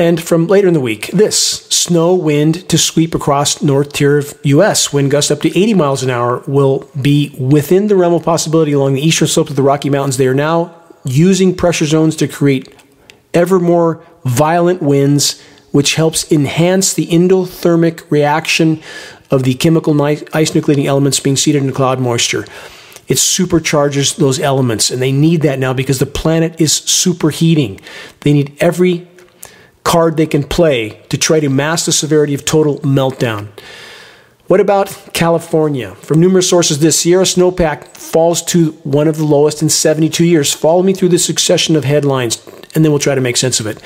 And 0.00 0.18
from 0.18 0.46
later 0.46 0.66
in 0.66 0.72
the 0.72 0.80
week, 0.80 1.08
this 1.08 1.38
snow 1.68 2.14
wind 2.14 2.66
to 2.70 2.78
sweep 2.78 3.14
across 3.14 3.60
north 3.60 3.92
tier 3.92 4.16
of 4.16 4.32
U.S. 4.44 4.94
Wind 4.94 5.10
gusts 5.10 5.30
up 5.30 5.42
to 5.42 5.50
80 5.50 5.74
miles 5.74 6.02
an 6.02 6.08
hour 6.08 6.42
will 6.46 6.88
be 6.98 7.36
within 7.38 7.88
the 7.88 7.96
realm 7.96 8.14
of 8.14 8.22
possibility 8.22 8.72
along 8.72 8.94
the 8.94 9.06
eastern 9.06 9.28
slope 9.28 9.50
of 9.50 9.56
the 9.56 9.62
Rocky 9.62 9.90
Mountains. 9.90 10.16
They 10.16 10.26
are 10.26 10.32
now 10.34 10.74
using 11.04 11.54
pressure 11.54 11.84
zones 11.84 12.16
to 12.16 12.28
create 12.28 12.74
ever 13.34 13.60
more 13.60 14.02
violent 14.24 14.80
winds, 14.80 15.38
which 15.70 15.96
helps 15.96 16.32
enhance 16.32 16.94
the 16.94 17.08
endothermic 17.08 18.10
reaction 18.10 18.82
of 19.30 19.42
the 19.42 19.52
chemical 19.52 20.00
ice 20.00 20.52
nucleating 20.52 20.86
elements 20.86 21.20
being 21.20 21.36
seated 21.36 21.62
in 21.62 21.72
cloud 21.72 22.00
moisture. 22.00 22.46
It 23.06 23.18
supercharges 23.18 24.16
those 24.16 24.40
elements, 24.40 24.90
and 24.90 25.02
they 25.02 25.12
need 25.12 25.42
that 25.42 25.58
now 25.58 25.74
because 25.74 25.98
the 25.98 26.06
planet 26.06 26.58
is 26.58 26.72
superheating. 26.72 27.82
They 28.20 28.32
need 28.32 28.56
every 28.60 29.08
card 29.84 30.16
they 30.16 30.26
can 30.26 30.42
play 30.42 31.00
to 31.08 31.18
try 31.18 31.40
to 31.40 31.48
mask 31.48 31.86
the 31.86 31.92
severity 31.92 32.34
of 32.34 32.44
total 32.44 32.78
meltdown. 32.80 33.48
What 34.50 34.58
about 34.60 35.10
California? 35.12 35.94
From 35.94 36.20
numerous 36.20 36.48
sources, 36.48 36.80
this 36.80 36.98
Sierra 36.98 37.22
snowpack 37.22 37.96
falls 37.96 38.42
to 38.46 38.72
one 38.82 39.06
of 39.06 39.16
the 39.16 39.24
lowest 39.24 39.62
in 39.62 39.68
72 39.68 40.24
years. 40.24 40.52
Follow 40.52 40.82
me 40.82 40.92
through 40.92 41.10
the 41.10 41.20
succession 41.20 41.76
of 41.76 41.84
headlines, 41.84 42.44
and 42.74 42.84
then 42.84 42.90
we'll 42.90 42.98
try 42.98 43.14
to 43.14 43.20
make 43.20 43.36
sense 43.36 43.60
of 43.60 43.66
it. 43.66 43.80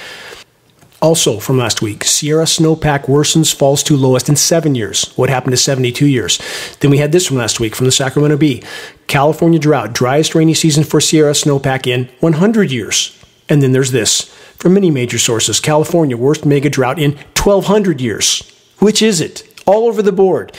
Also 1.02 1.38
from 1.38 1.58
last 1.58 1.82
week, 1.82 2.02
Sierra 2.02 2.44
snowpack 2.44 3.02
worsens, 3.02 3.54
falls 3.54 3.82
to 3.82 3.94
lowest 3.94 4.30
in 4.30 4.36
seven 4.36 4.74
years. 4.74 5.12
What 5.16 5.28
happened 5.28 5.52
to 5.52 5.58
72 5.58 6.06
years? 6.06 6.40
Then 6.80 6.90
we 6.90 6.96
had 6.96 7.12
this 7.12 7.26
from 7.26 7.36
last 7.36 7.60
week 7.60 7.74
from 7.74 7.84
the 7.84 7.92
Sacramento 7.92 8.38
Bee. 8.38 8.62
California 9.06 9.58
drought, 9.58 9.92
driest 9.92 10.34
rainy 10.34 10.54
season 10.54 10.82
for 10.82 10.98
Sierra 10.98 11.32
snowpack 11.32 11.86
in 11.86 12.08
100 12.20 12.70
years. 12.70 13.22
And 13.50 13.62
then 13.62 13.72
there's 13.72 13.90
this 13.90 14.34
from 14.64 14.72
many 14.72 14.90
major 14.90 15.18
sources. 15.18 15.60
California, 15.60 16.16
worst 16.16 16.46
mega 16.46 16.70
drought 16.70 16.98
in 16.98 17.12
1,200 17.36 18.00
years. 18.00 18.50
Which 18.78 19.02
is 19.02 19.20
it? 19.20 19.46
All 19.66 19.86
over 19.86 20.00
the 20.00 20.10
board. 20.10 20.56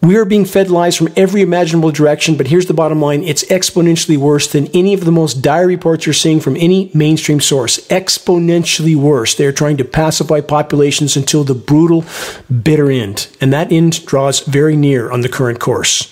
We 0.00 0.16
are 0.16 0.24
being 0.24 0.46
fed 0.46 0.70
lies 0.70 0.96
from 0.96 1.12
every 1.18 1.42
imaginable 1.42 1.90
direction, 1.90 2.38
but 2.38 2.46
here's 2.46 2.64
the 2.64 2.72
bottom 2.72 3.02
line 3.02 3.22
it's 3.22 3.44
exponentially 3.44 4.16
worse 4.16 4.50
than 4.50 4.68
any 4.68 4.94
of 4.94 5.04
the 5.04 5.12
most 5.12 5.42
dire 5.42 5.66
reports 5.66 6.06
you're 6.06 6.14
seeing 6.14 6.40
from 6.40 6.56
any 6.56 6.90
mainstream 6.94 7.40
source. 7.40 7.86
Exponentially 7.88 8.96
worse. 8.96 9.34
They 9.34 9.44
are 9.44 9.52
trying 9.52 9.76
to 9.76 9.84
pacify 9.84 10.40
populations 10.40 11.14
until 11.14 11.44
the 11.44 11.54
brutal, 11.54 12.06
bitter 12.50 12.90
end. 12.90 13.28
And 13.38 13.52
that 13.52 13.70
end 13.70 14.06
draws 14.06 14.40
very 14.40 14.76
near 14.76 15.10
on 15.10 15.20
the 15.20 15.28
current 15.28 15.60
course. 15.60 16.10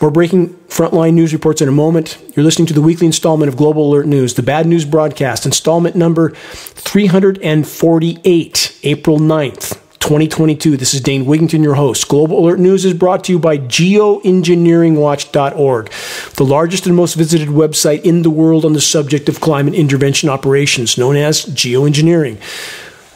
We're 0.00 0.10
breaking 0.10 0.54
frontline 0.68 1.14
news 1.14 1.32
reports 1.32 1.62
in 1.62 1.68
a 1.68 1.72
moment. 1.72 2.18
You're 2.34 2.44
listening 2.44 2.66
to 2.66 2.74
the 2.74 2.82
weekly 2.82 3.06
installment 3.06 3.48
of 3.48 3.56
Global 3.56 3.90
Alert 3.90 4.06
News, 4.06 4.34
the 4.34 4.42
bad 4.42 4.66
news 4.66 4.84
broadcast, 4.84 5.46
installment 5.46 5.96
number 5.96 6.28
348, 6.30 8.80
April 8.82 9.18
9th. 9.18 9.80
2022. 10.06 10.76
This 10.76 10.94
is 10.94 11.00
Dane 11.00 11.24
Wigington, 11.24 11.64
your 11.64 11.74
host. 11.74 12.06
Global 12.06 12.38
Alert 12.38 12.60
News 12.60 12.84
is 12.84 12.94
brought 12.94 13.24
to 13.24 13.32
you 13.32 13.40
by 13.40 13.58
geoengineeringwatch.org, 13.58 15.90
the 16.34 16.44
largest 16.44 16.86
and 16.86 16.94
most 16.94 17.14
visited 17.14 17.48
website 17.48 18.02
in 18.02 18.22
the 18.22 18.30
world 18.30 18.64
on 18.64 18.72
the 18.72 18.80
subject 18.80 19.28
of 19.28 19.40
climate 19.40 19.74
intervention 19.74 20.28
operations, 20.28 20.96
known 20.96 21.16
as 21.16 21.44
geoengineering. 21.46 22.38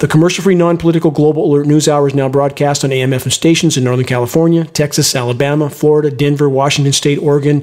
The 0.01 0.09
commercial 0.09 0.43
free, 0.43 0.55
non 0.55 0.79
political 0.79 1.11
Global 1.11 1.45
Alert 1.45 1.67
News 1.67 1.87
Hour 1.87 2.09
is 2.09 2.15
now 2.15 2.27
broadcast 2.27 2.85
on 2.85 2.91
AM 2.91 3.11
FM 3.11 3.31
stations 3.31 3.77
in 3.77 3.85
Northern 3.85 4.07
California, 4.07 4.65
Texas, 4.65 5.15
Alabama, 5.15 5.69
Florida, 5.69 6.11
Denver, 6.11 6.49
Washington 6.49 6.95
State, 6.95 7.19
Oregon, 7.19 7.63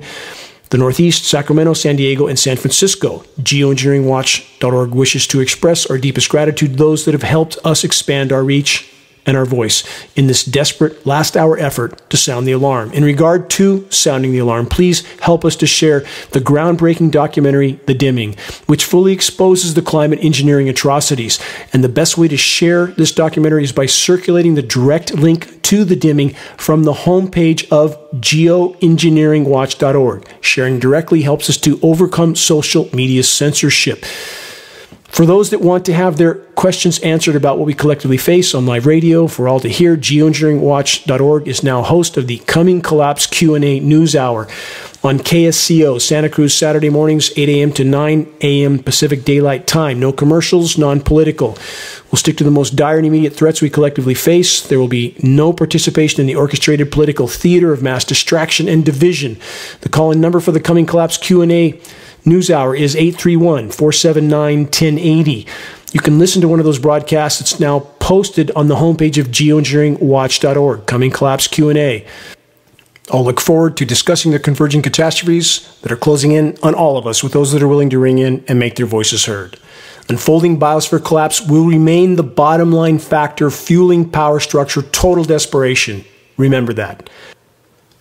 the 0.70 0.78
Northeast, 0.78 1.26
Sacramento, 1.26 1.74
San 1.74 1.96
Diego, 1.96 2.28
and 2.28 2.38
San 2.38 2.56
Francisco. 2.56 3.24
Geoengineeringwatch.org 3.42 4.92
wishes 4.92 5.26
to 5.26 5.40
express 5.40 5.88
our 5.88 5.98
deepest 5.98 6.30
gratitude 6.30 6.74
to 6.74 6.78
those 6.78 7.06
that 7.06 7.16
have 7.16 7.24
helped 7.24 7.58
us 7.64 7.84
expand 7.84 8.32
our 8.32 8.44
reach 8.44 8.88
and 9.28 9.38
our 9.38 9.46
voice 9.46 9.84
in 10.16 10.26
this 10.28 10.44
desperate 10.44 11.06
last 11.06 11.38
hour 11.38 11.60
effort 11.60 12.10
to 12.10 12.18
sound 12.18 12.48
the 12.48 12.54
alarm. 12.54 12.92
In 12.94 13.04
regard 13.04 13.52
to 13.52 13.86
sounding 13.92 14.32
the 14.32 14.40
alarm, 14.40 14.66
please 14.66 15.06
help 15.20 15.46
us 15.46 15.56
to 15.58 15.68
share 15.68 16.00
the 16.32 16.40
groundbreaking 16.40 17.12
documentary, 17.12 17.74
The 17.86 17.94
Dimming, 17.94 18.38
which 18.66 18.86
fully 18.86 19.12
exposes 19.12 19.74
the 19.74 19.82
climate 19.82 20.20
engineering 20.24 20.70
atrocities. 20.70 21.38
And 21.74 21.84
the 21.84 21.90
best 21.90 22.18
way 22.18 22.30
to 22.30 22.38
share 22.38 22.86
this 22.88 23.12
documentary 23.12 23.66
is 23.66 23.74
by 23.74 23.86
circulating 23.86 24.56
the 24.56 24.64
direct 24.64 25.14
link 25.14 25.62
to 25.64 25.84
The 25.84 25.98
Dimming 25.98 26.34
from 26.56 26.84
the 26.84 26.94
homepage 26.94 27.70
of 27.70 27.98
geoengineeringwatch.org. 28.14 30.30
Sharing 30.40 30.80
directly 30.80 31.24
helps 31.24 31.50
us 31.50 31.58
to 31.58 31.78
overcome 31.84 32.36
social 32.36 32.88
media 32.94 33.24
censorship. 33.24 34.06
For 35.08 35.26
those 35.26 35.50
that 35.50 35.62
want 35.62 35.86
to 35.86 35.94
have 35.94 36.18
their 36.18 36.36
questions 36.36 37.00
answered 37.00 37.36
about 37.36 37.58
what 37.58 37.66
we 37.66 37.74
collectively 37.74 38.18
face 38.18 38.54
on 38.54 38.66
live 38.66 38.86
radio 38.86 39.28
for 39.28 39.48
all 39.48 39.60
to 39.62 39.70
hear, 39.70 39.98
geoengineeringwatch.org 39.98 41.48
is 41.48 41.64
now 41.64 41.82
host 41.82 42.18
of 42.18 42.28
the 42.28 42.38
Coming 42.40 42.82
Collapse 42.82 43.26
Q&A 43.26 43.80
News 43.80 44.16
Hour 44.16 44.48
on 45.04 45.20
KSCO 45.20 46.02
Santa 46.02 46.30
Cruz 46.30 46.54
Saturday 46.54 46.90
mornings 46.90 47.32
8 47.38 47.50
a.m. 47.50 47.72
to 47.74 47.84
9 47.84 48.34
a.m. 48.42 48.80
Pacific 48.80 49.24
Daylight 49.24 49.66
Time. 49.66 50.00
No 50.00 50.12
commercials, 50.12 50.78
non-political. 50.78 51.58
We'll 52.12 52.18
stick 52.18 52.38
to 52.38 52.44
the 52.44 52.52
most 52.52 52.76
dire 52.76 52.98
and 52.98 53.08
immediate 53.08 53.34
threats 53.34 53.62
we 53.62 53.70
collectively 53.70 54.14
face. 54.14 54.62
There 54.62 54.80
will 54.80 54.88
be 54.88 55.16
no 55.24 55.54
participation 55.54 56.22
in 56.22 56.28
the 56.28 56.36
orchestrated 56.36 56.92
political 56.92 57.28
theater 57.28 57.72
of 57.72 57.82
mass 57.82 58.04
distraction 58.04 58.68
and 58.68 58.84
division. 58.84 59.38
The 59.82 59.90
call-in 59.90 60.20
number 60.20 60.40
for 60.40 60.52
the 60.52 60.60
Coming 60.60 60.86
Collapse 60.86 61.18
Q&A 61.18 61.80
News 62.28 62.52
Hour 62.52 62.76
is 62.76 62.94
831 62.94 63.72
479 63.72 64.64
1080. 64.64 65.48
You 65.94 66.02
can 66.02 66.20
listen 66.20 66.42
to 66.42 66.50
one 66.50 66.60
of 66.60 66.66
those 66.66 66.78
broadcasts. 66.78 67.40
It's 67.40 67.58
now 67.58 67.80
posted 68.00 68.52
on 68.52 68.68
the 68.68 68.76
homepage 68.76 69.18
of 69.18 69.28
geoengineeringwatch.org, 69.28 70.86
Coming 70.86 71.10
Collapse 71.10 71.48
Q&A. 71.48 72.06
I'll 73.14 73.24
look 73.24 73.40
forward 73.40 73.78
to 73.78 73.86
discussing 73.86 74.34
the 74.34 74.40
converging 74.40 74.82
catastrophes 74.82 75.80
that 75.84 75.92
are 75.94 75.96
closing 75.96 76.34
in 76.34 76.58
on 76.62 76.76
all 76.76 76.98
of 76.98 77.08
us 77.08 77.24
with 77.24 77.32
those 77.32 77.54
that 77.54 77.64
are 77.64 77.68
willing 77.70 77.90
to 77.92 78.00
ring 78.00 78.18
in 78.18 78.44
and 78.50 78.60
make 78.60 78.76
their 78.76 78.86
voices 78.86 79.24
heard. 79.24 79.58
Unfolding 80.10 80.60
biosphere 80.60 81.04
collapse 81.04 81.40
will 81.40 81.66
remain 81.66 82.18
the 82.18 82.24
bottom 82.24 82.74
line 82.74 83.00
factor 83.00 83.50
fueling 83.50 84.10
power 84.10 84.42
structure 84.42 84.82
total 84.82 85.24
desperation. 85.24 86.04
Remember 86.36 86.74
that. 86.74 87.10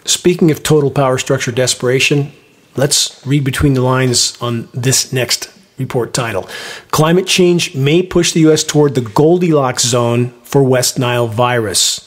Speaking 0.04 0.50
of 0.50 0.64
total 0.64 0.90
power 0.90 1.18
structure 1.18 1.52
desperation, 1.52 2.32
Let's 2.76 3.26
read 3.26 3.44
between 3.44 3.74
the 3.74 3.80
lines 3.80 4.36
on 4.40 4.68
this 4.74 5.12
next 5.12 5.50
report 5.78 6.12
title. 6.12 6.48
Climate 6.90 7.26
change 7.26 7.74
may 7.74 8.02
push 8.02 8.32
the 8.32 8.40
U.S. 8.40 8.64
toward 8.64 8.94
the 8.94 9.00
Goldilocks 9.00 9.84
zone 9.84 10.30
for 10.42 10.62
West 10.62 10.98
Nile 10.98 11.26
virus. 11.26 12.02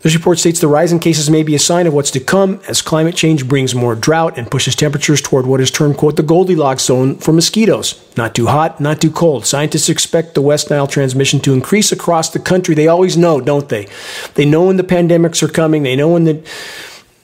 This 0.00 0.16
report 0.16 0.40
states 0.40 0.58
the 0.58 0.66
rise 0.66 0.90
in 0.90 0.98
cases 0.98 1.30
may 1.30 1.44
be 1.44 1.54
a 1.54 1.60
sign 1.60 1.86
of 1.86 1.94
what's 1.94 2.10
to 2.10 2.18
come 2.18 2.60
as 2.66 2.82
climate 2.82 3.14
change 3.14 3.46
brings 3.46 3.72
more 3.72 3.94
drought 3.94 4.36
and 4.36 4.50
pushes 4.50 4.74
temperatures 4.74 5.22
toward 5.22 5.46
what 5.46 5.60
is 5.60 5.70
termed, 5.70 5.96
quote, 5.96 6.16
the 6.16 6.24
Goldilocks 6.24 6.84
zone 6.84 7.14
for 7.16 7.32
mosquitoes. 7.32 8.04
Not 8.16 8.34
too 8.34 8.48
hot, 8.48 8.80
not 8.80 9.00
too 9.00 9.12
cold. 9.12 9.46
Scientists 9.46 9.88
expect 9.88 10.34
the 10.34 10.42
West 10.42 10.70
Nile 10.70 10.88
transmission 10.88 11.38
to 11.40 11.52
increase 11.52 11.92
across 11.92 12.30
the 12.30 12.40
country. 12.40 12.74
They 12.74 12.88
always 12.88 13.16
know, 13.16 13.40
don't 13.40 13.68
they? 13.68 13.86
They 14.34 14.44
know 14.44 14.66
when 14.66 14.76
the 14.76 14.82
pandemics 14.82 15.40
are 15.40 15.48
coming, 15.48 15.84
they 15.84 15.94
know 15.94 16.08
when 16.08 16.24
the 16.24 16.42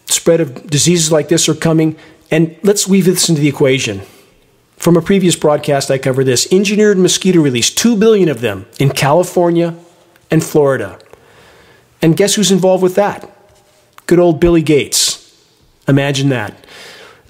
spread 0.07 0.41
of 0.41 0.69
diseases 0.69 1.11
like 1.11 1.29
this 1.29 1.49
are 1.49 1.55
coming. 1.55 1.97
And 2.31 2.57
let's 2.63 2.87
weave 2.87 3.07
this 3.07 3.29
into 3.29 3.41
the 3.41 3.49
equation. 3.49 4.03
From 4.77 4.97
a 4.97 5.03
previous 5.03 5.35
broadcast, 5.35 5.91
I 5.91 5.99
covered 5.99 6.25
this. 6.25 6.51
Engineered 6.53 6.99
mosquito 6.99 7.41
release, 7.41 7.71
2 7.71 7.97
billion 7.97 8.29
of 8.29 8.41
them 8.41 8.67
in 8.79 8.91
California 8.91 9.75
and 10.31 10.45
Florida. 10.45 10.99
And 12.01 12.17
guess 12.17 12.35
who's 12.35 12.53
involved 12.53 12.83
with 12.83 12.95
that? 12.95 13.29
Good 14.07 14.19
old 14.19 14.41
Billy 14.41 14.63
Gates. 14.63 15.37
Imagine 15.89 16.29
that. 16.29 16.67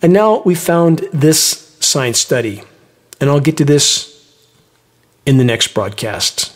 And 0.02 0.12
now 0.12 0.42
we 0.42 0.54
found 0.54 0.98
this 1.12 1.76
science 1.80 2.18
study. 2.18 2.62
And 3.20 3.30
I'll 3.30 3.40
get 3.40 3.56
to 3.56 3.64
this 3.64 4.14
in 5.24 5.38
the 5.38 5.44
next 5.44 5.74
broadcast. 5.74 6.54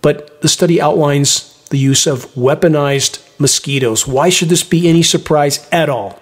But 0.00 0.40
the 0.42 0.48
study 0.48 0.80
outlines 0.80 1.66
the 1.70 1.78
use 1.78 2.06
of 2.06 2.26
weaponized 2.34 3.22
mosquitoes. 3.38 4.06
Why 4.06 4.28
should 4.28 4.48
this 4.48 4.62
be 4.62 4.88
any 4.88 5.02
surprise 5.02 5.66
at 5.72 5.88
all? 5.88 6.20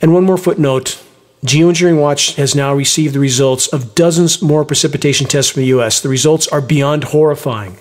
And 0.00 0.14
one 0.14 0.24
more 0.24 0.38
footnote 0.38 1.02
Geoengineering 1.44 1.98
Watch 1.98 2.34
has 2.34 2.54
now 2.54 2.74
received 2.74 3.14
the 3.14 3.20
results 3.20 3.66
of 3.68 3.94
dozens 3.94 4.42
more 4.42 4.64
precipitation 4.64 5.26
tests 5.26 5.52
from 5.52 5.62
the 5.62 5.68
U.S. 5.68 6.00
The 6.00 6.10
results 6.10 6.46
are 6.48 6.60
beyond 6.60 7.04
horrifying. 7.04 7.78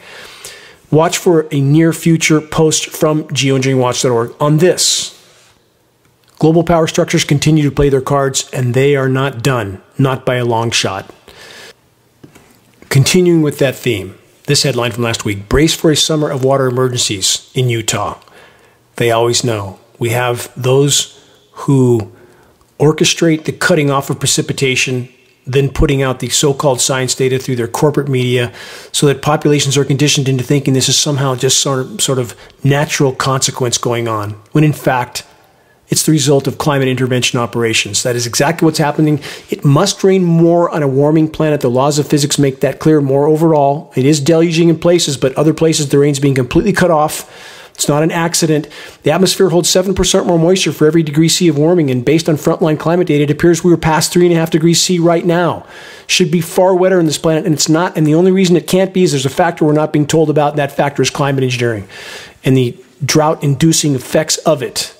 Watch 0.92 1.18
for 1.18 1.48
a 1.52 1.60
near 1.60 1.92
future 1.92 2.40
post 2.40 2.90
from 2.90 3.26
geoengineeringwatch.org 3.26 4.34
on 4.40 4.58
this. 4.58 5.16
Global 6.40 6.64
power 6.64 6.88
structures 6.88 7.26
continue 7.26 7.64
to 7.66 7.76
play 7.76 7.90
their 7.90 8.00
cards, 8.00 8.50
and 8.54 8.74
they 8.74 8.96
are 8.96 9.10
not 9.10 9.44
done, 9.44 9.82
not 9.98 10.26
by 10.26 10.36
a 10.36 10.46
long 10.46 10.72
shot. 10.72 11.14
Continuing 12.88 13.42
with 13.42 13.60
that 13.60 13.76
theme, 13.76 14.18
this 14.46 14.64
headline 14.64 14.94
from 14.94 15.04
last 15.04 15.26
week 15.26 15.50
Brace 15.50 15.76
for 15.76 15.92
a 15.92 15.98
summer 15.98 16.32
of 16.32 16.46
water 16.46 16.68
emergencies 16.68 17.52
in 17.54 17.68
Utah. 17.68 18.20
They 18.96 19.12
always 19.12 19.44
know. 19.44 19.80
We 20.00 20.10
have 20.12 20.50
those 20.56 21.19
who 21.60 22.12
orchestrate 22.80 23.44
the 23.44 23.52
cutting 23.52 23.92
off 23.92 24.10
of 24.10 24.18
precipitation, 24.20 25.10
then 25.46 25.70
putting 25.70 26.02
out 26.02 26.20
the 26.20 26.30
so 26.30 26.54
called 26.54 26.80
science 26.80 27.14
data 27.16 27.38
through 27.38 27.56
their 27.56 27.68
corporate 27.68 28.08
media 28.08 28.54
so 28.92 29.08
that 29.08 29.22
populations 29.22 29.76
are 29.78 29.84
conditioned 29.84 30.30
into 30.30 30.44
thinking 30.44 30.74
this 30.74 30.88
is 30.88 30.98
somehow 30.98 31.36
just 31.36 31.60
sort 31.60 31.80
of, 31.80 32.02
sort 32.02 32.20
of 32.20 32.36
natural 32.64 33.14
consequence 33.14 33.78
going 33.78 34.08
on, 34.08 34.32
when 34.54 34.64
in 34.64 34.74
fact, 34.74 35.26
it's 35.90 36.06
the 36.06 36.12
result 36.12 36.46
of 36.46 36.60
climate 36.60 36.88
intervention 36.88 37.40
operations. 37.40 38.04
That 38.04 38.16
is 38.16 38.28
exactly 38.28 38.66
what's 38.66 38.78
happening. 38.78 39.20
It 39.50 39.66
must 39.66 40.04
rain 40.04 40.24
more 40.24 40.70
on 40.70 40.84
a 40.84 40.88
warming 40.88 41.30
planet. 41.32 41.62
The 41.62 41.70
laws 41.70 41.98
of 41.98 42.08
physics 42.08 42.38
make 42.38 42.60
that 42.62 42.80
clear 42.80 43.02
more 43.02 43.28
overall. 43.28 43.92
It 43.96 44.06
is 44.06 44.22
deluging 44.22 44.70
in 44.70 44.80
places, 44.80 45.18
but 45.18 45.34
other 45.34 45.54
places 45.54 45.90
the 45.90 45.98
rain's 45.98 46.20
being 46.20 46.36
completely 46.36 46.74
cut 46.74 46.92
off 46.92 47.59
it's 47.80 47.88
not 47.88 48.04
an 48.04 48.12
accident. 48.12 48.68
The 49.04 49.12
atmosphere 49.12 49.48
holds 49.48 49.70
7% 49.70 50.26
more 50.26 50.38
moisture 50.38 50.74
for 50.74 50.86
every 50.86 51.02
degree 51.02 51.30
C 51.30 51.48
of 51.48 51.58
warming, 51.58 51.90
and 51.90 52.04
based 52.04 52.28
on 52.28 52.36
frontline 52.36 52.78
climate 52.78 53.08
data, 53.08 53.24
it 53.24 53.32
appears 53.32 53.64
we 53.64 53.72
are 53.72 53.78
past 53.78 54.14
3.5 54.14 54.50
degrees 54.50 54.82
C 54.82 55.00
right 55.00 55.26
now. 55.26 55.66
Should 56.06 56.30
be 56.30 56.42
far 56.42 56.76
wetter 56.76 57.00
on 57.00 57.06
this 57.06 57.18
planet, 57.18 57.46
and 57.46 57.54
it's 57.54 57.70
not. 57.70 57.96
And 57.96 58.06
the 58.06 58.16
only 58.16 58.34
reason 58.34 58.58
it 58.58 58.68
can't 58.68 58.94
be 58.94 59.04
is 59.04 59.12
there's 59.12 59.26
a 59.26 59.30
factor 59.30 59.64
we're 59.64 59.72
not 59.72 59.94
being 59.94 60.08
told 60.08 60.30
about, 60.30 60.50
and 60.50 60.60
that 60.60 60.74
factor 60.74 61.02
is 61.02 61.10
climate 61.10 61.42
engineering 61.42 61.88
and 62.44 62.58
the 62.58 62.78
drought 63.06 63.44
inducing 63.44 63.96
effects 63.96 64.36
of 64.40 64.62
it. 64.62 64.94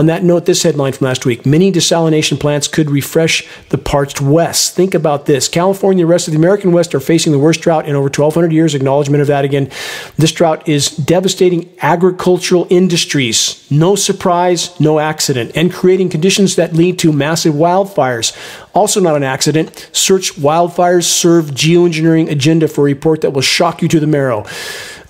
On 0.00 0.06
that 0.06 0.24
note, 0.24 0.46
this 0.46 0.62
headline 0.62 0.94
from 0.94 1.08
last 1.08 1.26
week 1.26 1.44
many 1.44 1.70
desalination 1.70 2.40
plants 2.40 2.66
could 2.68 2.90
refresh 2.90 3.46
the 3.68 3.76
parched 3.76 4.18
West. 4.18 4.74
Think 4.74 4.94
about 4.94 5.26
this. 5.26 5.46
California 5.46 6.06
the 6.06 6.10
rest 6.10 6.26
of 6.26 6.32
the 6.32 6.38
American 6.38 6.72
West 6.72 6.94
are 6.94 7.00
facing 7.00 7.32
the 7.32 7.38
worst 7.38 7.60
drought 7.60 7.86
in 7.86 7.94
over 7.94 8.04
1,200 8.04 8.50
years. 8.50 8.74
Acknowledgement 8.74 9.20
of 9.20 9.26
that 9.26 9.44
again. 9.44 9.70
This 10.16 10.32
drought 10.32 10.66
is 10.66 10.88
devastating 10.88 11.70
agricultural 11.82 12.66
industries. 12.70 13.70
No 13.70 13.94
surprise, 13.94 14.80
no 14.80 14.98
accident. 15.00 15.52
And 15.54 15.70
creating 15.70 16.08
conditions 16.08 16.56
that 16.56 16.72
lead 16.72 16.98
to 17.00 17.12
massive 17.12 17.52
wildfires. 17.52 18.34
Also, 18.72 19.00
not 19.00 19.16
an 19.16 19.24
accident. 19.24 19.90
Search 19.92 20.34
Wildfires 20.34 21.04
Serve 21.04 21.46
Geoengineering 21.46 22.30
Agenda 22.30 22.68
for 22.68 22.82
a 22.82 22.84
report 22.84 23.20
that 23.22 23.32
will 23.32 23.40
shock 23.40 23.82
you 23.82 23.88
to 23.88 23.98
the 23.98 24.06
marrow. 24.06 24.44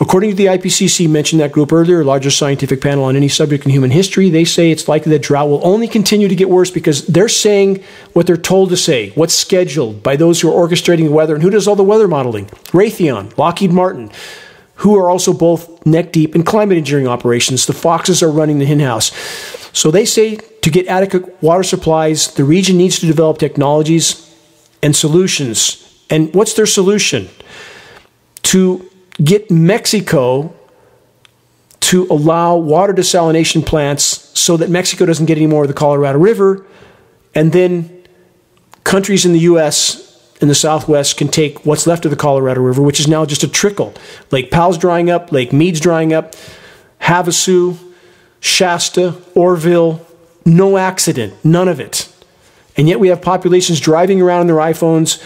According 0.01 0.31
to 0.31 0.37
the 0.37 0.47
IPCC, 0.47 1.11
mentioned 1.11 1.43
that 1.43 1.53
group 1.53 1.71
earlier, 1.71 2.03
largest 2.03 2.39
scientific 2.39 2.81
panel 2.81 3.05
on 3.05 3.17
any 3.17 3.29
subject 3.29 3.67
in 3.67 3.71
human 3.71 3.91
history, 3.91 4.31
they 4.31 4.47
say 4.47 4.71
it's 4.71 4.89
likely 4.89 5.13
that 5.13 5.21
drought 5.21 5.51
will 5.51 5.61
only 5.63 5.87
continue 5.87 6.27
to 6.27 6.35
get 6.35 6.49
worse 6.49 6.71
because 6.71 7.07
they're 7.07 7.29
saying 7.29 7.85
what 8.15 8.27
they're 8.27 8.39
told 8.39 8.71
to 8.71 8.79
say, 8.79 9.11
what's 9.11 9.35
scheduled 9.35 10.03
by 10.03 10.17
those 10.17 10.41
who 10.41 10.51
are 10.51 10.69
orchestrating 10.69 11.05
the 11.05 11.13
weather. 11.13 11.35
And 11.35 11.43
who 11.43 11.51
does 11.51 11.69
all 11.69 11.77
the 11.77 11.85
weather 11.85 12.09
modeling? 12.09 12.47
Raytheon, 12.73 13.37
Lockheed 13.37 13.73
Martin, 13.73 14.11
who 14.81 14.97
are 14.99 15.11
also 15.11 15.33
both 15.33 15.85
neck 15.85 16.11
deep 16.11 16.35
in 16.35 16.43
climate 16.43 16.79
engineering 16.79 17.07
operations. 17.07 17.67
The 17.67 17.75
Foxes 17.75 18.23
are 18.23 18.31
running 18.31 18.59
the 18.59 18.65
hen 18.65 18.81
house. 18.81 19.13
So 19.77 19.91
they 19.91 20.07
say 20.07 20.37
to 20.37 20.71
get 20.71 20.87
adequate 20.87 21.43
water 21.43 21.63
supplies, 21.63 22.33
the 22.35 22.45
region 22.45 22.79
needs 22.79 22.99
to 23.01 23.07
develop 23.07 23.39
technologies 23.39 24.35
and 24.83 24.97
solutions. 24.97 26.05
And 26.09 26.35
what's 26.35 26.55
their 26.55 26.67
solution? 26.67 27.29
To 28.45 28.91
get 29.23 29.51
Mexico 29.51 30.55
to 31.81 32.07
allow 32.09 32.57
water 32.57 32.95
desalination 32.95 33.65
plants 33.67 34.31
so 34.39 34.57
that 34.57 34.71
Mexico 34.71 35.05
doesn't 35.05 35.27
get 35.27 35.37
any 35.37 35.47
more 35.47 35.63
of 35.63 35.69
the 35.69 35.75
Colorado 35.75 36.19
River, 36.19 36.65
and 37.35 37.53
then 37.53 38.03
countries 38.85 39.27
in 39.27 39.33
the 39.33 39.41
U.S. 39.41 40.10
in 40.41 40.49
the 40.49 40.55
Southwest 40.55 41.17
can 41.17 41.29
take 41.29 41.65
what's 41.67 41.87
left 41.87 42.05
of 42.05 42.11
the 42.11 42.17
Colorado 42.17 42.63
River, 42.63 42.83
which 42.83 43.01
is 43.01 43.09
now 43.09 43.27
just 43.27 43.43
a 43.43 43.49
trickle. 43.49 43.95
Lake 44.31 44.51
Powell's 44.51 44.79
drying 44.79 45.11
up, 45.11 45.33
Lake 45.33 45.53
Mead's 45.53 45.81
drying 45.81 46.13
up, 46.13 46.35
Havasu, 47.03 47.77
Shasta, 48.41 49.17
Oroville, 49.35 50.07
no 50.47 50.79
accident, 50.79 51.35
none 51.45 51.69
of 51.69 51.79
it. 51.79 52.13
And 52.77 52.89
yet 52.89 53.01
we 53.01 53.09
have 53.09 53.21
populations 53.21 53.81
driving 53.81 54.23
around 54.23 54.43
in 54.43 54.47
their 54.47 54.57
iPhones 54.57 55.23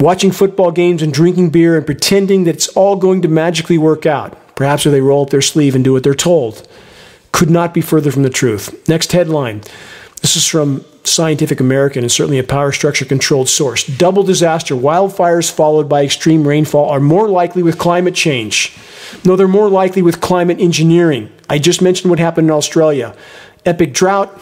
watching 0.00 0.32
football 0.32 0.72
games 0.72 1.02
and 1.02 1.12
drinking 1.12 1.50
beer 1.50 1.76
and 1.76 1.86
pretending 1.86 2.44
that 2.44 2.56
it's 2.56 2.68
all 2.68 2.96
going 2.96 3.22
to 3.22 3.28
magically 3.28 3.78
work 3.78 4.06
out. 4.06 4.36
Perhaps 4.56 4.86
if 4.86 4.92
they 4.92 5.00
roll 5.00 5.22
up 5.22 5.30
their 5.30 5.42
sleeve 5.42 5.74
and 5.74 5.84
do 5.84 5.92
what 5.92 6.02
they're 6.02 6.14
told. 6.14 6.66
Could 7.30 7.50
not 7.50 7.72
be 7.72 7.80
further 7.80 8.10
from 8.10 8.22
the 8.22 8.30
truth. 8.30 8.88
Next 8.88 9.12
headline. 9.12 9.62
This 10.20 10.36
is 10.36 10.46
from 10.46 10.84
Scientific 11.04 11.60
American 11.60 12.02
and 12.02 12.12
certainly 12.12 12.38
a 12.38 12.44
power 12.44 12.72
structure 12.72 13.04
controlled 13.04 13.48
source. 13.48 13.86
Double 13.86 14.22
disaster, 14.22 14.74
wildfires 14.74 15.50
followed 15.50 15.88
by 15.88 16.04
extreme 16.04 16.46
rainfall 16.46 16.88
are 16.90 17.00
more 17.00 17.28
likely 17.28 17.62
with 17.62 17.78
climate 17.78 18.14
change. 18.14 18.76
No, 19.24 19.36
they're 19.36 19.48
more 19.48 19.68
likely 19.68 20.02
with 20.02 20.20
climate 20.20 20.60
engineering. 20.60 21.30
I 21.48 21.58
just 21.58 21.82
mentioned 21.82 22.10
what 22.10 22.18
happened 22.18 22.48
in 22.48 22.52
Australia 22.52 23.14
epic 23.64 23.92
drought, 23.92 24.40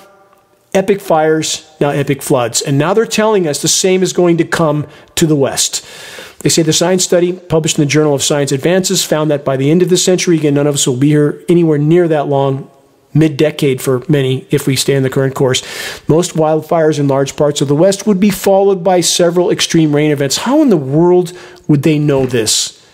epic 0.73 1.01
fires, 1.01 1.69
now 1.81 1.91
epic 1.91 2.23
floods. 2.23 2.63
And 2.63 2.79
now 2.79 2.95
they're 2.95 3.05
telling 3.07 3.47
us 3.47 3.61
the 3.61 3.69
same 3.69 4.03
is 4.03 4.13
going 4.13 4.39
to 4.39 4.45
come 4.45 4.87
to 5.17 5.27
the 5.27 5.37
West. 5.37 5.85
They 6.41 6.49
say 6.49 6.63
the 6.63 6.73
science 6.73 7.05
study 7.05 7.35
published 7.35 7.79
in 7.79 7.83
the 7.83 7.91
Journal 7.91 8.15
of 8.15 8.23
Science 8.23 8.51
Advances 8.51 9.05
found 9.05 9.31
that 9.31 9.45
by 9.45 9.59
the 9.59 9.71
end 9.71 9.83
of 9.83 9.91
the 9.91 9.99
century, 9.99 10.39
again, 10.39 10.55
none 10.55 10.67
of 10.67 10.75
us 10.75 10.87
will 10.87 10.97
be 10.97 11.09
here 11.09 11.45
anywhere 11.51 11.77
near 11.77 12.09
that 12.09 12.29
long, 12.29 12.70
mid 13.13 13.37
decade 13.37 13.81
for 13.81 14.03
many 14.09 14.47
if 14.51 14.67
we 14.67 14.77
stay 14.77 14.95
in 14.95 15.03
the 15.03 15.11
current 15.11 15.35
course. 15.35 15.63
Most 16.09 16.35
wildfires 16.35 16.99
in 16.99 17.09
large 17.09 17.37
parts 17.37 17.61
of 17.61 17.69
the 17.69 17.75
West 17.75 18.07
would 18.07 18.21
be 18.21 18.31
followed 18.31 18.85
by 18.85 19.01
several 19.01 19.51
extreme 19.51 19.95
rain 19.95 20.11
events. 20.11 20.39
How 20.39 20.63
in 20.63 20.71
the 20.71 20.77
world 20.77 21.33
would 21.67 21.83
they 21.83 21.99
know 21.99 22.27
this? 22.27 22.85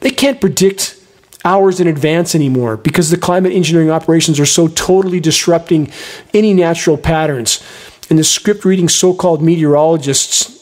They 0.00 0.10
can't 0.10 0.40
predict 0.40 0.98
hours 1.44 1.80
in 1.80 1.86
advance 1.86 2.34
anymore 2.34 2.76
because 2.76 3.10
the 3.10 3.16
climate 3.16 3.52
engineering 3.52 3.90
operations 3.90 4.38
are 4.38 4.46
so 4.46 4.68
totally 4.68 5.20
disrupting 5.20 5.90
any 6.32 6.54
natural 6.54 6.96
patterns. 6.96 7.62
And 8.10 8.18
the 8.18 8.24
script 8.24 8.64
reading 8.64 8.88
so 8.88 9.14
called 9.14 9.42
meteorologists 9.42 10.58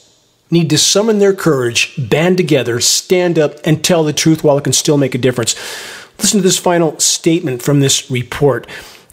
need 0.51 0.69
to 0.71 0.79
summon 0.79 1.19
their 1.19 1.35
courage, 1.35 1.95
band 2.11 2.37
together, 2.37 2.81
stand 2.81 3.39
up, 3.39 3.55
and 3.65 3.85
tell 3.85 4.05
the 4.05 4.13
truth 4.13 4.43
while 4.43 4.59
it 4.59 4.65
can 4.65 4.73
still 4.73 4.99
make 4.99 5.15
a 5.15 5.19
difference. 5.19 5.55
Listen 6.21 6.41
to 6.41 6.43
this 6.43 6.59
final 6.59 6.99
statement 6.99 7.63
from 7.63 7.81
this 7.81 8.11
report. 8.11 8.67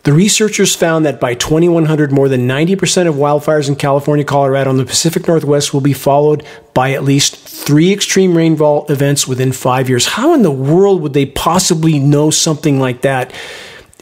The 0.04 0.14
researchers 0.14 0.76
found 0.76 1.06
that 1.06 1.20
by 1.20 1.34
2100, 1.34 2.12
more 2.12 2.30
than 2.30 2.48
90% 2.48 3.08
of 3.08 3.16
wildfires 3.16 3.68
in 3.68 3.76
California, 3.76 4.24
Colorado, 4.24 4.70
and 4.70 4.80
the 4.80 4.86
Pacific 4.86 5.28
Northwest 5.28 5.74
will 5.74 5.82
be 5.82 5.94
followed 5.94 6.46
by 6.74 6.92
at 6.94 7.04
least 7.04 7.36
three 7.36 7.92
extreme 7.92 8.38
rainfall 8.38 8.86
events 8.88 9.28
within 9.28 9.52
five 9.52 9.90
years. 9.90 10.06
How 10.06 10.34
in 10.34 10.44
the 10.44 10.52
world 10.52 11.02
would 11.02 11.14
they 11.14 11.26
possibly 11.26 12.00
know 12.00 12.30
something 12.30 12.80
like 12.80 13.02
that? 13.02 13.34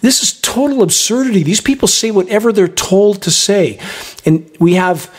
This 0.01 0.22
is 0.22 0.39
total 0.41 0.84
absurdity. 0.84 1.41
These 1.41 1.62
people 1.62 1.88
say 1.88 2.12
whatever 2.12 2.51
they're 2.53 2.68
told 2.68 3.24
to 3.24 3.32
say. 3.32 3.80
And 4.26 4.49
we 4.60 4.76
have 4.76 5.12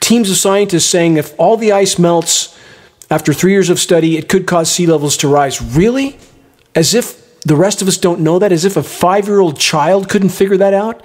teams 0.00 0.30
of 0.30 0.36
scientists 0.36 0.86
saying 0.86 1.18
if 1.18 1.38
all 1.38 1.56
the 1.56 1.70
ice 1.70 1.98
melts 1.98 2.58
after 3.10 3.32
three 3.32 3.52
years 3.52 3.70
of 3.70 3.78
study, 3.78 4.16
it 4.16 4.28
could 4.28 4.46
cause 4.46 4.70
sea 4.70 4.86
levels 4.86 5.16
to 5.18 5.28
rise. 5.28 5.62
Really? 5.62 6.18
As 6.74 6.94
if 6.94 7.40
the 7.42 7.56
rest 7.56 7.82
of 7.82 7.88
us 7.88 7.96
don't 7.96 8.20
know 8.20 8.38
that, 8.38 8.52
as 8.52 8.64
if 8.64 8.76
a 8.76 8.82
five 8.82 9.26
year 9.26 9.40
old 9.40 9.58
child 9.58 10.08
couldn't 10.08 10.30
figure 10.30 10.56
that 10.56 10.74
out. 10.74 11.02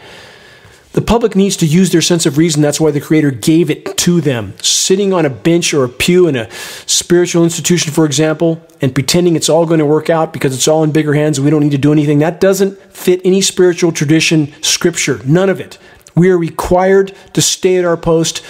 The 0.96 1.02
public 1.02 1.36
needs 1.36 1.58
to 1.58 1.66
use 1.66 1.92
their 1.92 2.02
sense 2.02 2.26
of 2.26 2.38
reason. 2.38 2.62
That's 2.62 2.80
why 2.80 2.92
the 2.92 3.02
Creator 3.02 3.32
gave 3.32 3.70
it 3.70 3.98
to 3.98 4.22
them. 4.22 4.54
Sitting 4.62 5.12
on 5.12 5.26
a 5.26 5.30
bench 5.30 5.74
or 5.74 5.84
a 5.84 5.90
pew 5.90 6.26
in 6.30 6.38
a 6.38 6.50
spiritual 6.52 7.44
institution, 7.44 7.92
for 7.92 8.06
example, 8.06 8.66
and 8.80 8.96
pretending 8.96 9.36
it's 9.36 9.50
all 9.50 9.66
going 9.66 9.80
to 9.82 9.86
work 9.86 10.10
out 10.10 10.32
because 10.32 10.56
it's 10.56 10.70
all 10.70 10.86
in 10.86 10.94
bigger 10.94 11.14
hands 11.14 11.38
and 11.38 11.44
we 11.44 11.52
don't 11.52 11.60
need 11.60 11.72
to 11.72 11.78
do 11.78 11.92
anything, 11.92 12.20
that 12.20 12.40
doesn't 12.40 12.80
fit 12.94 13.20
any 13.26 13.42
spiritual 13.42 13.92
tradition, 13.92 14.54
scripture. 14.62 15.20
None 15.26 15.50
of 15.50 15.60
it. 15.60 15.78
We 16.16 16.30
are 16.30 16.38
required 16.38 17.14
to 17.34 17.42
stay 17.42 17.76
at 17.76 17.84
our 17.84 17.98
post, 17.98 18.42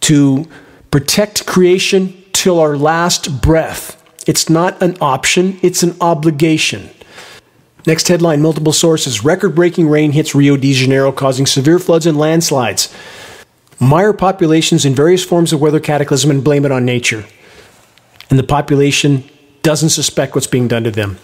to 0.00 0.48
protect 0.90 1.46
creation 1.46 2.24
till 2.32 2.58
our 2.58 2.76
last 2.76 3.40
breath. 3.40 3.97
It's 4.28 4.50
not 4.50 4.80
an 4.82 4.98
option, 5.00 5.58
it's 5.62 5.82
an 5.82 5.96
obligation. 6.02 6.90
Next 7.86 8.08
headline 8.08 8.42
multiple 8.42 8.74
sources. 8.74 9.24
Record 9.24 9.54
breaking 9.54 9.88
rain 9.88 10.12
hits 10.12 10.34
Rio 10.34 10.58
de 10.58 10.74
Janeiro, 10.74 11.10
causing 11.10 11.46
severe 11.46 11.78
floods 11.78 12.04
and 12.04 12.18
landslides. 12.18 12.94
Mire 13.80 14.12
populations 14.12 14.84
in 14.84 14.94
various 14.94 15.24
forms 15.24 15.54
of 15.54 15.62
weather 15.62 15.80
cataclysm 15.80 16.30
and 16.30 16.44
blame 16.44 16.66
it 16.66 16.70
on 16.70 16.84
nature. 16.84 17.24
And 18.28 18.38
the 18.38 18.44
population 18.44 19.24
doesn't 19.62 19.88
suspect 19.88 20.34
what's 20.34 20.46
being 20.46 20.68
done 20.68 20.84
to 20.84 20.90
them. 20.90 21.16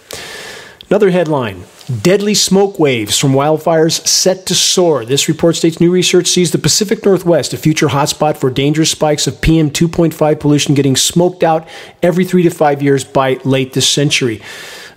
Another 0.89 1.11
headline 1.11 1.65
Deadly 1.85 2.33
smoke 2.33 2.79
waves 2.79 3.19
from 3.19 3.33
wildfires 3.33 4.07
set 4.07 4.47
to 4.47 4.55
soar. 4.55 5.05
This 5.05 5.27
report 5.27 5.55
states 5.55 5.79
new 5.79 5.91
research 5.91 6.25
sees 6.25 6.51
the 6.51 6.57
Pacific 6.57 7.05
Northwest 7.05 7.53
a 7.53 7.57
future 7.57 7.89
hotspot 7.89 8.37
for 8.37 8.49
dangerous 8.49 8.89
spikes 8.89 9.27
of 9.27 9.39
PM 9.39 9.69
2.5 9.69 10.39
pollution 10.39 10.73
getting 10.73 10.95
smoked 10.95 11.43
out 11.43 11.67
every 12.01 12.25
three 12.25 12.41
to 12.41 12.49
five 12.49 12.81
years 12.81 13.03
by 13.03 13.35
late 13.43 13.73
this 13.73 13.87
century. 13.87 14.41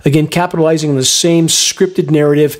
Again, 0.03 0.27
capitalizing 0.27 0.89
on 0.89 0.95
the 0.95 1.05
same 1.05 1.45
scripted 1.45 2.09
narrative. 2.09 2.55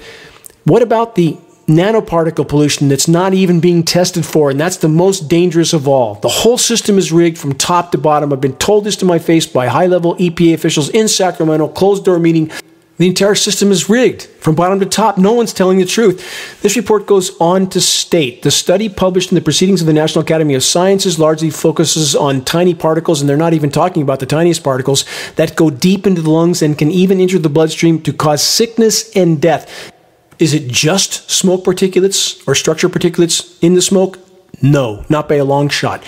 What 0.64 0.84
about 0.84 1.16
the 1.16 1.40
nanoparticle 1.68 2.48
pollution 2.48 2.88
that's 2.88 3.08
not 3.08 3.34
even 3.34 3.60
being 3.60 3.82
tested 3.82 4.28
for, 4.28 4.52
and 4.52 4.60
that's 4.60 4.78
the 4.78 4.90
most 4.90 5.28
dangerous 5.28 5.74
of 5.74 5.88
all. 5.88 6.16
The 6.16 6.30
whole 6.30 6.58
system 6.58 7.00
is 7.00 7.12
rigged 7.12 7.38
from 7.40 7.54
top 7.54 7.92
to 7.94 7.98
bottom. 7.98 8.32
I've 8.32 8.42
been 8.42 8.58
told 8.58 8.84
this 8.84 8.96
to 8.98 9.06
my 9.06 9.18
face 9.18 9.48
by 9.48 9.68
high 9.68 9.86
level 9.88 10.16
EPA 10.18 10.54
officials 10.54 10.90
in 10.90 11.08
Sacramento, 11.08 11.68
closed 11.70 12.06
door 12.06 12.20
meeting. 12.20 12.52
The 13.00 13.08
entire 13.08 13.34
system 13.34 13.72
is 13.72 13.90
rigged 13.90 14.24
from 14.42 14.56
bottom 14.56 14.82
to 14.82 14.86
top. 14.86 15.18
No 15.18 15.32
one's 15.32 15.54
telling 15.54 15.78
the 15.78 15.86
truth. 15.86 16.62
This 16.62 16.76
report 16.76 17.08
goes 17.08 17.32
on 17.40 17.70
to 17.70 17.80
state 17.80 18.42
the 18.42 18.52
study 18.52 18.90
published 18.90 19.32
in 19.32 19.36
the 19.36 19.42
Proceedings 19.42 19.80
of 19.80 19.88
the 19.88 19.94
National 19.94 20.22
Academy 20.22 20.54
of 20.54 20.66
Sciences 20.66 21.18
largely 21.18 21.50
focuses 21.50 22.14
on 22.14 22.44
tiny 22.44 22.74
particles, 22.74 23.22
and 23.22 23.30
they're 23.30 23.38
not 23.38 23.54
even 23.54 23.72
talking 23.72 24.04
about 24.04 24.20
the 24.20 24.26
tiniest 24.26 24.66
particles 24.66 25.06
that 25.38 25.56
go 25.56 25.70
deep 25.70 26.06
into 26.06 26.22
the 26.22 26.30
lungs 26.30 26.62
and 26.62 26.78
can 26.78 26.92
even 26.92 27.22
enter 27.22 27.40
the 27.40 27.48
bloodstream 27.48 28.02
to 28.02 28.12
cause 28.12 28.44
sickness 28.44 29.16
and 29.16 29.42
death. 29.42 29.94
Is 30.38 30.54
it 30.54 30.68
just 30.68 31.32
smoke 31.32 31.64
particulates 31.64 32.46
or 32.50 32.54
structure 32.54 32.90
particulates 32.90 33.58
in 33.64 33.76
the 33.76 33.82
smoke? 33.82 34.20
No, 34.62 35.06
not 35.08 35.30
by 35.30 35.36
a 35.36 35.46
long 35.46 35.70
shot 35.70 36.04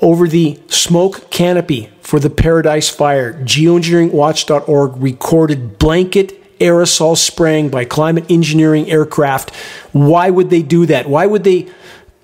over 0.00 0.26
the 0.26 0.58
smoke 0.68 1.30
canopy 1.30 1.90
for 2.04 2.20
the 2.20 2.30
Paradise 2.30 2.88
Fire. 2.90 3.32
Geoengineeringwatch.org 3.32 4.92
recorded 4.98 5.78
blanket 5.78 6.58
aerosol 6.60 7.16
spraying 7.16 7.70
by 7.70 7.84
climate 7.84 8.30
engineering 8.30 8.88
aircraft. 8.90 9.54
Why 9.92 10.30
would 10.30 10.50
they 10.50 10.62
do 10.62 10.86
that? 10.86 11.08
Why 11.08 11.26
would 11.26 11.44
they 11.44 11.68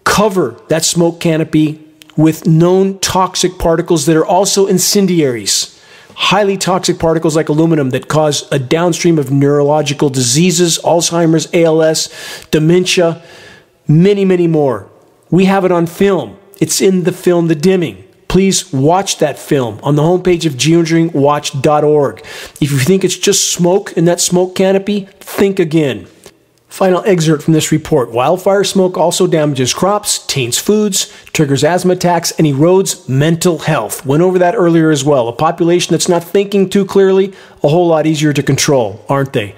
cover 0.05 0.61
that 0.69 0.85
smoke 0.85 1.19
canopy 1.19 1.85
with 2.17 2.47
known 2.47 2.99
toxic 2.99 3.59
particles 3.59 4.07
that 4.07 4.17
are 4.17 4.25
also 4.25 4.67
incendiaries? 4.67 5.77
Highly 6.15 6.59
toxic 6.59 6.99
particles 6.99 7.35
like 7.35 7.49
aluminum 7.49 7.91
that 7.91 8.07
cause 8.07 8.47
a 8.53 8.59
downstream 8.59 9.19
of 9.19 9.33
neurological 9.33 10.11
diseases, 10.11 10.79
Alzheimer's, 10.85 11.49
ALS, 11.55 12.11
dementia, 12.51 13.23
many, 13.89 14.27
many 14.27 14.47
more. 14.47 14.91
We 15.31 15.47
have 15.47 15.65
it 15.65 15.73
on 15.73 15.87
film. 15.87 16.39
It's 16.61 16.83
in 16.83 17.05
the 17.05 17.13
film 17.13 17.49
The 17.49 17.55
Dimming. 17.55 18.05
Please 18.31 18.73
watch 18.73 19.19
that 19.19 19.41
film 19.41 19.81
on 19.83 19.97
the 19.97 20.03
homepage 20.03 20.47
of 20.47 20.53
geoengineeringwatch.org. 20.53 22.21
If 22.61 22.71
you 22.71 22.79
think 22.79 23.03
it's 23.03 23.19
just 23.19 23.53
smoke 23.53 23.93
in 23.95 24.05
that 24.05 24.21
smoke 24.21 24.55
canopy, 24.55 25.09
think 25.19 25.59
again. 25.59 26.07
Final 26.69 27.03
excerpt 27.05 27.43
from 27.43 27.55
this 27.55 27.73
report 27.73 28.13
Wildfire 28.13 28.63
smoke 28.63 28.97
also 28.97 29.27
damages 29.27 29.75
crops, 29.75 30.25
taints 30.29 30.59
foods, 30.59 31.13
triggers 31.33 31.65
asthma 31.65 31.95
attacks, 31.95 32.31
and 32.31 32.47
erodes 32.47 33.09
mental 33.09 33.59
health. 33.59 34.07
Went 34.07 34.23
over 34.23 34.39
that 34.39 34.55
earlier 34.55 34.91
as 34.91 35.03
well. 35.03 35.27
A 35.27 35.33
population 35.33 35.91
that's 35.91 36.09
not 36.09 36.23
thinking 36.23 36.71
too 36.71 36.85
clearly, 36.85 37.35
a 37.65 37.69
whole 37.69 37.89
lot 37.89 38.07
easier 38.07 38.33
to 38.33 38.45
control, 38.45 39.05
aren't 39.09 39.33
they? 39.33 39.57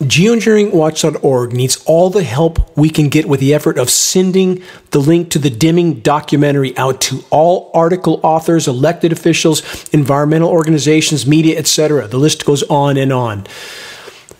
Geoengineeringwatch.org 0.00 1.52
needs 1.52 1.82
all 1.84 2.08
the 2.08 2.22
help 2.22 2.76
we 2.76 2.88
can 2.88 3.08
get 3.08 3.26
with 3.26 3.40
the 3.40 3.52
effort 3.52 3.78
of 3.78 3.90
sending 3.90 4.62
the 4.92 5.00
link 5.00 5.30
to 5.30 5.40
the 5.40 5.50
dimming 5.50 6.00
documentary 6.00 6.76
out 6.78 7.00
to 7.00 7.24
all 7.30 7.72
article 7.74 8.20
authors, 8.22 8.68
elected 8.68 9.10
officials, 9.10 9.88
environmental 9.92 10.50
organizations, 10.50 11.26
media, 11.26 11.58
etc. 11.58 12.06
The 12.06 12.16
list 12.16 12.44
goes 12.44 12.62
on 12.64 12.96
and 12.96 13.12
on. 13.12 13.44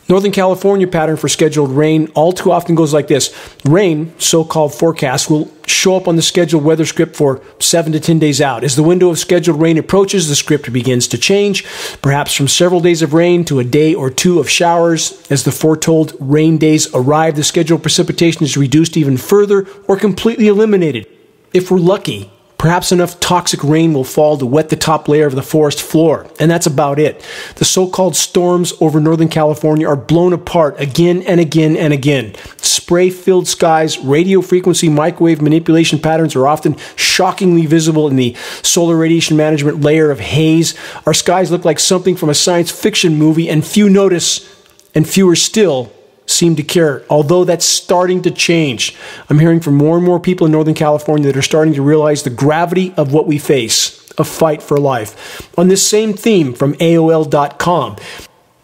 Northern 0.09 0.33
California 0.33 0.87
pattern 0.87 1.19
for 1.19 1.29
scheduled 1.29 1.71
rain 1.71 2.11
all 2.15 2.33
too 2.33 2.51
often 2.51 2.75
goes 2.75 2.95
like 2.95 3.09
this. 3.09 3.35
Rain, 3.67 4.15
so 4.19 4.43
called 4.43 4.75
forecast, 4.75 5.29
will 5.29 5.53
show 5.67 5.97
up 5.97 6.09
on 6.09 6.17
the 6.17 6.23
scheduled 6.23 6.65
weather 6.65 6.87
script 6.87 7.15
for 7.15 7.43
7 7.59 7.93
to 7.93 8.01
10 8.01 8.19
days 8.19 8.41
out. 8.41 8.65
As 8.65 8.75
the 8.75 8.83
window 8.83 9.11
of 9.11 9.19
scheduled 9.19 9.61
rain 9.61 9.77
approaches, 9.77 10.27
the 10.29 10.35
script 10.35 10.73
begins 10.73 11.09
to 11.09 11.19
change, 11.19 11.63
perhaps 12.01 12.35
from 12.35 12.49
several 12.49 12.81
days 12.81 13.03
of 13.03 13.13
rain 13.13 13.45
to 13.45 13.59
a 13.59 13.65
day 13.65 13.95
or 13.95 14.09
two 14.09 14.41
of 14.41 14.49
showers. 14.49 15.23
As 15.31 15.45
the 15.45 15.53
foretold 15.53 16.15
rain 16.19 16.57
days 16.57 16.89
arrive, 16.95 17.37
the 17.37 17.45
scheduled 17.45 17.83
precipitation 17.83 18.45
is 18.45 18.57
reduced 18.57 18.97
even 18.97 19.19
further 19.19 19.67
or 19.87 19.99
completely 19.99 20.49
eliminated. 20.49 21.07
If 21.53 21.71
we're 21.71 21.79
lucky, 21.79 22.33
Perhaps 22.59 22.91
enough 22.91 23.21
toxic 23.21 23.63
rain 23.63 23.95
will 23.95 24.03
fall 24.03 24.37
to 24.37 24.45
wet 24.45 24.69
the 24.69 24.75
top 24.75 25.09
layer 25.09 25.27
of 25.27 25.37
the 25.37 25.43
forest 25.43 25.81
floor, 25.81 26.27
and 26.41 26.51
that's 26.51 26.67
about 26.67 26.99
it. 26.99 27.25
The 27.55 27.65
so 27.65 27.89
called 27.89 28.17
storms 28.17 28.73
over 28.81 28.99
Northern 28.99 29.29
California 29.29 29.87
are 29.87 29.95
blown 29.95 30.33
apart 30.33 30.81
again 30.81 31.23
and 31.23 31.39
again 31.39 31.77
and 31.77 31.93
again. 31.93 32.35
Spray 32.57 33.11
filled 33.11 33.47
skies, 33.47 33.97
radio 33.99 34.41
frequency 34.41 34.89
microwave 34.89 35.41
manipulation 35.41 36.01
patterns 36.01 36.35
are 36.35 36.49
often 36.49 36.77
shockingly 36.97 37.65
visible 37.65 38.09
in 38.09 38.17
the 38.17 38.35
solar 38.63 38.97
radiation 38.97 39.37
management 39.37 39.81
layer 39.81 40.11
of 40.11 40.19
haze. 40.19 40.75
Our 41.07 41.15
skies 41.15 41.53
look 41.53 41.65
like 41.65 41.79
something 41.79 42.17
from 42.17 42.29
a 42.29 42.35
science 42.35 42.73
fiction 42.73 43.15
movie, 43.15 43.49
and 43.49 43.65
few 43.65 43.89
notice, 43.89 44.53
and 44.97 45.09
fewer 45.09 45.37
still 45.37 45.93
seem 46.31 46.57
to 46.57 46.63
care, 46.63 47.05
although 47.11 47.45
that's 47.45 47.65
starting 47.65 48.23
to 48.23 48.31
change. 48.31 48.97
I'm 49.29 49.39
hearing 49.39 49.61
from 49.61 49.75
more 49.75 49.97
and 49.97 50.05
more 50.05 50.21
people 50.21 50.47
in 50.47 50.53
Northern 50.53 50.75
California 50.75 51.27
that 51.27 51.37
are 51.37 51.43
starting 51.43 51.75
to 51.75 51.83
realize 51.83 52.23
the 52.23 52.31
gravity 52.31 52.93
of 52.97 53.13
what 53.13 53.27
we 53.27 53.39
face 53.39 53.99
a 54.19 54.25
fight 54.25 54.63
for 54.63 54.79
life. 54.79 55.49
On 55.57 55.69
this 55.69 55.87
same 55.87 56.13
theme 56.13 56.53
from 56.53 56.75
AOL.com, 56.75 57.97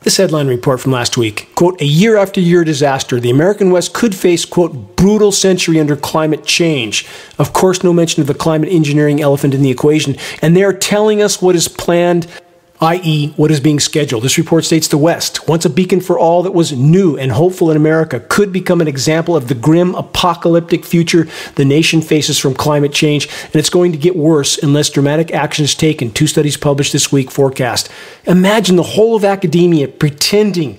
this 0.04 0.18
headline 0.18 0.48
report 0.48 0.80
from 0.80 0.92
last 0.92 1.16
week 1.16 1.48
quote, 1.54 1.80
a 1.80 1.86
year 1.86 2.16
after 2.16 2.38
year 2.38 2.62
disaster, 2.62 3.18
the 3.18 3.30
American 3.30 3.70
West 3.70 3.94
could 3.94 4.14
face, 4.14 4.44
quote, 4.44 4.96
brutal 4.96 5.32
century 5.32 5.80
under 5.80 5.96
climate 5.96 6.44
change. 6.44 7.06
Of 7.38 7.54
course, 7.54 7.82
no 7.82 7.92
mention 7.92 8.20
of 8.20 8.26
the 8.26 8.34
climate 8.34 8.68
engineering 8.68 9.22
elephant 9.22 9.54
in 9.54 9.62
the 9.62 9.70
equation. 9.70 10.16
And 10.42 10.54
they 10.54 10.62
are 10.62 10.74
telling 10.74 11.22
us 11.22 11.40
what 11.40 11.56
is 11.56 11.68
planned 11.68 12.26
i.e., 12.80 13.32
what 13.36 13.50
is 13.50 13.60
being 13.60 13.78
scheduled. 13.78 14.24
This 14.24 14.36
report 14.36 14.64
states 14.64 14.88
the 14.88 14.98
West, 14.98 15.48
once 15.48 15.64
a 15.64 15.70
beacon 15.70 16.00
for 16.00 16.18
all 16.18 16.42
that 16.42 16.52
was 16.52 16.72
new 16.72 17.16
and 17.16 17.30
hopeful 17.30 17.70
in 17.70 17.76
America, 17.76 18.20
could 18.20 18.52
become 18.52 18.80
an 18.80 18.88
example 18.88 19.36
of 19.36 19.48
the 19.48 19.54
grim 19.54 19.94
apocalyptic 19.94 20.84
future 20.84 21.28
the 21.54 21.64
nation 21.64 22.02
faces 22.02 22.38
from 22.38 22.54
climate 22.54 22.92
change, 22.92 23.28
and 23.44 23.56
it's 23.56 23.70
going 23.70 23.92
to 23.92 23.98
get 23.98 24.16
worse 24.16 24.58
unless 24.58 24.90
dramatic 24.90 25.32
action 25.32 25.64
is 25.64 25.74
taken. 25.74 26.10
Two 26.10 26.26
studies 26.26 26.56
published 26.56 26.92
this 26.92 27.12
week 27.12 27.30
forecast. 27.30 27.88
Imagine 28.26 28.76
the 28.76 28.82
whole 28.82 29.14
of 29.14 29.24
academia 29.24 29.86
pretending 29.86 30.78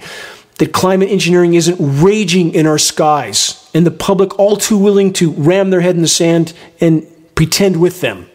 that 0.58 0.74
climate 0.74 1.10
engineering 1.10 1.54
isn't 1.54 1.78
raging 1.80 2.54
in 2.54 2.68
our 2.68 2.78
skies, 2.78 3.70
and 3.74 3.86
the 3.86 3.92
public 3.92 4.38
all 4.38 4.58
too 4.58 4.78
willing 4.78 5.14
to 5.14 5.32
ram 5.32 5.70
their 5.70 5.82
head 5.82 5.96
in 5.96 6.02
the 6.02 6.08
sand 6.08 6.54
and 6.80 7.06
pretend 7.36 7.80
with 7.80 8.02
them. 8.02 8.30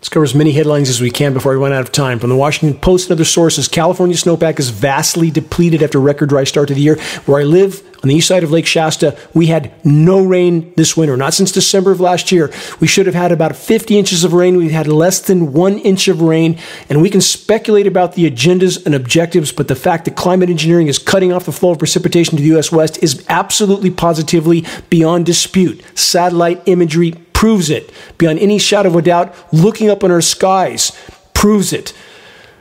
Let's 0.00 0.08
cover 0.08 0.24
as 0.24 0.34
many 0.34 0.52
headlines 0.52 0.88
as 0.88 1.02
we 1.02 1.10
can 1.10 1.34
before 1.34 1.52
we 1.52 1.58
run 1.58 1.74
out 1.74 1.82
of 1.82 1.92
time. 1.92 2.18
From 2.18 2.30
the 2.30 2.36
Washington 2.36 2.80
Post 2.80 3.10
and 3.10 3.12
other 3.18 3.26
sources, 3.26 3.68
California 3.68 4.16
snowpack 4.16 4.58
is 4.58 4.70
vastly 4.70 5.30
depleted 5.30 5.82
after 5.82 5.98
a 5.98 6.00
record 6.00 6.30
dry 6.30 6.44
start 6.44 6.68
to 6.68 6.74
the 6.74 6.80
year. 6.80 6.98
Where 7.26 7.38
I 7.38 7.44
live, 7.44 7.82
on 8.02 8.08
the 8.08 8.14
east 8.14 8.28
side 8.28 8.42
of 8.42 8.50
Lake 8.50 8.64
Shasta, 8.64 9.14
we 9.34 9.48
had 9.48 9.70
no 9.84 10.24
rain 10.24 10.72
this 10.74 10.96
winter, 10.96 11.18
not 11.18 11.34
since 11.34 11.52
December 11.52 11.90
of 11.90 12.00
last 12.00 12.32
year. 12.32 12.50
We 12.80 12.86
should 12.86 13.04
have 13.04 13.14
had 13.14 13.30
about 13.30 13.56
50 13.56 13.98
inches 13.98 14.24
of 14.24 14.32
rain. 14.32 14.56
We've 14.56 14.70
had 14.70 14.88
less 14.88 15.20
than 15.20 15.52
one 15.52 15.76
inch 15.80 16.08
of 16.08 16.22
rain, 16.22 16.58
and 16.88 17.02
we 17.02 17.10
can 17.10 17.20
speculate 17.20 17.86
about 17.86 18.14
the 18.14 18.24
agendas 18.24 18.86
and 18.86 18.94
objectives, 18.94 19.52
but 19.52 19.68
the 19.68 19.76
fact 19.76 20.06
that 20.06 20.16
climate 20.16 20.48
engineering 20.48 20.86
is 20.86 20.98
cutting 20.98 21.30
off 21.30 21.44
the 21.44 21.52
flow 21.52 21.72
of 21.72 21.78
precipitation 21.78 22.38
to 22.38 22.42
the 22.42 22.48
U.S. 22.48 22.72
West 22.72 23.02
is 23.02 23.22
absolutely 23.28 23.90
positively 23.90 24.64
beyond 24.88 25.26
dispute. 25.26 25.84
Satellite 25.94 26.62
imagery 26.64 27.12
proves 27.40 27.70
it. 27.70 27.90
Beyond 28.18 28.38
any 28.38 28.58
shadow 28.58 28.90
of 28.90 28.96
a 28.96 29.00
doubt, 29.00 29.34
looking 29.50 29.88
up 29.88 30.04
in 30.04 30.10
our 30.10 30.20
skies 30.20 30.92
proves 31.32 31.72
it. 31.72 31.94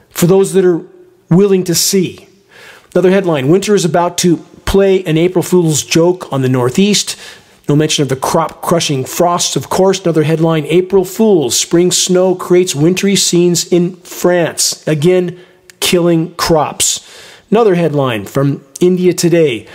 For 0.10 0.26
those 0.26 0.54
that 0.54 0.64
are 0.64 0.86
willing 1.30 1.66
to 1.66 1.76
see. 1.76 2.30
Another 2.94 3.12
headline 3.12 3.50
Winter 3.50 3.76
is 3.76 3.84
about 3.84 4.18
to 4.20 4.38
play 4.66 5.04
an 5.04 5.18
April 5.18 5.44
Fool's 5.44 5.84
joke 5.84 6.32
on 6.32 6.44
the 6.44 6.48
Northeast. 6.48 7.18
No 7.68 7.76
mention 7.76 8.04
of 8.04 8.08
the 8.08 8.16
crop 8.16 8.62
crushing 8.62 9.04
frosts, 9.04 9.58
of 9.58 9.70
course. 9.70 10.00
Another 10.00 10.24
headline 10.24 10.66
April 10.68 11.04
Fools. 11.04 11.60
Spring 11.60 11.92
snow 11.92 12.34
creates 12.34 12.74
wintry 12.74 13.18
scenes 13.18 13.70
in 13.74 13.98
France. 13.98 14.88
Again, 14.88 15.38
killing 15.82 16.34
crops. 16.36 17.06
Another 17.52 17.76
headline 17.76 18.24
from 18.24 18.64
India 18.80 19.12
Today. 19.12 19.68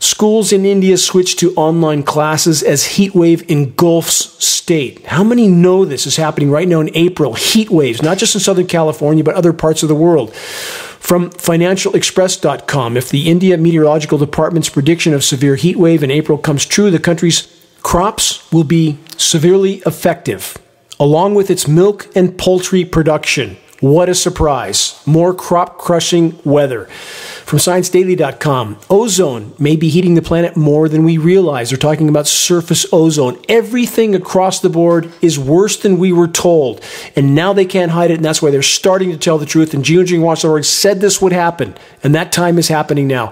Schools 0.00 0.50
in 0.50 0.64
India 0.64 0.96
switch 0.96 1.36
to 1.36 1.54
online 1.56 2.02
classes 2.02 2.62
as 2.62 2.86
heat 2.86 3.14
wave 3.14 3.48
engulfs 3.50 4.42
state. 4.42 5.04
How 5.04 5.22
many 5.22 5.46
know 5.46 5.84
this 5.84 6.06
is 6.06 6.16
happening 6.16 6.50
right 6.50 6.66
now 6.66 6.80
in 6.80 6.90
April? 6.96 7.34
Heat 7.34 7.68
waves, 7.68 8.02
not 8.02 8.16
just 8.16 8.34
in 8.34 8.40
Southern 8.40 8.66
California, 8.66 9.22
but 9.22 9.34
other 9.34 9.52
parts 9.52 9.82
of 9.82 9.90
the 9.90 9.94
world. 9.94 10.34
From 10.34 11.28
financialexpress.com, 11.28 12.96
if 12.96 13.10
the 13.10 13.28
India 13.28 13.58
Meteorological 13.58 14.16
Department's 14.16 14.70
prediction 14.70 15.12
of 15.12 15.22
severe 15.22 15.56
heat 15.56 15.76
wave 15.76 16.02
in 16.02 16.10
April 16.10 16.38
comes 16.38 16.64
true, 16.64 16.90
the 16.90 16.98
country's 16.98 17.46
crops 17.82 18.50
will 18.50 18.64
be 18.64 18.98
severely 19.18 19.82
effective, 19.84 20.56
along 20.98 21.34
with 21.34 21.50
its 21.50 21.68
milk 21.68 22.08
and 22.16 22.38
poultry 22.38 22.86
production. 22.86 23.58
What 23.80 24.10
a 24.10 24.14
surprise. 24.14 25.00
More 25.06 25.32
crop 25.32 25.78
crushing 25.78 26.38
weather. 26.44 26.84
From 26.84 27.58
ScienceDaily.com, 27.58 28.78
ozone 28.90 29.54
may 29.58 29.74
be 29.74 29.88
heating 29.88 30.14
the 30.14 30.22
planet 30.22 30.54
more 30.54 30.86
than 30.86 31.02
we 31.02 31.16
realize. 31.16 31.70
They're 31.70 31.78
talking 31.78 32.10
about 32.10 32.26
surface 32.26 32.84
ozone. 32.92 33.40
Everything 33.48 34.14
across 34.14 34.60
the 34.60 34.68
board 34.68 35.10
is 35.22 35.38
worse 35.38 35.78
than 35.78 35.98
we 35.98 36.12
were 36.12 36.28
told. 36.28 36.82
And 37.16 37.34
now 37.34 37.54
they 37.54 37.64
can't 37.64 37.90
hide 37.90 38.10
it, 38.10 38.16
and 38.16 38.24
that's 38.24 38.42
why 38.42 38.50
they're 38.50 38.62
starting 38.62 39.10
to 39.12 39.16
tell 39.16 39.38
the 39.38 39.46
truth. 39.46 39.72
And 39.72 39.82
GeoengineeringWatch.org 39.82 40.64
said 40.64 41.00
this 41.00 41.22
would 41.22 41.32
happen, 41.32 41.74
and 42.04 42.14
that 42.14 42.32
time 42.32 42.58
is 42.58 42.68
happening 42.68 43.08
now. 43.08 43.28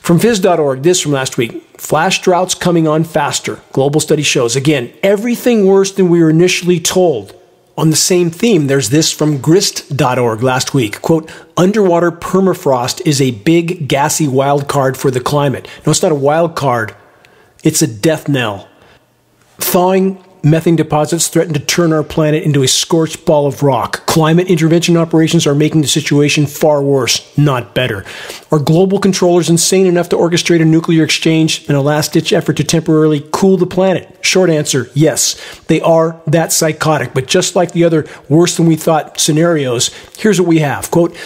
From 0.00 0.18
phys.org, 0.18 0.82
this 0.82 1.00
from 1.00 1.12
last 1.12 1.36
week 1.36 1.62
flash 1.78 2.22
droughts 2.22 2.54
coming 2.54 2.88
on 2.88 3.04
faster. 3.04 3.60
Global 3.72 4.00
study 4.00 4.22
shows, 4.22 4.56
again, 4.56 4.90
everything 5.02 5.66
worse 5.66 5.92
than 5.92 6.08
we 6.08 6.22
were 6.22 6.30
initially 6.30 6.80
told. 6.80 7.38
On 7.78 7.90
the 7.90 7.96
same 7.96 8.30
theme, 8.30 8.68
there's 8.68 8.88
this 8.88 9.12
from 9.12 9.38
grist.org 9.38 10.42
last 10.42 10.72
week. 10.72 11.02
Quote, 11.02 11.30
underwater 11.58 12.10
permafrost 12.10 13.06
is 13.06 13.20
a 13.20 13.32
big 13.32 13.86
gassy 13.86 14.26
wild 14.26 14.66
card 14.66 14.96
for 14.96 15.10
the 15.10 15.20
climate. 15.20 15.68
No, 15.84 15.90
it's 15.90 16.02
not 16.02 16.12
a 16.12 16.14
wild 16.14 16.56
card. 16.56 16.96
It's 17.62 17.82
a 17.82 17.86
death 17.86 18.28
knell. 18.28 18.68
Thawing 19.58 20.24
methane 20.42 20.76
deposits 20.76 21.28
threaten 21.28 21.54
to 21.54 21.60
turn 21.60 21.92
our 21.92 22.02
planet 22.02 22.42
into 22.42 22.62
a 22.62 22.68
scorched 22.68 23.24
ball 23.24 23.46
of 23.46 23.62
rock. 23.62 24.06
Climate 24.06 24.48
intervention 24.48 24.96
operations 24.96 25.46
are 25.46 25.54
making 25.54 25.82
the 25.82 25.88
situation 25.88 26.46
far 26.46 26.82
worse, 26.82 27.36
not 27.36 27.74
better. 27.74 28.04
Are 28.50 28.58
global 28.58 28.98
controllers 28.98 29.50
insane 29.50 29.86
enough 29.86 30.08
to 30.10 30.16
orchestrate 30.16 30.62
a 30.62 30.64
nuclear 30.64 31.04
exchange 31.04 31.68
in 31.68 31.74
a 31.74 31.82
last 31.82 32.12
ditch 32.12 32.32
effort 32.32 32.56
to 32.58 32.64
temporarily 32.64 33.28
cool 33.32 33.56
the 33.56 33.66
planet? 33.66 34.16
Short 34.20 34.50
answer 34.50 34.90
yes. 34.94 35.40
They 35.66 35.80
are 35.80 36.20
that 36.26 36.52
psychotic. 36.52 37.14
But 37.14 37.26
just 37.26 37.56
like 37.56 37.72
the 37.72 37.84
other 37.84 38.06
worse 38.28 38.56
than 38.56 38.66
we 38.66 38.76
thought 38.76 39.20
scenarios, 39.20 39.90
here's 40.16 40.40
what 40.40 40.48
we 40.48 40.60
have. 40.60 40.90
Quote, 40.90 41.16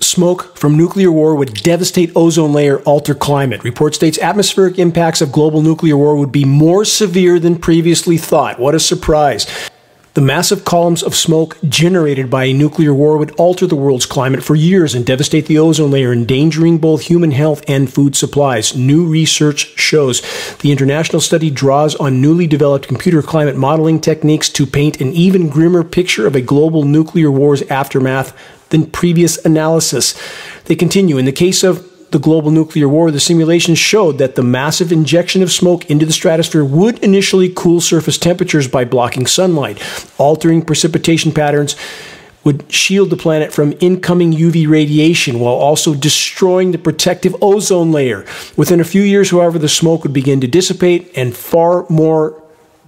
Smoke 0.00 0.56
from 0.56 0.76
nuclear 0.76 1.10
war 1.10 1.34
would 1.34 1.54
devastate 1.54 2.12
ozone 2.14 2.52
layer, 2.52 2.78
alter 2.82 3.14
climate. 3.14 3.64
Report 3.64 3.96
states 3.96 4.18
atmospheric 4.18 4.78
impacts 4.78 5.20
of 5.20 5.32
global 5.32 5.60
nuclear 5.60 5.96
war 5.96 6.16
would 6.16 6.30
be 6.30 6.44
more 6.44 6.84
severe 6.84 7.40
than 7.40 7.58
previously 7.58 8.16
thought. 8.16 8.60
What 8.60 8.76
a 8.76 8.80
surprise. 8.80 9.46
The 10.14 10.20
massive 10.20 10.64
columns 10.64 11.02
of 11.02 11.14
smoke 11.14 11.58
generated 11.68 12.28
by 12.28 12.44
a 12.44 12.52
nuclear 12.52 12.92
war 12.92 13.16
would 13.18 13.32
alter 13.32 13.66
the 13.66 13.76
world's 13.76 14.06
climate 14.06 14.42
for 14.42 14.56
years 14.56 14.94
and 14.94 15.06
devastate 15.06 15.46
the 15.46 15.58
ozone 15.58 15.92
layer, 15.92 16.12
endangering 16.12 16.78
both 16.78 17.02
human 17.02 17.30
health 17.30 17.62
and 17.68 17.92
food 17.92 18.16
supplies. 18.16 18.76
New 18.76 19.06
research 19.06 19.78
shows 19.78 20.20
the 20.58 20.72
international 20.72 21.20
study 21.20 21.50
draws 21.50 21.94
on 21.96 22.20
newly 22.20 22.46
developed 22.48 22.88
computer 22.88 23.22
climate 23.22 23.56
modeling 23.56 24.00
techniques 24.00 24.48
to 24.48 24.66
paint 24.66 25.00
an 25.00 25.12
even 25.12 25.48
grimmer 25.48 25.84
picture 25.84 26.26
of 26.26 26.34
a 26.34 26.40
global 26.40 26.84
nuclear 26.84 27.30
war's 27.30 27.62
aftermath 27.62 28.36
than 28.70 28.86
previous 28.86 29.44
analysis. 29.44 30.20
They 30.64 30.76
continue. 30.76 31.18
In 31.18 31.24
the 31.24 31.32
case 31.32 31.62
of 31.62 31.84
the 32.10 32.18
global 32.18 32.50
nuclear 32.50 32.88
war, 32.88 33.10
the 33.10 33.20
simulations 33.20 33.78
showed 33.78 34.18
that 34.18 34.34
the 34.34 34.42
massive 34.42 34.90
injection 34.92 35.42
of 35.42 35.52
smoke 35.52 35.90
into 35.90 36.06
the 36.06 36.12
stratosphere 36.12 36.64
would 36.64 36.98
initially 37.00 37.52
cool 37.54 37.80
surface 37.80 38.16
temperatures 38.16 38.66
by 38.66 38.84
blocking 38.84 39.26
sunlight, 39.26 39.82
altering 40.18 40.62
precipitation 40.62 41.32
patterns, 41.32 41.76
would 42.44 42.72
shield 42.72 43.10
the 43.10 43.16
planet 43.16 43.52
from 43.52 43.74
incoming 43.80 44.32
UV 44.32 44.66
radiation 44.68 45.38
while 45.38 45.54
also 45.54 45.94
destroying 45.94 46.72
the 46.72 46.78
protective 46.78 47.36
ozone 47.42 47.92
layer. 47.92 48.24
Within 48.56 48.80
a 48.80 48.84
few 48.84 49.02
years, 49.02 49.30
however, 49.30 49.58
the 49.58 49.68
smoke 49.68 50.02
would 50.02 50.14
begin 50.14 50.40
to 50.40 50.46
dissipate 50.46 51.10
and 51.14 51.36
far 51.36 51.84
more 51.90 52.42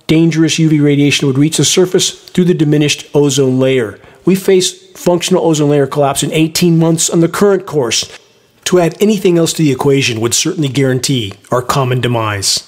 dangerous 0.06 0.56
UV 0.56 0.82
radiation 0.82 1.26
would 1.26 1.38
reach 1.38 1.58
the 1.58 1.64
surface 1.64 2.24
through 2.30 2.44
the 2.44 2.54
diminished 2.54 3.08
ozone 3.14 3.58
layer. 3.58 4.00
We 4.24 4.34
face 4.34 4.90
functional 4.92 5.44
ozone 5.44 5.70
layer 5.70 5.86
collapse 5.86 6.22
in 6.22 6.32
18 6.32 6.78
months 6.78 7.08
on 7.10 7.20
the 7.20 7.28
current 7.28 7.66
course. 7.66 8.18
To 8.64 8.78
add 8.78 8.96
anything 9.02 9.38
else 9.38 9.52
to 9.54 9.62
the 9.62 9.72
equation 9.72 10.20
would 10.20 10.34
certainly 10.34 10.68
guarantee 10.68 11.32
our 11.50 11.62
common 11.62 12.00
demise. 12.00 12.66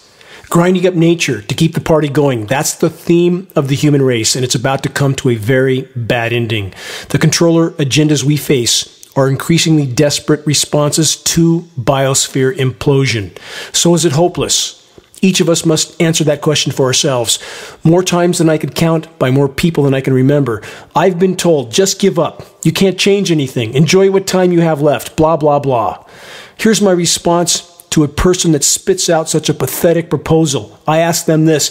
Grinding 0.49 0.87
up 0.87 0.95
nature 0.95 1.41
to 1.41 1.55
keep 1.55 1.75
the 1.75 1.81
party 1.81 2.09
going. 2.09 2.47
That's 2.47 2.75
the 2.75 2.91
theme 2.91 3.49
of 3.55 3.69
the 3.69 3.77
human 3.77 4.03
race, 4.03 4.35
and 4.35 4.45
it's 4.45 4.55
about 4.55 4.83
to 4.83 4.89
come 4.89 5.15
to 5.15 5.31
a 5.31 5.37
very 5.37 5.89
bad 5.95 6.33
ending. 6.33 6.75
The 7.11 7.19
controller 7.19 7.71
agendas 7.73 8.25
we 8.25 8.37
face 8.37 9.09
are 9.17 9.29
increasingly 9.29 9.87
desperate 9.87 10.45
responses 10.47 11.17
to 11.17 11.61
biosphere 11.79 12.55
implosion. 12.57 13.37
So 13.73 13.95
is 13.95 14.05
it 14.05 14.13
hopeless? 14.13 14.82
Each 15.25 15.41
of 15.41 15.49
us 15.49 15.65
must 15.65 16.01
answer 16.03 16.25
that 16.25 16.41
question 16.41 16.73
for 16.73 16.87
ourselves. 16.87 17.39
More 17.85 18.03
times 18.03 18.39
than 18.39 18.51
I 18.51 18.59
could 18.59 18.75
count 18.75 19.19
by 19.21 19.31
more 19.31 19.49
people 19.49 19.85
than 19.85 19.95
I 19.95 20.01
can 20.01 20.13
remember. 20.13 20.63
I've 20.97 21.21
been 21.21 21.37
told, 21.37 21.71
just 21.71 22.01
give 22.01 22.19
up. 22.19 22.45
You 22.65 22.73
can't 22.73 22.99
change 22.99 23.31
anything. 23.31 23.73
Enjoy 23.75 24.11
what 24.11 24.27
time 24.27 24.51
you 24.51 24.61
have 24.63 24.83
left. 24.83 25.17
Blah, 25.17 25.37
blah, 25.37 25.61
blah. 25.61 26.05
Here's 26.59 26.83
my 26.83 26.91
response 26.91 27.69
to 27.91 28.03
a 28.03 28.09
person 28.09 28.53
that 28.53 28.65
spits 28.65 29.09
out 29.09 29.29
such 29.29 29.49
a 29.49 29.55
pathetic 29.55 30.11
proposal. 30.11 30.81
I 30.89 30.99
ask 30.99 31.27
them 31.27 31.45
this 31.45 31.71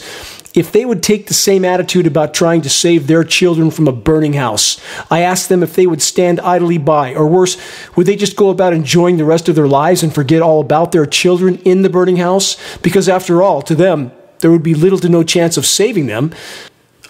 if 0.54 0.72
they 0.72 0.84
would 0.84 1.02
take 1.02 1.28
the 1.28 1.34
same 1.34 1.64
attitude 1.64 2.06
about 2.06 2.34
trying 2.34 2.62
to 2.62 2.70
save 2.70 3.08
their 3.08 3.24
children 3.24 3.72
from 3.72 3.88
a 3.88 3.94
burning 3.94 4.34
house. 4.34 4.80
I 5.10 5.22
ask 5.22 5.48
them 5.48 5.64
if 5.64 5.76
they 5.76 5.88
would 5.88 6.02
stand 6.02 6.40
idly 6.42 6.78
by, 6.78 7.16
or 7.16 7.28
worse, 7.28 7.58
would 7.96 8.06
they 8.06 8.16
just 8.16 8.36
go 8.36 8.50
about 8.50 8.74
enjoying 8.74 9.18
the 9.18 9.26
rest 9.26 9.48
of 9.48 9.56
their 9.56 9.68
lives 9.68 10.04
and 10.04 10.14
forget 10.14 10.42
all 10.42 10.60
about 10.60 10.92
their 10.92 11.06
children 11.06 11.58
in 11.60 11.82
the 11.82 11.90
burning 11.90 12.18
house? 12.18 12.58
Because 12.80 13.08
after 13.08 13.42
all, 13.42 13.62
to 13.62 13.76
them, 13.76 14.12
there 14.40 14.52
would 14.52 14.64
be 14.64 14.74
little 14.74 15.00
to 15.00 15.10
no 15.10 15.24
chance 15.24 15.56
of 15.56 15.66
saving 15.66 16.08
them, 16.08 16.34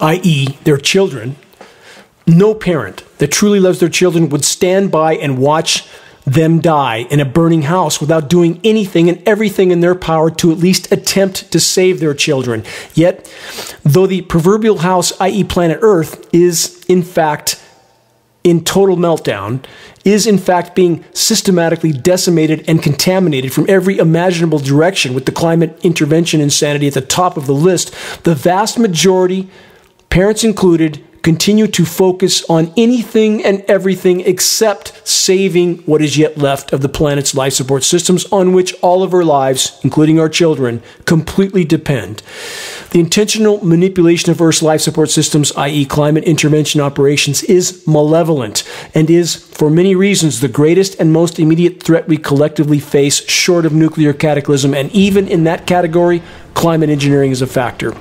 i.e., 0.00 0.58
their 0.64 0.76
children. 0.76 1.36
No 2.26 2.54
parent 2.54 3.02
that 3.18 3.32
truly 3.32 3.58
loves 3.58 3.80
their 3.80 3.88
children 3.88 4.28
would 4.28 4.44
stand 4.44 4.92
by 4.92 5.14
and 5.16 5.38
watch 5.38 5.88
them 6.24 6.60
die 6.60 7.06
in 7.10 7.20
a 7.20 7.24
burning 7.24 7.62
house 7.62 8.00
without 8.00 8.28
doing 8.28 8.60
anything 8.62 9.08
and 9.08 9.22
everything 9.26 9.70
in 9.70 9.80
their 9.80 9.94
power 9.94 10.30
to 10.30 10.52
at 10.52 10.58
least 10.58 10.90
attempt 10.92 11.50
to 11.50 11.58
save 11.58 12.00
their 12.00 12.14
children. 12.14 12.64
Yet, 12.94 13.32
though 13.82 14.06
the 14.06 14.22
proverbial 14.22 14.78
house, 14.78 15.12
i.e., 15.20 15.44
planet 15.44 15.78
Earth, 15.82 16.28
is 16.32 16.84
in 16.88 17.02
fact 17.02 17.60
in 18.44 18.64
total 18.64 18.96
meltdown, 18.96 19.64
is 20.04 20.26
in 20.26 20.36
fact 20.36 20.74
being 20.74 21.04
systematically 21.12 21.92
decimated 21.92 22.64
and 22.68 22.82
contaminated 22.82 23.52
from 23.52 23.66
every 23.68 23.98
imaginable 23.98 24.58
direction, 24.58 25.14
with 25.14 25.26
the 25.26 25.32
climate 25.32 25.78
intervention 25.84 26.40
insanity 26.40 26.88
at 26.88 26.94
the 26.94 27.00
top 27.00 27.36
of 27.36 27.46
the 27.46 27.54
list, 27.54 27.94
the 28.24 28.34
vast 28.34 28.78
majority, 28.78 29.48
parents 30.10 30.42
included, 30.42 31.02
continue 31.22 31.68
to 31.68 31.84
focus 31.84 32.44
on 32.50 32.72
anything 32.76 33.44
and 33.44 33.60
everything 33.62 34.20
except 34.22 35.06
saving 35.06 35.78
what 35.78 36.02
is 36.02 36.18
yet 36.18 36.36
left 36.36 36.72
of 36.72 36.80
the 36.80 36.88
planet's 36.88 37.34
life 37.34 37.52
support 37.52 37.84
systems 37.84 38.24
on 38.32 38.52
which 38.52 38.74
all 38.82 39.02
of 39.02 39.14
our 39.14 39.24
lives, 39.24 39.78
including 39.84 40.18
our 40.18 40.28
children, 40.28 40.82
completely 41.04 41.64
depend. 41.64 42.22
The 42.90 43.00
intentional 43.00 43.64
manipulation 43.64 44.30
of 44.32 44.40
Earth's 44.40 44.62
life 44.62 44.80
support 44.80 45.10
systems, 45.10 45.52
i.e., 45.52 45.84
climate 45.84 46.24
intervention 46.24 46.80
operations, 46.80 47.42
is 47.44 47.86
malevolent 47.86 48.64
and 48.94 49.08
is, 49.08 49.36
for 49.36 49.70
many 49.70 49.94
reasons, 49.94 50.40
the 50.40 50.48
greatest 50.48 50.98
and 50.98 51.12
most 51.12 51.38
immediate 51.38 51.82
threat 51.82 52.08
we 52.08 52.16
collectively 52.16 52.80
face 52.80 53.26
short 53.28 53.64
of 53.64 53.72
nuclear 53.72 54.12
cataclysm. 54.12 54.74
And 54.74 54.90
even 54.90 55.28
in 55.28 55.44
that 55.44 55.66
category, 55.66 56.22
climate 56.54 56.90
engineering 56.90 57.30
is 57.30 57.42
a 57.42 57.46
factor. 57.46 57.94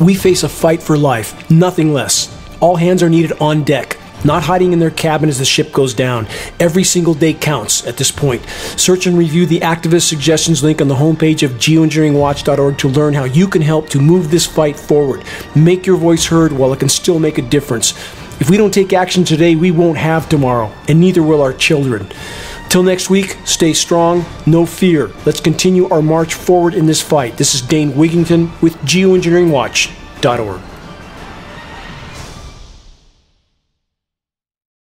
We 0.00 0.14
face 0.14 0.42
a 0.42 0.48
fight 0.48 0.82
for 0.82 0.96
life, 0.96 1.50
nothing 1.50 1.92
less. 1.92 2.36
All 2.60 2.76
hands 2.76 3.02
are 3.02 3.10
needed 3.10 3.32
on 3.40 3.62
deck, 3.62 3.98
not 4.24 4.44
hiding 4.44 4.72
in 4.72 4.78
their 4.78 4.90
cabin 4.90 5.28
as 5.28 5.38
the 5.38 5.44
ship 5.44 5.72
goes 5.72 5.94
down. 5.94 6.26
Every 6.58 6.84
single 6.84 7.14
day 7.14 7.34
counts 7.34 7.86
at 7.86 7.96
this 7.96 8.10
point. 8.10 8.44
Search 8.76 9.06
and 9.06 9.18
review 9.18 9.46
the 9.46 9.60
activist 9.60 10.08
suggestions 10.08 10.62
link 10.62 10.80
on 10.80 10.88
the 10.88 10.94
homepage 10.94 11.42
of 11.42 11.52
geoengineeringwatch.org 11.52 12.78
to 12.78 12.88
learn 12.88 13.14
how 13.14 13.24
you 13.24 13.46
can 13.46 13.62
help 13.62 13.88
to 13.90 14.00
move 14.00 14.30
this 14.30 14.46
fight 14.46 14.78
forward. 14.78 15.24
Make 15.54 15.86
your 15.86 15.96
voice 15.96 16.26
heard 16.26 16.52
while 16.52 16.72
it 16.72 16.80
can 16.80 16.88
still 16.88 17.18
make 17.18 17.38
a 17.38 17.42
difference. 17.42 17.92
If 18.40 18.50
we 18.50 18.56
don't 18.56 18.74
take 18.74 18.92
action 18.92 19.24
today, 19.24 19.54
we 19.54 19.70
won't 19.70 19.98
have 19.98 20.28
tomorrow, 20.28 20.72
and 20.88 21.00
neither 21.00 21.22
will 21.22 21.42
our 21.42 21.52
children. 21.52 22.10
Till 22.72 22.82
next 22.82 23.10
week, 23.10 23.36
stay 23.44 23.74
strong, 23.74 24.24
no 24.46 24.64
fear. 24.64 25.10
Let's 25.26 25.40
continue 25.40 25.90
our 25.90 26.00
march 26.00 26.32
forward 26.32 26.72
in 26.72 26.86
this 26.86 27.02
fight. 27.02 27.36
This 27.36 27.54
is 27.54 27.60
Dane 27.60 27.92
Wigington 27.92 28.50
with 28.62 28.74
geoengineeringwatch.org. 28.78 30.71